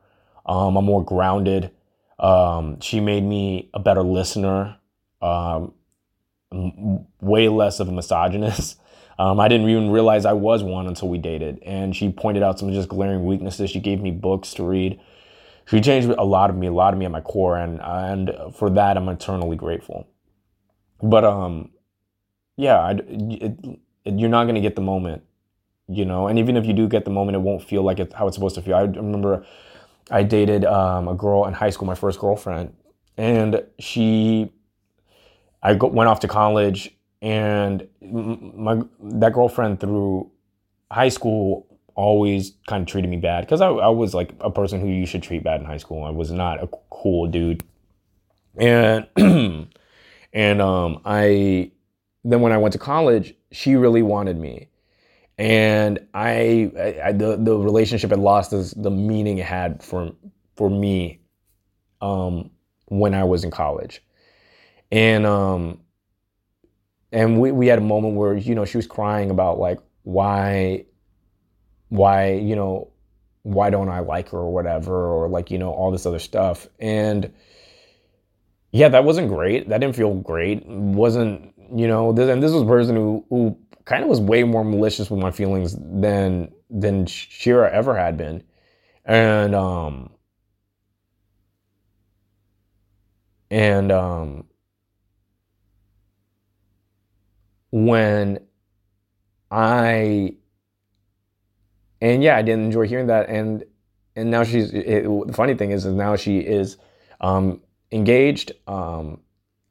Um, 0.46 0.76
I'm 0.76 0.84
more 0.84 1.04
grounded. 1.04 1.70
Um, 2.18 2.80
she 2.80 3.00
made 3.00 3.22
me 3.22 3.70
a 3.74 3.78
better 3.78 4.02
listener. 4.02 4.76
Um, 5.20 5.74
way 7.20 7.48
less 7.48 7.80
of 7.80 7.88
a 7.88 7.92
misogynist. 7.92 8.80
Um, 9.18 9.40
I 9.40 9.48
didn't 9.48 9.68
even 9.68 9.90
realize 9.90 10.24
I 10.24 10.32
was 10.32 10.62
one 10.62 10.86
until 10.86 11.08
we 11.08 11.18
dated. 11.18 11.60
And 11.64 11.94
she 11.94 12.10
pointed 12.10 12.42
out 12.42 12.58
some 12.58 12.72
just 12.72 12.88
glaring 12.88 13.24
weaknesses. 13.24 13.70
She 13.70 13.80
gave 13.80 14.00
me 14.00 14.10
books 14.10 14.54
to 14.54 14.62
read. 14.62 15.00
She 15.66 15.80
changed 15.80 16.08
a 16.08 16.24
lot 16.24 16.50
of 16.50 16.56
me, 16.56 16.68
a 16.68 16.72
lot 16.72 16.94
of 16.94 16.98
me 16.98 17.04
at 17.04 17.10
my 17.10 17.20
core, 17.20 17.58
and 17.58 17.80
and 17.82 18.32
for 18.54 18.70
that 18.70 18.96
I'm 18.96 19.08
eternally 19.08 19.56
grateful. 19.56 20.08
But 21.02 21.24
um, 21.24 21.70
yeah, 22.56 22.78
I, 22.78 22.92
it, 22.92 23.58
it, 24.04 24.14
you're 24.14 24.30
not 24.30 24.46
gonna 24.46 24.62
get 24.62 24.76
the 24.76 24.82
moment 24.82 25.22
you 25.88 26.04
know 26.04 26.28
and 26.28 26.38
even 26.38 26.56
if 26.56 26.66
you 26.66 26.72
do 26.72 26.86
get 26.86 27.04
the 27.04 27.10
moment 27.10 27.34
it 27.34 27.40
won't 27.40 27.62
feel 27.62 27.82
like 27.82 27.98
it's 27.98 28.14
how 28.14 28.26
it's 28.26 28.36
supposed 28.36 28.54
to 28.54 28.62
feel 28.62 28.76
i 28.76 28.82
remember 28.82 29.44
i 30.10 30.22
dated 30.22 30.64
um, 30.64 31.08
a 31.08 31.14
girl 31.14 31.46
in 31.46 31.54
high 31.54 31.70
school 31.70 31.86
my 31.86 31.94
first 31.94 32.20
girlfriend 32.20 32.74
and 33.16 33.62
she 33.78 34.52
i 35.62 35.72
went 35.72 36.08
off 36.08 36.20
to 36.20 36.28
college 36.28 36.94
and 37.20 37.86
my 38.00 38.80
that 39.00 39.32
girlfriend 39.32 39.80
through 39.80 40.30
high 40.90 41.08
school 41.08 41.66
always 41.94 42.52
kind 42.68 42.82
of 42.82 42.86
treated 42.86 43.10
me 43.10 43.16
bad 43.16 43.40
because 43.40 43.60
I, 43.60 43.68
I 43.68 43.88
was 43.88 44.14
like 44.14 44.32
a 44.40 44.50
person 44.50 44.80
who 44.80 44.86
you 44.86 45.04
should 45.04 45.22
treat 45.22 45.42
bad 45.42 45.60
in 45.60 45.66
high 45.66 45.78
school. 45.78 46.04
I 46.04 46.10
was 46.10 46.30
not 46.30 46.62
a 46.62 46.68
cool 46.90 47.26
dude. 47.26 47.64
And 48.56 49.06
and 50.32 50.60
um 50.60 51.00
i 51.06 51.70
then 52.22 52.40
when 52.42 52.52
i 52.52 52.58
went 52.58 52.72
to 52.72 52.78
college 52.78 53.34
she 53.52 53.76
really 53.76 54.02
wanted 54.02 54.38
me. 54.38 54.68
And 55.38 56.00
I, 56.14 56.70
I, 57.04 57.12
the 57.12 57.36
the 57.36 57.56
relationship 57.56 58.10
had 58.10 58.18
lost 58.18 58.50
this, 58.50 58.72
the 58.72 58.90
meaning 58.90 59.38
it 59.38 59.46
had 59.46 59.82
for 59.82 60.12
for 60.56 60.68
me 60.68 61.20
um, 62.00 62.50
when 62.86 63.14
I 63.14 63.22
was 63.24 63.44
in 63.44 63.52
college, 63.52 64.02
and 64.90 65.24
um, 65.24 65.80
and 67.12 67.40
we 67.40 67.52
we 67.52 67.66
had 67.66 67.78
a 67.78 67.82
moment 67.82 68.14
where 68.14 68.34
you 68.36 68.54
know 68.54 68.64
she 68.64 68.76
was 68.78 68.86
crying 68.86 69.30
about 69.30 69.58
like 69.58 69.78
why 70.02 70.84
why 71.88 72.32
you 72.32 72.56
know 72.56 72.90
why 73.42 73.70
don't 73.70 73.88
I 73.88 74.00
like 74.00 74.28
her 74.30 74.38
or 74.38 74.52
whatever 74.52 75.06
or 75.06 75.28
like 75.28 75.50
you 75.50 75.58
know 75.58 75.70
all 75.70 75.90
this 75.90 76.06
other 76.06 76.18
stuff. 76.18 76.68
And 76.78 77.32
yeah 78.72 78.88
that 78.88 79.04
wasn't 79.04 79.28
great. 79.28 79.68
That 79.68 79.78
didn't 79.80 79.96
feel 79.96 80.14
great. 80.14 80.64
Wasn't 80.66 81.54
you 81.74 81.86
know 81.86 82.12
this, 82.12 82.28
and 82.28 82.42
this 82.42 82.52
was 82.52 82.62
a 82.62 82.66
person 82.66 82.96
who 82.96 83.24
who 83.30 83.58
kind 83.84 84.02
of 84.02 84.08
was 84.10 84.20
way 84.20 84.44
more 84.44 84.64
malicious 84.64 85.10
with 85.10 85.20
my 85.20 85.30
feelings 85.30 85.76
than 85.78 86.52
than 86.70 87.06
Shira 87.06 87.70
ever 87.72 87.96
had 87.96 88.16
been. 88.16 88.42
And 89.04 89.54
um 89.54 90.10
and 93.50 93.92
um 93.92 94.44
when 97.70 98.40
I 99.50 100.36
and 102.00 102.22
yeah, 102.22 102.36
I 102.36 102.42
didn't 102.42 102.64
enjoy 102.64 102.86
hearing 102.86 103.08
that 103.08 103.28
and 103.28 103.64
and 104.16 104.30
now 104.30 104.44
she's 104.44 104.72
it, 104.72 105.04
the 105.04 105.32
funny 105.32 105.54
thing 105.54 105.70
is, 105.70 105.84
is 105.84 105.94
now 105.94 106.16
she 106.16 106.38
is 106.38 106.76
um 107.20 107.60
engaged 107.92 108.52
um 108.66 109.20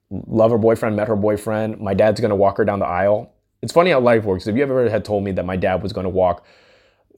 love 0.10 0.52
her 0.52 0.58
boyfriend 0.58 0.96
met 0.96 1.08
her 1.08 1.16
boyfriend 1.16 1.80
my 1.80 1.94
dad's 1.94 2.20
to 2.30 2.36
walk 2.36 2.58
her 2.58 2.66
down 2.66 2.80
the 2.80 2.86
aisle 2.86 3.34
it's 3.62 3.74
funny 3.74 3.92
how 3.92 4.00
life 4.00 4.24
works. 4.24 4.48
If 4.48 4.56
you 4.56 4.64
ever 4.64 4.90
had 4.90 5.04
told 5.04 5.24
me 5.24 5.32
that 5.34 5.46
my 5.46 5.56
dad 5.56 5.82
was 5.82 5.94
to 6.06 6.10
walk 6.10 6.46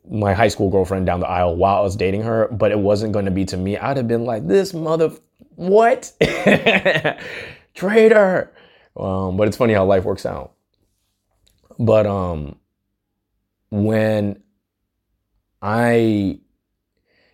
my 0.10 0.34
high 0.34 0.48
school 0.48 0.70
girlfriend 0.70 1.06
down 1.06 1.20
the 1.20 1.28
aisle 1.28 1.56
while 1.56 1.78
I 1.78 1.82
was 1.82 1.96
dating 1.96 2.24
her, 2.24 2.48
but 2.48 2.72
it 2.72 2.80
wasn't 2.80 3.14
to 3.26 3.32
be 3.32 3.46
to 3.46 3.58
me, 3.58 3.78
I'd 3.78 3.98
have 3.98 4.08
been 4.08 4.26
like, 4.26 4.48
this 4.48 4.74
mother, 4.74 5.12
what? 5.56 6.12
Traitor. 7.74 8.52
Um, 8.98 9.38
but 9.38 9.48
it's 9.48 9.58
funny 9.58 9.74
how 9.74 9.86
life 9.86 10.06
works 10.06 10.26
out. 10.26 10.54
But 11.80 12.06
um, 12.06 12.58
when 13.70 14.44
I, 15.62 16.40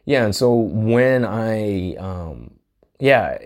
yeah, 0.06 0.24
and 0.24 0.36
so 0.36 0.54
when 0.54 1.26
I, 1.26 1.96
um, 1.96 2.52
yeah, 3.00 3.40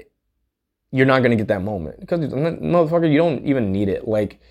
you're 0.91 1.05
not 1.05 1.19
to 1.31 1.37
get 1.37 1.47
that 1.47 1.61
moment 1.61 2.01
because 2.01 2.19
motherfucker, 2.19 3.09
you 3.09 3.17
don't 3.17 3.45
even 3.45 3.71
need 3.71 3.87
it. 3.87 4.07
Like, 4.07 4.41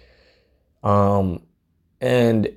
um, 0.83 1.43
and 2.01 2.49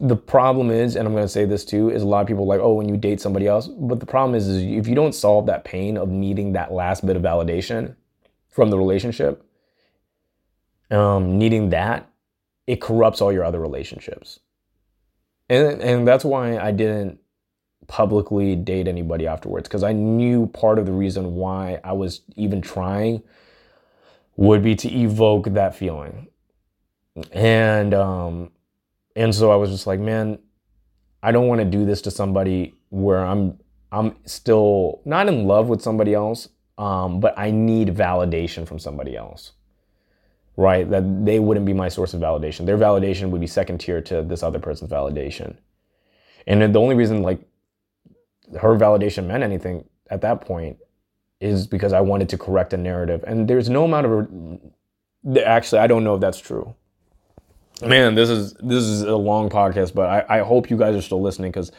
the 0.00 0.16
problem 0.16 0.70
is, 0.70 0.96
and 0.96 1.06
I'm 1.06 1.14
to 1.24 1.28
say 1.28 1.46
this 1.46 1.64
too, 1.64 1.90
is 1.90 2.02
a 2.02 2.06
lot 2.06 2.20
of 2.20 2.26
people 2.26 2.46
like, 2.46 2.60
oh, 2.60 2.74
when 2.74 2.88
you 2.88 2.96
date 2.96 3.20
somebody 3.20 3.46
else. 3.46 3.68
But 3.68 4.00
the 4.00 4.06
problem 4.06 4.34
is, 4.34 4.48
is 4.48 4.62
if 4.62 4.86
you 4.86 4.94
don't 4.94 5.14
solve 5.14 5.46
that 5.46 5.64
pain 5.64 5.96
of 5.96 6.08
needing 6.10 6.52
that 6.52 6.72
last 6.72 7.06
bit 7.06 7.16
of 7.16 7.22
validation 7.22 7.96
from 8.50 8.70
the 8.70 8.78
relationship, 8.78 9.44
um, 10.90 11.38
needing 11.38 11.70
that, 11.70 12.08
it 12.66 12.80
corrupts 12.80 13.20
all 13.20 13.32
your 13.32 13.44
other 13.44 13.60
relationships. 13.60 14.40
And, 15.48 15.80
and 15.82 16.08
that's 16.08 16.24
why 16.24 16.58
I 16.58 16.70
didn't 16.72 17.20
publicly 17.86 18.56
date 18.56 18.88
anybody 18.88 19.26
afterwards 19.26 19.68
because 19.68 19.82
I 19.82 19.92
knew 19.92 20.46
part 20.46 20.78
of 20.78 20.86
the 20.86 20.92
reason 20.92 21.34
why 21.34 21.80
I 21.84 21.92
was 21.92 22.22
even 22.36 22.62
trying 22.62 23.22
would 24.36 24.62
be 24.62 24.74
to 24.76 24.90
evoke 24.90 25.52
that 25.52 25.74
feeling. 25.74 26.28
And 27.32 27.94
um 27.94 28.50
and 29.16 29.34
so 29.34 29.52
I 29.52 29.56
was 29.56 29.70
just 29.70 29.86
like, 29.86 30.00
man, 30.00 30.38
I 31.22 31.30
don't 31.30 31.46
want 31.46 31.60
to 31.60 31.64
do 31.64 31.84
this 31.84 32.02
to 32.02 32.10
somebody 32.10 32.74
where 32.90 33.24
I'm 33.24 33.58
I'm 33.92 34.16
still 34.24 35.00
not 35.04 35.28
in 35.28 35.46
love 35.46 35.68
with 35.68 35.80
somebody 35.80 36.14
else, 36.14 36.48
um, 36.78 37.20
but 37.20 37.38
I 37.38 37.52
need 37.52 37.88
validation 37.94 38.66
from 38.66 38.80
somebody 38.80 39.16
else. 39.16 39.52
Right? 40.56 40.88
That 40.88 41.24
they 41.24 41.40
wouldn't 41.40 41.66
be 41.66 41.72
my 41.72 41.88
source 41.88 42.14
of 42.14 42.20
validation. 42.20 42.66
Their 42.66 42.78
validation 42.78 43.30
would 43.30 43.40
be 43.40 43.46
second 43.46 43.78
tier 43.78 44.00
to 44.02 44.22
this 44.22 44.42
other 44.42 44.58
person's 44.58 44.90
validation. 44.90 45.56
And 46.46 46.74
the 46.74 46.80
only 46.80 46.94
reason 46.94 47.22
like 47.22 47.40
her 48.60 48.76
validation 48.76 49.26
meant 49.26 49.42
anything 49.42 49.84
at 50.10 50.20
that 50.20 50.42
point 50.42 50.78
is 51.40 51.66
because 51.66 51.92
I 51.92 52.00
wanted 52.00 52.28
to 52.30 52.38
correct 52.38 52.72
a 52.72 52.76
narrative. 52.76 53.24
And 53.26 53.48
there's 53.48 53.68
no 53.68 53.84
amount 53.84 54.06
of 54.06 55.38
actually 55.38 55.80
I 55.80 55.86
don't 55.86 56.04
know 56.04 56.14
if 56.14 56.20
that's 56.20 56.40
true. 56.40 56.74
Man, 57.82 58.14
this 58.14 58.30
is 58.30 58.54
this 58.54 58.84
is 58.84 59.02
a 59.02 59.16
long 59.16 59.50
podcast, 59.50 59.94
but 59.94 60.08
I, 60.08 60.38
I 60.38 60.42
hope 60.42 60.70
you 60.70 60.76
guys 60.76 60.94
are 60.94 61.02
still 61.02 61.20
listening 61.20 61.50
because 61.50 61.72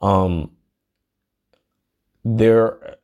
um 0.00 0.50
there 2.24 2.96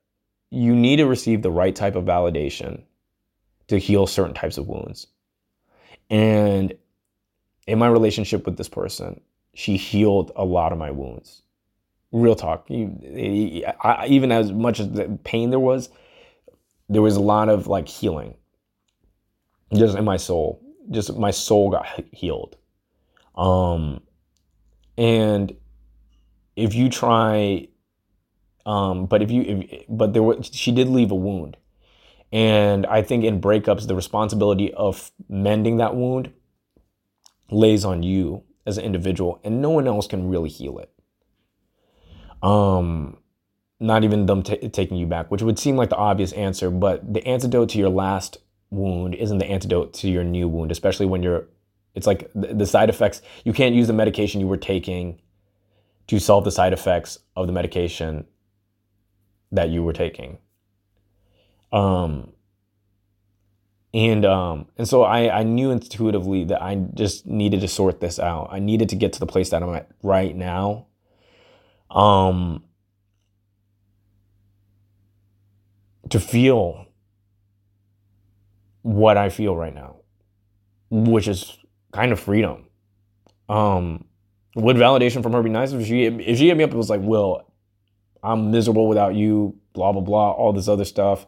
you 0.50 0.74
need 0.74 0.96
to 0.96 1.06
receive 1.06 1.42
the 1.42 1.50
right 1.50 1.74
type 1.74 1.96
of 1.96 2.04
validation 2.04 2.82
to 3.68 3.78
heal 3.78 4.06
certain 4.06 4.34
types 4.34 4.58
of 4.58 4.66
wounds. 4.66 5.06
And 6.10 6.74
in 7.66 7.78
my 7.78 7.88
relationship 7.88 8.44
with 8.44 8.56
this 8.56 8.68
person, 8.68 9.20
she 9.54 9.76
healed 9.76 10.32
a 10.36 10.44
lot 10.44 10.72
of 10.72 10.78
my 10.78 10.90
wounds 10.90 11.42
real 12.12 12.34
talk. 12.34 12.70
Even 12.70 14.32
as 14.32 14.52
much 14.52 14.80
as 14.80 14.90
the 14.90 15.18
pain 15.24 15.50
there 15.50 15.58
was, 15.58 15.90
there 16.88 17.02
was 17.02 17.16
a 17.16 17.20
lot 17.20 17.48
of 17.48 17.66
like 17.66 17.88
healing, 17.88 18.34
just 19.74 19.96
in 19.96 20.04
my 20.04 20.16
soul. 20.16 20.62
Just 20.90 21.14
my 21.16 21.30
soul 21.30 21.70
got 21.70 21.86
healed. 22.12 22.56
Um, 23.34 24.00
and 24.96 25.54
if 26.56 26.74
you 26.74 26.88
try, 26.88 27.68
um, 28.64 29.06
but 29.06 29.22
if 29.22 29.30
you, 29.30 29.42
if, 29.42 29.84
but 29.88 30.14
there 30.14 30.22
was, 30.22 30.50
she 30.52 30.72
did 30.72 30.88
leave 30.88 31.10
a 31.10 31.14
wound, 31.14 31.56
And 32.32 32.84
I 32.86 33.02
think 33.02 33.24
in 33.24 33.40
breakups, 33.40 33.86
the 33.86 33.94
responsibility 33.94 34.72
of 34.74 35.10
mending 35.28 35.78
that 35.78 35.96
wound 35.96 36.32
lays 37.50 37.84
on 37.84 38.02
you 38.02 38.42
as 38.66 38.76
an 38.76 38.84
individual, 38.84 39.40
and 39.44 39.62
no 39.62 39.70
one 39.70 39.86
else 39.86 40.06
can 40.06 40.28
really 40.28 40.50
heal 40.50 40.78
it. 40.78 40.92
Um, 42.42 43.16
not 43.80 44.04
even 44.04 44.26
them 44.26 44.42
t- 44.42 44.68
taking 44.68 44.98
you 44.98 45.06
back, 45.06 45.30
which 45.30 45.42
would 45.42 45.58
seem 45.58 45.76
like 45.76 45.88
the 45.88 45.96
obvious 45.96 46.32
answer, 46.32 46.70
but 46.70 47.12
the 47.14 47.26
antidote 47.26 47.70
to 47.70 47.78
your 47.78 47.88
last 47.88 48.38
wound 48.70 49.14
isn't 49.14 49.38
the 49.38 49.46
antidote 49.46 49.94
to 49.94 50.10
your 50.10 50.24
new 50.24 50.48
wound, 50.48 50.70
especially 50.70 51.06
when 51.06 51.22
you're, 51.22 51.46
it's 51.94 52.06
like 52.06 52.30
the, 52.34 52.52
the 52.54 52.66
side 52.66 52.90
effects, 52.90 53.22
you 53.44 53.54
can't 53.54 53.74
use 53.74 53.86
the 53.86 53.92
medication 53.94 54.40
you 54.40 54.46
were 54.46 54.58
taking 54.58 55.20
to 56.08 56.18
solve 56.18 56.44
the 56.44 56.50
side 56.50 56.72
effects 56.74 57.18
of 57.36 57.46
the 57.46 57.52
medication 57.52 58.26
that 59.50 59.70
you 59.70 59.82
were 59.82 59.92
taking. 59.94 60.38
Um, 61.72 62.32
and 63.94 64.24
um, 64.24 64.66
and 64.76 64.86
so 64.86 65.02
I, 65.02 65.40
I 65.40 65.42
knew 65.42 65.70
intuitively 65.70 66.44
that 66.44 66.62
I 66.62 66.76
just 66.94 67.26
needed 67.26 67.60
to 67.62 67.68
sort 67.68 68.00
this 68.00 68.18
out. 68.18 68.48
I 68.50 68.58
needed 68.58 68.90
to 68.90 68.96
get 68.96 69.14
to 69.14 69.20
the 69.20 69.26
place 69.26 69.50
that 69.50 69.62
I'm 69.62 69.74
at 69.74 69.90
right 70.02 70.36
now. 70.36 70.86
Um, 71.90 72.64
to 76.10 76.20
feel 76.20 76.86
what 78.82 79.16
I 79.16 79.30
feel 79.30 79.56
right 79.56 79.74
now, 79.74 79.96
which 80.90 81.28
is 81.28 81.58
kind 81.92 82.12
of 82.12 82.20
freedom. 82.20 82.66
Um, 83.48 84.04
would 84.54 84.76
validation 84.76 85.22
from 85.22 85.32
her 85.32 85.42
be 85.42 85.50
nice 85.50 85.72
if 85.72 85.86
she 85.86 86.04
if 86.04 86.38
she 86.38 86.48
hit 86.48 86.56
me 86.56 86.64
up 86.64 86.70
and 86.70 86.78
was 86.78 86.90
like, 86.90 87.00
"Bill, 87.02 87.50
I'm 88.22 88.50
miserable 88.50 88.86
without 88.86 89.14
you," 89.14 89.56
blah 89.72 89.92
blah 89.92 90.02
blah, 90.02 90.32
all 90.32 90.52
this 90.52 90.68
other 90.68 90.84
stuff. 90.84 91.26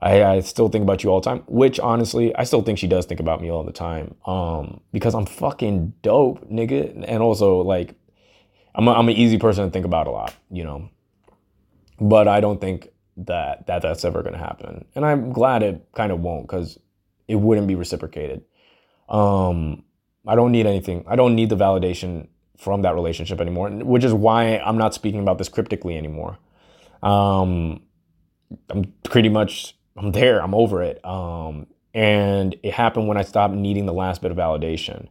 I, 0.00 0.22
I 0.24 0.40
still 0.40 0.68
think 0.68 0.82
about 0.82 1.02
you 1.02 1.10
all 1.10 1.20
the 1.20 1.30
time, 1.30 1.42
which 1.46 1.80
honestly, 1.80 2.34
I 2.36 2.44
still 2.44 2.62
think 2.62 2.78
she 2.78 2.86
does 2.86 3.06
think 3.06 3.20
about 3.20 3.40
me 3.40 3.50
all 3.50 3.64
the 3.64 3.72
time. 3.72 4.14
Um, 4.26 4.80
because 4.92 5.14
I'm 5.14 5.26
fucking 5.26 5.94
dope, 6.02 6.48
nigga, 6.50 7.04
and 7.06 7.22
also 7.22 7.58
like, 7.62 7.94
I'm 8.74 8.88
a, 8.88 8.92
I'm 8.92 9.08
an 9.08 9.16
easy 9.16 9.38
person 9.38 9.64
to 9.64 9.70
think 9.70 9.86
about 9.86 10.06
a 10.06 10.10
lot, 10.10 10.34
you 10.50 10.64
know. 10.64 10.90
But 11.98 12.28
I 12.28 12.40
don't 12.40 12.60
think 12.60 12.90
that 13.16 13.66
that 13.68 13.80
that's 13.80 14.04
ever 14.04 14.22
gonna 14.22 14.36
happen, 14.36 14.84
and 14.94 15.06
I'm 15.06 15.32
glad 15.32 15.62
it 15.62 15.88
kind 15.94 16.12
of 16.12 16.20
won't, 16.20 16.46
because 16.46 16.78
it 17.26 17.36
wouldn't 17.36 17.66
be 17.66 17.74
reciprocated. 17.74 18.44
Um, 19.08 19.84
I 20.26 20.34
don't 20.34 20.52
need 20.52 20.66
anything. 20.66 21.04
I 21.06 21.16
don't 21.16 21.34
need 21.34 21.48
the 21.48 21.56
validation 21.56 22.28
from 22.58 22.82
that 22.82 22.94
relationship 22.94 23.40
anymore, 23.40 23.70
which 23.70 24.04
is 24.04 24.12
why 24.12 24.58
I'm 24.58 24.76
not 24.76 24.92
speaking 24.92 25.20
about 25.20 25.38
this 25.38 25.48
cryptically 25.48 25.96
anymore. 25.96 26.38
Um, 27.02 27.82
I'm 28.68 28.92
pretty 29.02 29.28
much 29.28 29.76
I'm 29.96 30.12
there. 30.12 30.42
I'm 30.42 30.54
over 30.54 30.82
it. 30.82 31.04
Um, 31.04 31.66
and 31.94 32.56
it 32.62 32.74
happened 32.74 33.08
when 33.08 33.16
I 33.16 33.22
stopped 33.22 33.54
needing 33.54 33.86
the 33.86 33.92
last 33.92 34.22
bit 34.22 34.30
of 34.30 34.36
validation, 34.36 35.08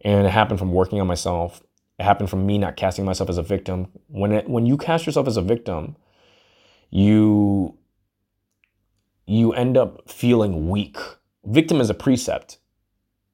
and 0.00 0.26
it 0.26 0.30
happened 0.30 0.58
from 0.58 0.72
working 0.72 1.00
on 1.00 1.06
myself. 1.06 1.62
It 1.98 2.04
happened 2.04 2.30
from 2.30 2.46
me 2.46 2.58
not 2.58 2.76
casting 2.76 3.04
myself 3.04 3.28
as 3.28 3.38
a 3.38 3.42
victim. 3.42 3.88
When 4.08 4.32
it, 4.32 4.48
when 4.48 4.66
you 4.66 4.76
cast 4.76 5.06
yourself 5.06 5.26
as 5.26 5.36
a 5.36 5.42
victim, 5.42 5.96
you 6.90 7.76
you 9.26 9.52
end 9.52 9.76
up 9.76 10.08
feeling 10.10 10.68
weak. 10.68 10.96
Victim 11.44 11.80
is 11.80 11.90
a 11.90 11.94
precept 11.94 12.58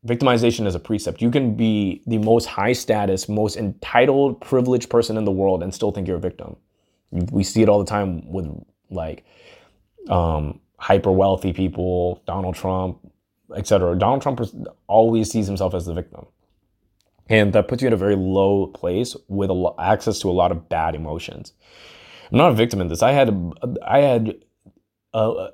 victimization 0.07 0.67
is 0.67 0.75
a 0.75 0.79
precept. 0.79 1.23
You 1.23 1.31
can 1.31 1.55
be 1.55 2.03
the 2.07 2.19
most 2.19 2.47
high 2.47 2.73
status, 2.73 3.29
most 3.29 3.57
entitled, 3.57 4.41
privileged 4.41 4.91
person 4.91 5.17
in 5.17 5.25
the 5.25 5.33
world 5.33 5.63
and 5.63 5.75
still 5.75 5.93
think 5.93 6.07
you're 6.07 6.19
a 6.19 6.21
victim. 6.21 6.57
We 7.11 7.45
see 7.45 7.63
it 7.63 7.69
all 7.69 7.79
the 7.79 7.89
time 7.89 8.31
with 8.31 8.47
like 8.91 9.25
um, 10.09 10.61
hyper 10.85 11.11
wealthy 11.11 11.55
people, 11.55 12.23
Donald 12.27 12.55
Trump, 12.55 12.99
etc. 13.57 13.97
Donald 13.97 14.21
Trump 14.21 14.43
always 14.87 15.31
sees 15.31 15.47
himself 15.47 15.73
as 15.73 15.87
the 15.87 15.95
victim. 15.95 16.27
And 17.27 17.55
that 17.55 17.69
puts 17.69 17.81
you 17.81 17.87
in 17.87 17.95
a 17.95 17.97
very 17.97 18.17
low 18.17 18.67
place 18.67 19.17
with 19.29 19.49
a 19.49 19.55
lo- 19.55 19.75
access 19.79 20.19
to 20.19 20.29
a 20.29 20.33
lot 20.33 20.53
of 20.53 20.69
bad 20.69 20.95
emotions. 20.95 21.55
I'm 22.31 22.37
not 22.37 22.53
a 22.53 22.55
victim 22.55 22.83
in 22.83 22.89
this. 22.89 23.03
I 23.03 23.13
had, 23.13 23.35
I 23.83 24.01
had, 24.01 24.35
uh, 25.15 25.49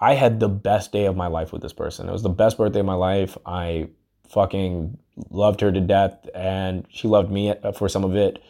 I 0.00 0.14
had 0.14 0.40
the 0.40 0.48
best 0.48 0.90
day 0.90 1.04
of 1.04 1.16
my 1.16 1.26
life 1.26 1.52
with 1.52 1.60
this 1.60 1.74
person. 1.74 2.08
It 2.08 2.12
was 2.12 2.22
the 2.22 2.30
best 2.30 2.56
birthday 2.56 2.80
of 2.80 2.86
my 2.86 2.94
life. 2.94 3.36
I 3.44 3.90
fucking 4.30 4.96
loved 5.28 5.60
her 5.60 5.70
to 5.70 5.80
death, 5.82 6.16
and 6.34 6.86
she 6.88 7.08
loved 7.08 7.30
me 7.30 7.52
for 7.76 7.90
some 7.90 8.04
of 8.04 8.16
it, 8.16 8.42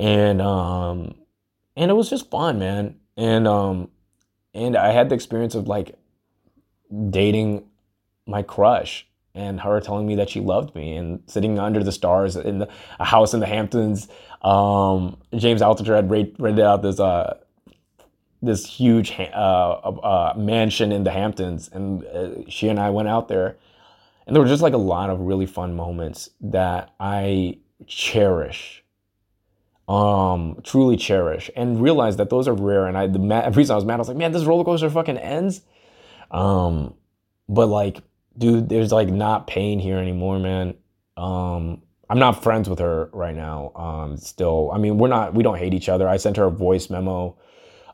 and 0.00 0.42
um, 0.42 1.14
and 1.76 1.88
it 1.88 1.94
was 1.94 2.10
just 2.10 2.28
fun, 2.30 2.58
man. 2.58 2.96
And 3.16 3.46
um, 3.46 3.90
and 4.54 4.76
I 4.76 4.92
had 4.92 5.08
the 5.08 5.14
experience 5.14 5.54
of 5.54 5.68
like 5.68 5.96
dating 7.10 7.64
my 8.26 8.42
crush 8.42 9.06
and 9.34 9.60
her 9.60 9.80
telling 9.80 10.06
me 10.06 10.16
that 10.16 10.28
she 10.30 10.40
loved 10.40 10.74
me 10.74 10.96
and 10.96 11.22
sitting 11.26 11.58
under 11.58 11.82
the 11.84 11.92
stars 11.92 12.36
in 12.36 12.58
the, 12.58 12.68
a 12.98 13.04
house 13.04 13.34
in 13.34 13.40
the 13.40 13.46
Hamptons. 13.46 14.08
Um, 14.42 15.16
James 15.36 15.62
Altucher 15.62 15.94
had 15.94 16.10
rented 16.10 16.64
out 16.64 16.82
this 16.82 16.98
uh, 16.98 17.38
this 18.40 18.66
huge 18.66 19.12
uh, 19.18 19.24
uh, 19.32 20.34
mansion 20.36 20.92
in 20.92 21.02
the 21.04 21.10
Hamptons, 21.10 21.68
and 21.72 22.04
uh, 22.04 22.28
she 22.48 22.68
and 22.68 22.78
I 22.78 22.90
went 22.90 23.08
out 23.08 23.28
there, 23.28 23.56
and 24.26 24.34
there 24.34 24.42
were 24.42 24.48
just 24.48 24.62
like 24.62 24.74
a 24.74 24.78
lot 24.78 25.10
of 25.10 25.20
really 25.20 25.46
fun 25.46 25.74
moments 25.74 26.30
that 26.40 26.94
I 27.00 27.58
cherish, 27.86 28.84
um, 29.88 30.60
truly 30.62 30.96
cherish, 30.96 31.50
and 31.56 31.82
realize 31.82 32.16
that 32.18 32.30
those 32.30 32.46
are 32.46 32.54
rare. 32.54 32.86
And 32.86 32.96
I, 32.96 33.06
the 33.06 33.18
ma- 33.18 33.48
reason 33.54 33.72
I 33.72 33.76
was 33.76 33.84
mad, 33.84 33.94
I 33.94 33.98
was 33.98 34.08
like, 34.08 34.16
man, 34.16 34.32
this 34.32 34.44
roller 34.44 34.64
coaster 34.64 34.90
fucking 34.90 35.18
ends. 35.18 35.62
Um, 36.30 36.94
but 37.48 37.66
like, 37.66 38.02
dude, 38.36 38.68
there's 38.68 38.92
like 38.92 39.08
not 39.08 39.46
pain 39.46 39.78
here 39.80 39.98
anymore, 39.98 40.38
man. 40.38 40.74
Um, 41.16 41.82
I'm 42.10 42.18
not 42.18 42.42
friends 42.42 42.68
with 42.68 42.78
her 42.78 43.10
right 43.12 43.34
now. 43.34 43.72
Um, 43.74 44.16
still, 44.16 44.70
I 44.72 44.78
mean, 44.78 44.98
we're 44.98 45.08
not, 45.08 45.34
we 45.34 45.42
don't 45.42 45.58
hate 45.58 45.74
each 45.74 45.88
other. 45.88 46.08
I 46.08 46.16
sent 46.16 46.36
her 46.36 46.44
a 46.44 46.50
voice 46.50 46.90
memo 46.90 47.36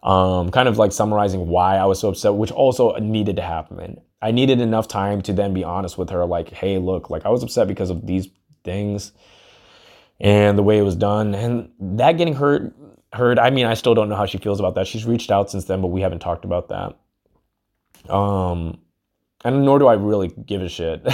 um, 0.05 0.51
kind 0.51 0.69
of 0.69 0.79
like 0.79 0.93
summarizing 0.93 1.49
why 1.49 1.77
I 1.77 1.87
was 1.87 1.99
so 1.99 2.11
upset, 2.11 2.35
which 2.35 2.53
also 2.53 2.95
needed 2.97 3.37
to 3.37 3.43
happen. 3.43 4.01
I 4.21 4.31
needed 4.31 4.61
enough 4.61 4.87
time 4.87 5.23
to 5.23 5.33
then 5.33 5.55
be 5.55 5.65
honest 5.65 5.99
with 5.99 6.11
her, 6.11 6.25
like, 6.27 6.51
hey, 6.51 6.79
look, 6.79 7.11
like 7.11 7.25
I 7.25 7.31
was 7.31 7.43
upset 7.43 7.67
because 7.69 7.91
of 7.91 8.07
these 8.07 8.29
things 8.65 9.13
and 10.21 10.57
the 10.59 10.63
way 10.63 10.79
it 10.79 10.83
was 10.83 10.97
done. 10.97 11.35
And 11.35 11.71
that 11.79 12.13
getting 12.13 12.35
hurt, 12.35 12.75
hurt. 13.13 13.39
I 13.39 13.51
mean, 13.51 13.67
I 13.67 13.75
still 13.75 13.95
don't 13.95 14.09
know 14.09 14.17
how 14.17 14.27
she 14.27 14.39
feels 14.39 14.61
about 14.61 14.75
that. 14.77 14.87
She's 14.87 15.05
reached 15.05 15.31
out 15.31 15.51
since 15.51 15.65
then, 15.65 15.81
but 15.81 15.89
we 15.89 16.01
haven't 16.01 16.21
talked 16.21 16.45
about 16.45 16.69
that. 16.69 18.13
Um, 18.13 18.79
and 19.45 19.65
nor 19.65 19.79
do 19.79 19.87
I 19.87 19.95
really 19.95 20.29
give 20.29 20.63
a 20.63 20.69
shit, 20.69 21.03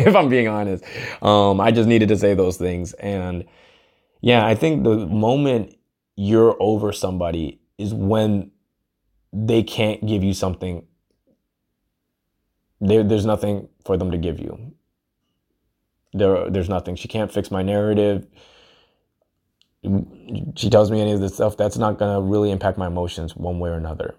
if 0.00 0.16
I'm 0.16 0.28
being 0.28 0.48
honest. 0.48 0.84
Um, 1.22 1.60
I 1.60 1.70
just 1.70 1.88
needed 1.88 2.08
to 2.08 2.16
say 2.16 2.34
those 2.34 2.56
things. 2.56 2.92
And 2.94 3.44
yeah, 4.20 4.44
I 4.46 4.54
think 4.54 4.84
the 4.84 5.06
moment 5.06 5.76
you're 6.16 6.56
over 6.60 6.92
somebody 6.92 7.60
is 7.76 7.92
when 7.92 8.50
they 9.32 9.62
can't 9.62 10.06
give 10.06 10.22
you 10.22 10.32
something. 10.32 10.86
There, 12.80 13.02
there's 13.02 13.26
nothing 13.26 13.68
for 13.84 13.96
them 13.96 14.10
to 14.10 14.18
give 14.18 14.38
you. 14.38 14.74
There, 16.14 16.48
there's 16.48 16.68
nothing. 16.68 16.96
She 16.96 17.08
can't 17.08 17.30
fix 17.30 17.50
my 17.50 17.62
narrative. 17.62 18.26
She 20.56 20.70
tells 20.70 20.90
me 20.90 21.00
any 21.00 21.12
of 21.12 21.20
this 21.20 21.34
stuff. 21.34 21.56
That's 21.56 21.76
not 21.76 21.98
gonna 21.98 22.20
really 22.20 22.50
impact 22.50 22.78
my 22.78 22.86
emotions 22.86 23.36
one 23.36 23.58
way 23.58 23.68
or 23.68 23.74
another. 23.74 24.14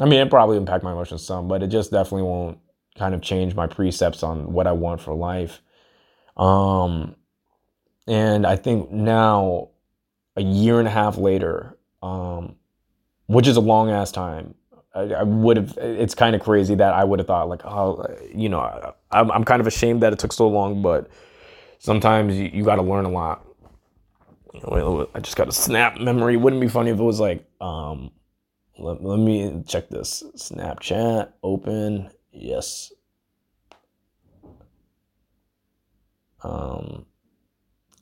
I 0.00 0.04
mean, 0.04 0.20
it 0.20 0.30
probably 0.30 0.56
impact 0.56 0.84
my 0.84 0.92
emotions 0.92 1.24
some, 1.24 1.48
but 1.48 1.62
it 1.62 1.68
just 1.68 1.90
definitely 1.90 2.22
won't 2.22 2.58
kind 2.96 3.14
of 3.14 3.22
change 3.22 3.54
my 3.54 3.66
precepts 3.66 4.22
on 4.22 4.52
what 4.52 4.66
I 4.66 4.72
want 4.72 5.00
for 5.00 5.14
life. 5.14 5.62
Um, 6.36 7.16
and 8.06 8.46
I 8.46 8.56
think 8.56 8.90
now, 8.90 9.70
a 10.36 10.42
year 10.42 10.78
and 10.78 10.86
a 10.86 10.90
half 10.90 11.18
later, 11.18 11.76
um, 12.02 12.56
which 13.26 13.46
is 13.46 13.56
a 13.56 13.60
long 13.60 13.90
ass 13.90 14.12
time. 14.12 14.54
I, 14.94 15.22
would 15.22 15.56
have. 15.56 15.78
It's 15.78 16.14
kind 16.14 16.34
of 16.34 16.42
crazy 16.42 16.74
that 16.74 16.92
I 16.92 17.04
would 17.04 17.20
have 17.20 17.26
thought 17.28 17.48
like, 17.48 17.64
oh, 17.64 18.04
you 18.34 18.48
know, 18.48 18.58
I, 18.58 18.92
I'm 19.12 19.30
I'm 19.30 19.44
kind 19.44 19.60
of 19.60 19.66
ashamed 19.66 20.02
that 20.02 20.12
it 20.12 20.18
took 20.18 20.32
so 20.32 20.48
long, 20.48 20.82
but 20.82 21.08
sometimes 21.78 22.36
you, 22.36 22.50
you 22.52 22.64
got 22.64 22.76
to 22.76 22.82
learn 22.82 23.04
a 23.04 23.10
lot. 23.10 23.44
I 25.14 25.20
just 25.20 25.36
got 25.36 25.48
a 25.48 25.52
snap 25.52 25.98
memory. 25.98 26.36
Wouldn't 26.36 26.60
be 26.60 26.68
funny 26.68 26.90
if 26.90 26.98
it 26.98 27.02
was 27.02 27.20
like, 27.20 27.44
um, 27.60 28.10
let, 28.78 29.02
let 29.02 29.18
me 29.18 29.62
check 29.66 29.88
this 29.88 30.22
Snapchat 30.36 31.32
open. 31.42 32.10
Yes. 32.32 32.92
Um, 36.42 37.06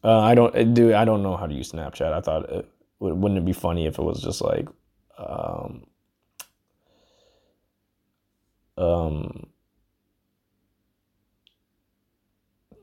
uh, 0.05 0.21
I 0.21 0.35
don't 0.35 0.75
do. 0.75 0.95
I 0.95 1.05
don't 1.05 1.23
know 1.23 1.37
how 1.37 1.47
to 1.47 1.55
use 1.55 1.73
Snapchat. 1.73 2.13
I 2.13 2.21
thought 2.21 2.49
it 2.51 2.69
wouldn't 2.99 3.39
it 3.39 3.45
be 3.45 3.53
funny 3.53 3.87
if 3.87 3.99
it 3.99 4.03
was 4.03 4.23
just 4.23 4.41
like 4.41 4.69
um, 5.19 5.87
um, 8.79 9.47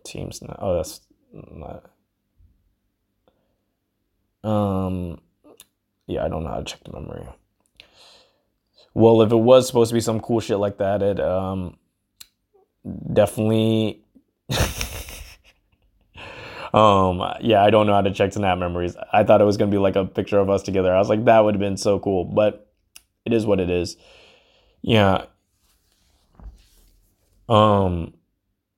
teams 0.03 0.41
now. 0.41 0.57
Oh, 0.59 0.75
that's 0.75 1.01
not. 1.33 1.89
Um, 4.43 5.19
yeah, 6.07 6.25
I 6.25 6.29
don't 6.29 6.43
know 6.43 6.49
how 6.49 6.57
to 6.57 6.63
check 6.63 6.83
the 6.83 6.91
memory. 6.91 7.25
well, 8.93 9.21
if 9.21 9.31
it 9.31 9.35
was 9.35 9.67
supposed 9.67 9.89
to 9.89 9.93
be 9.93 10.01
some 10.01 10.19
cool 10.19 10.39
shit 10.39 10.57
like 10.57 10.77
that, 10.77 11.01
it 11.01 11.19
um, 11.19 11.77
definitely. 13.13 14.03
um, 16.73 17.23
yeah, 17.41 17.63
I 17.63 17.69
don't 17.69 17.87
know 17.87 17.93
how 17.93 18.01
to 18.01 18.13
check 18.13 18.33
Snap 18.33 18.57
memories. 18.57 18.95
I 19.11 19.23
thought 19.23 19.41
it 19.41 19.45
was 19.45 19.57
gonna 19.57 19.71
be 19.71 19.77
like 19.77 19.95
a 19.95 20.05
picture 20.05 20.39
of 20.39 20.49
us 20.49 20.61
together. 20.63 20.93
I 20.93 20.99
was 20.99 21.09
like, 21.09 21.25
that 21.25 21.39
would 21.39 21.55
have 21.55 21.61
been 21.61 21.77
so 21.77 21.99
cool, 21.99 22.25
but 22.25 22.69
it 23.25 23.33
is 23.33 23.45
what 23.45 23.59
it 23.59 23.69
is. 23.69 23.95
Yeah. 24.81 25.25
Um, 27.47 28.13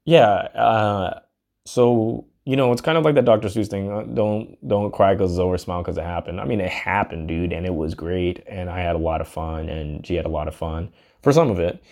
yeah. 0.06 0.34
Uh, 0.34 1.20
so 1.66 2.26
you 2.46 2.56
know, 2.56 2.72
it's 2.72 2.82
kind 2.82 2.98
of 2.98 3.04
like 3.04 3.16
that 3.16 3.26
Dr. 3.26 3.48
Seuss 3.48 3.68
thing. 3.68 3.92
Uh, 3.92 4.04
don't 4.04 4.56
don't 4.68 4.92
cry 4.92 5.16
because 5.16 5.32
it's 5.32 5.40
over, 5.40 5.58
smile 5.58 5.82
because 5.82 5.98
it 5.98 6.04
happened. 6.04 6.40
I 6.40 6.46
mean, 6.46 6.62
it 6.62 6.70
happened, 6.70 7.28
dude, 7.28 7.52
and 7.52 7.66
it 7.66 7.74
was 7.74 7.96
great, 7.96 8.44
and 8.48 8.70
I 8.70 8.80
had 8.80 8.96
a 8.96 9.00
lot 9.00 9.20
of 9.20 9.28
fun, 9.28 9.68
and 9.68 10.06
she 10.06 10.16
had 10.16 10.26
a 10.26 10.30
lot 10.30 10.48
of 10.48 10.56
fun 10.56 10.94
for 11.24 11.34
some 11.34 11.50
of 11.50 11.60
it. 11.60 11.84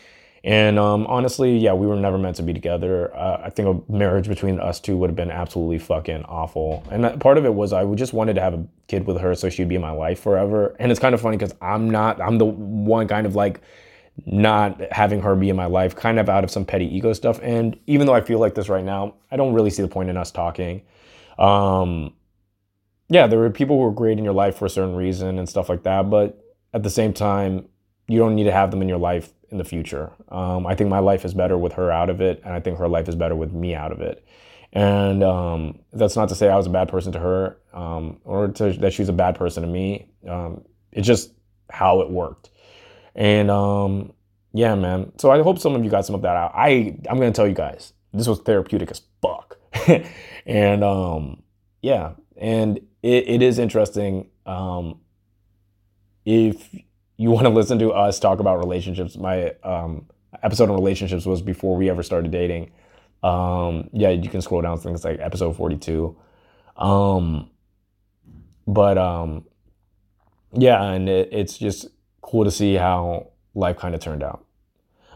And 0.45 0.77
um, 0.77 1.07
honestly, 1.07 1.57
yeah, 1.57 1.73
we 1.73 1.87
were 1.87 1.95
never 1.95 2.17
meant 2.17 2.35
to 2.35 2.43
be 2.43 2.53
together. 2.53 3.15
Uh, 3.15 3.41
I 3.45 3.49
think 3.49 3.67
a 3.87 3.91
marriage 3.91 4.27
between 4.27 4.59
us 4.59 4.79
two 4.79 4.97
would 4.97 5.09
have 5.09 5.15
been 5.15 5.31
absolutely 5.31 5.79
fucking 5.79 6.25
awful. 6.25 6.83
And 6.91 7.19
part 7.21 7.37
of 7.37 7.45
it 7.45 7.53
was 7.53 7.71
I 7.71 7.85
just 7.95 8.11
wanted 8.11 8.33
to 8.35 8.41
have 8.41 8.53
a 8.53 8.67
kid 8.89 9.07
with 9.07 9.21
her 9.21 9.35
so 9.35 9.49
she'd 9.49 9.69
be 9.69 9.75
in 9.75 9.81
my 9.81 9.91
life 9.91 10.19
forever. 10.19 10.75
And 10.79 10.91
it's 10.91 10.99
kind 10.99 11.15
of 11.15 11.21
funny 11.21 11.37
because 11.37 11.55
I'm 11.61 11.89
not. 11.89 12.21
I'm 12.21 12.37
the 12.39 12.45
one 12.45 13.07
kind 13.07 13.25
of 13.25 13.35
like 13.35 13.61
not 14.25 14.79
having 14.91 15.21
her 15.21 15.35
be 15.35 15.49
in 15.49 15.55
my 15.55 15.65
life, 15.65 15.95
kind 15.95 16.19
of 16.19 16.29
out 16.29 16.43
of 16.43 16.51
some 16.51 16.65
petty 16.65 16.85
ego 16.85 17.13
stuff. 17.13 17.39
And 17.41 17.77
even 17.87 18.07
though 18.07 18.13
I 18.13 18.21
feel 18.21 18.39
like 18.39 18.55
this 18.55 18.69
right 18.69 18.83
now, 18.83 19.15
I 19.31 19.37
don't 19.37 19.53
really 19.53 19.69
see 19.69 19.81
the 19.81 19.87
point 19.87 20.09
in 20.09 20.17
us 20.17 20.31
talking. 20.31 20.83
Um, 21.39 22.13
yeah, 23.09 23.27
there 23.27 23.39
were 23.39 23.49
people 23.49 23.77
who 23.77 23.83
were 23.83 23.91
great 23.91 24.17
in 24.17 24.23
your 24.23 24.33
life 24.33 24.57
for 24.57 24.65
a 24.65 24.69
certain 24.69 24.95
reason 24.95 25.39
and 25.39 25.49
stuff 25.49 25.69
like 25.69 25.83
that. 25.83 26.09
But 26.09 26.43
at 26.73 26.83
the 26.83 26.89
same 26.89 27.13
time, 27.13 27.67
you 28.07 28.19
don't 28.19 28.35
need 28.35 28.45
to 28.45 28.51
have 28.51 28.71
them 28.71 28.81
in 28.81 28.89
your 28.89 28.97
life 28.97 29.33
in 29.49 29.57
the 29.57 29.63
future. 29.63 30.11
Um, 30.29 30.65
I 30.65 30.75
think 30.75 30.89
my 30.89 30.99
life 30.99 31.25
is 31.25 31.33
better 31.33 31.57
with 31.57 31.73
her 31.73 31.91
out 31.91 32.09
of 32.09 32.21
it, 32.21 32.41
and 32.43 32.53
I 32.53 32.59
think 32.59 32.77
her 32.79 32.87
life 32.87 33.07
is 33.07 33.15
better 33.15 33.35
with 33.35 33.53
me 33.53 33.75
out 33.75 33.91
of 33.91 34.01
it. 34.01 34.25
And 34.73 35.23
um, 35.23 35.79
that's 35.93 36.15
not 36.15 36.29
to 36.29 36.35
say 36.35 36.49
I 36.49 36.57
was 36.57 36.65
a 36.65 36.71
bad 36.71 36.89
person 36.89 37.11
to 37.13 37.19
her 37.19 37.57
um, 37.73 38.19
or 38.23 38.47
to, 38.47 38.73
that 38.73 38.93
she's 38.93 39.09
a 39.09 39.13
bad 39.13 39.35
person 39.35 39.61
to 39.61 39.69
me. 39.69 40.07
Um, 40.27 40.63
it's 40.91 41.05
just 41.05 41.31
how 41.69 42.01
it 42.01 42.09
worked. 42.09 42.49
And 43.15 43.51
um, 43.51 44.13
yeah, 44.53 44.75
man. 44.75 45.11
So 45.17 45.31
I 45.31 45.41
hope 45.41 45.59
some 45.59 45.75
of 45.75 45.83
you 45.83 45.89
got 45.89 46.05
some 46.05 46.15
of 46.15 46.21
that 46.21 46.35
out. 46.35 46.51
I 46.55 46.97
I'm 47.09 47.17
gonna 47.17 47.31
tell 47.31 47.47
you 47.47 47.55
guys, 47.55 47.93
this 48.13 48.27
was 48.27 48.39
therapeutic 48.39 48.91
as 48.91 49.01
fuck. 49.21 49.57
and 50.45 50.83
um, 50.83 51.43
yeah, 51.81 52.13
and 52.37 52.77
it, 53.01 53.27
it 53.27 53.41
is 53.41 53.59
interesting. 53.59 54.29
Um, 54.45 54.99
if 56.25 56.73
you 57.17 57.31
want 57.31 57.45
to 57.45 57.49
listen 57.49 57.79
to 57.79 57.91
us 57.91 58.19
talk 58.19 58.39
about 58.39 58.59
relationships, 58.59 59.17
my 59.17 59.53
um, 59.63 60.07
episode 60.41 60.69
on 60.69 60.75
relationships 60.75 61.25
was 61.25 61.41
before 61.41 61.75
we 61.75 61.89
ever 61.89 62.03
started 62.03 62.31
dating. 62.31 62.71
Um, 63.21 63.89
yeah, 63.93 64.09
you 64.09 64.29
can 64.29 64.41
scroll 64.41 64.61
down 64.61 64.77
things 64.79 65.05
like 65.05 65.19
episode 65.19 65.55
42. 65.55 66.17
Um, 66.77 67.49
but 68.67 68.97
um, 68.97 69.45
yeah, 70.53 70.81
and 70.83 71.07
it, 71.07 71.29
it's 71.31 71.57
just 71.57 71.87
cool 72.23 72.43
to 72.43 72.51
see 72.51 72.73
how 72.73 73.27
life 73.53 73.77
kind 73.77 73.93
of 73.93 74.01
turned 74.01 74.23
out. 74.23 74.43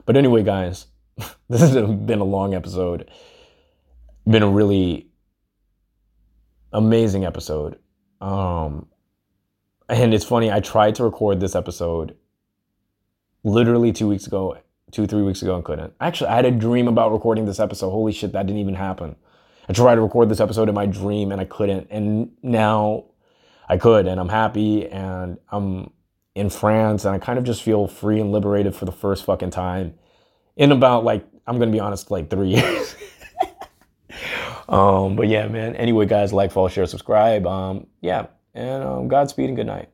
But 0.05 0.15
anyway, 0.15 0.43
guys, 0.43 0.85
this 1.49 1.61
has 1.61 1.73
been 1.73 2.19
a 2.19 2.25
long 2.25 2.53
episode. 2.53 3.09
Been 4.27 4.43
a 4.43 4.49
really 4.49 5.07
amazing 6.71 7.25
episode. 7.25 7.79
Um, 8.21 8.87
and 9.89 10.13
it's 10.13 10.25
funny, 10.25 10.51
I 10.51 10.59
tried 10.59 10.95
to 10.95 11.03
record 11.03 11.39
this 11.39 11.55
episode 11.55 12.15
literally 13.43 13.93
two 13.93 14.07
weeks 14.07 14.27
ago, 14.27 14.57
two, 14.91 15.07
three 15.07 15.21
weeks 15.21 15.41
ago, 15.41 15.55
and 15.55 15.63
couldn't. 15.63 15.93
Actually, 16.01 16.29
I 16.29 16.35
had 16.35 16.45
a 16.45 16.51
dream 16.51 16.87
about 16.87 17.13
recording 17.13 17.45
this 17.45 17.59
episode. 17.59 17.89
Holy 17.89 18.11
shit, 18.11 18.33
that 18.33 18.45
didn't 18.45 18.59
even 18.59 18.75
happen. 18.75 19.15
I 19.69 19.73
tried 19.73 19.95
to 19.95 20.01
record 20.01 20.29
this 20.29 20.39
episode 20.39 20.69
in 20.69 20.75
my 20.75 20.85
dream 20.85 21.31
and 21.31 21.39
I 21.39 21.45
couldn't. 21.45 21.87
And 21.89 22.31
now 22.43 23.05
I 23.69 23.77
could, 23.77 24.07
and 24.07 24.19
I'm 24.19 24.29
happy, 24.29 24.87
and 24.89 25.37
I'm 25.49 25.91
in 26.37 26.49
France, 26.49 27.03
and 27.03 27.15
I 27.15 27.19
kind 27.19 27.39
of 27.39 27.45
just 27.45 27.63
feel 27.63 27.87
free 27.87 28.19
and 28.19 28.31
liberated 28.31 28.75
for 28.75 28.85
the 28.85 28.91
first 28.91 29.25
fucking 29.25 29.49
time 29.49 29.95
in 30.55 30.71
about 30.71 31.03
like 31.03 31.25
I'm 31.45 31.59
gonna 31.59 31.71
be 31.71 31.79
honest, 31.79 32.11
like 32.11 32.29
three 32.29 32.49
years. 32.55 32.95
um, 34.69 35.15
but 35.15 35.27
yeah, 35.27 35.47
man. 35.47 35.75
Anyway, 35.75 36.05
guys, 36.05 36.33
like, 36.33 36.51
follow, 36.51 36.67
share, 36.67 36.85
subscribe. 36.85 37.47
Um, 37.47 37.87
yeah, 38.01 38.27
and 38.53 38.83
um, 38.83 39.07
Godspeed 39.07 39.47
and 39.47 39.55
good 39.55 39.67
night. 39.67 39.89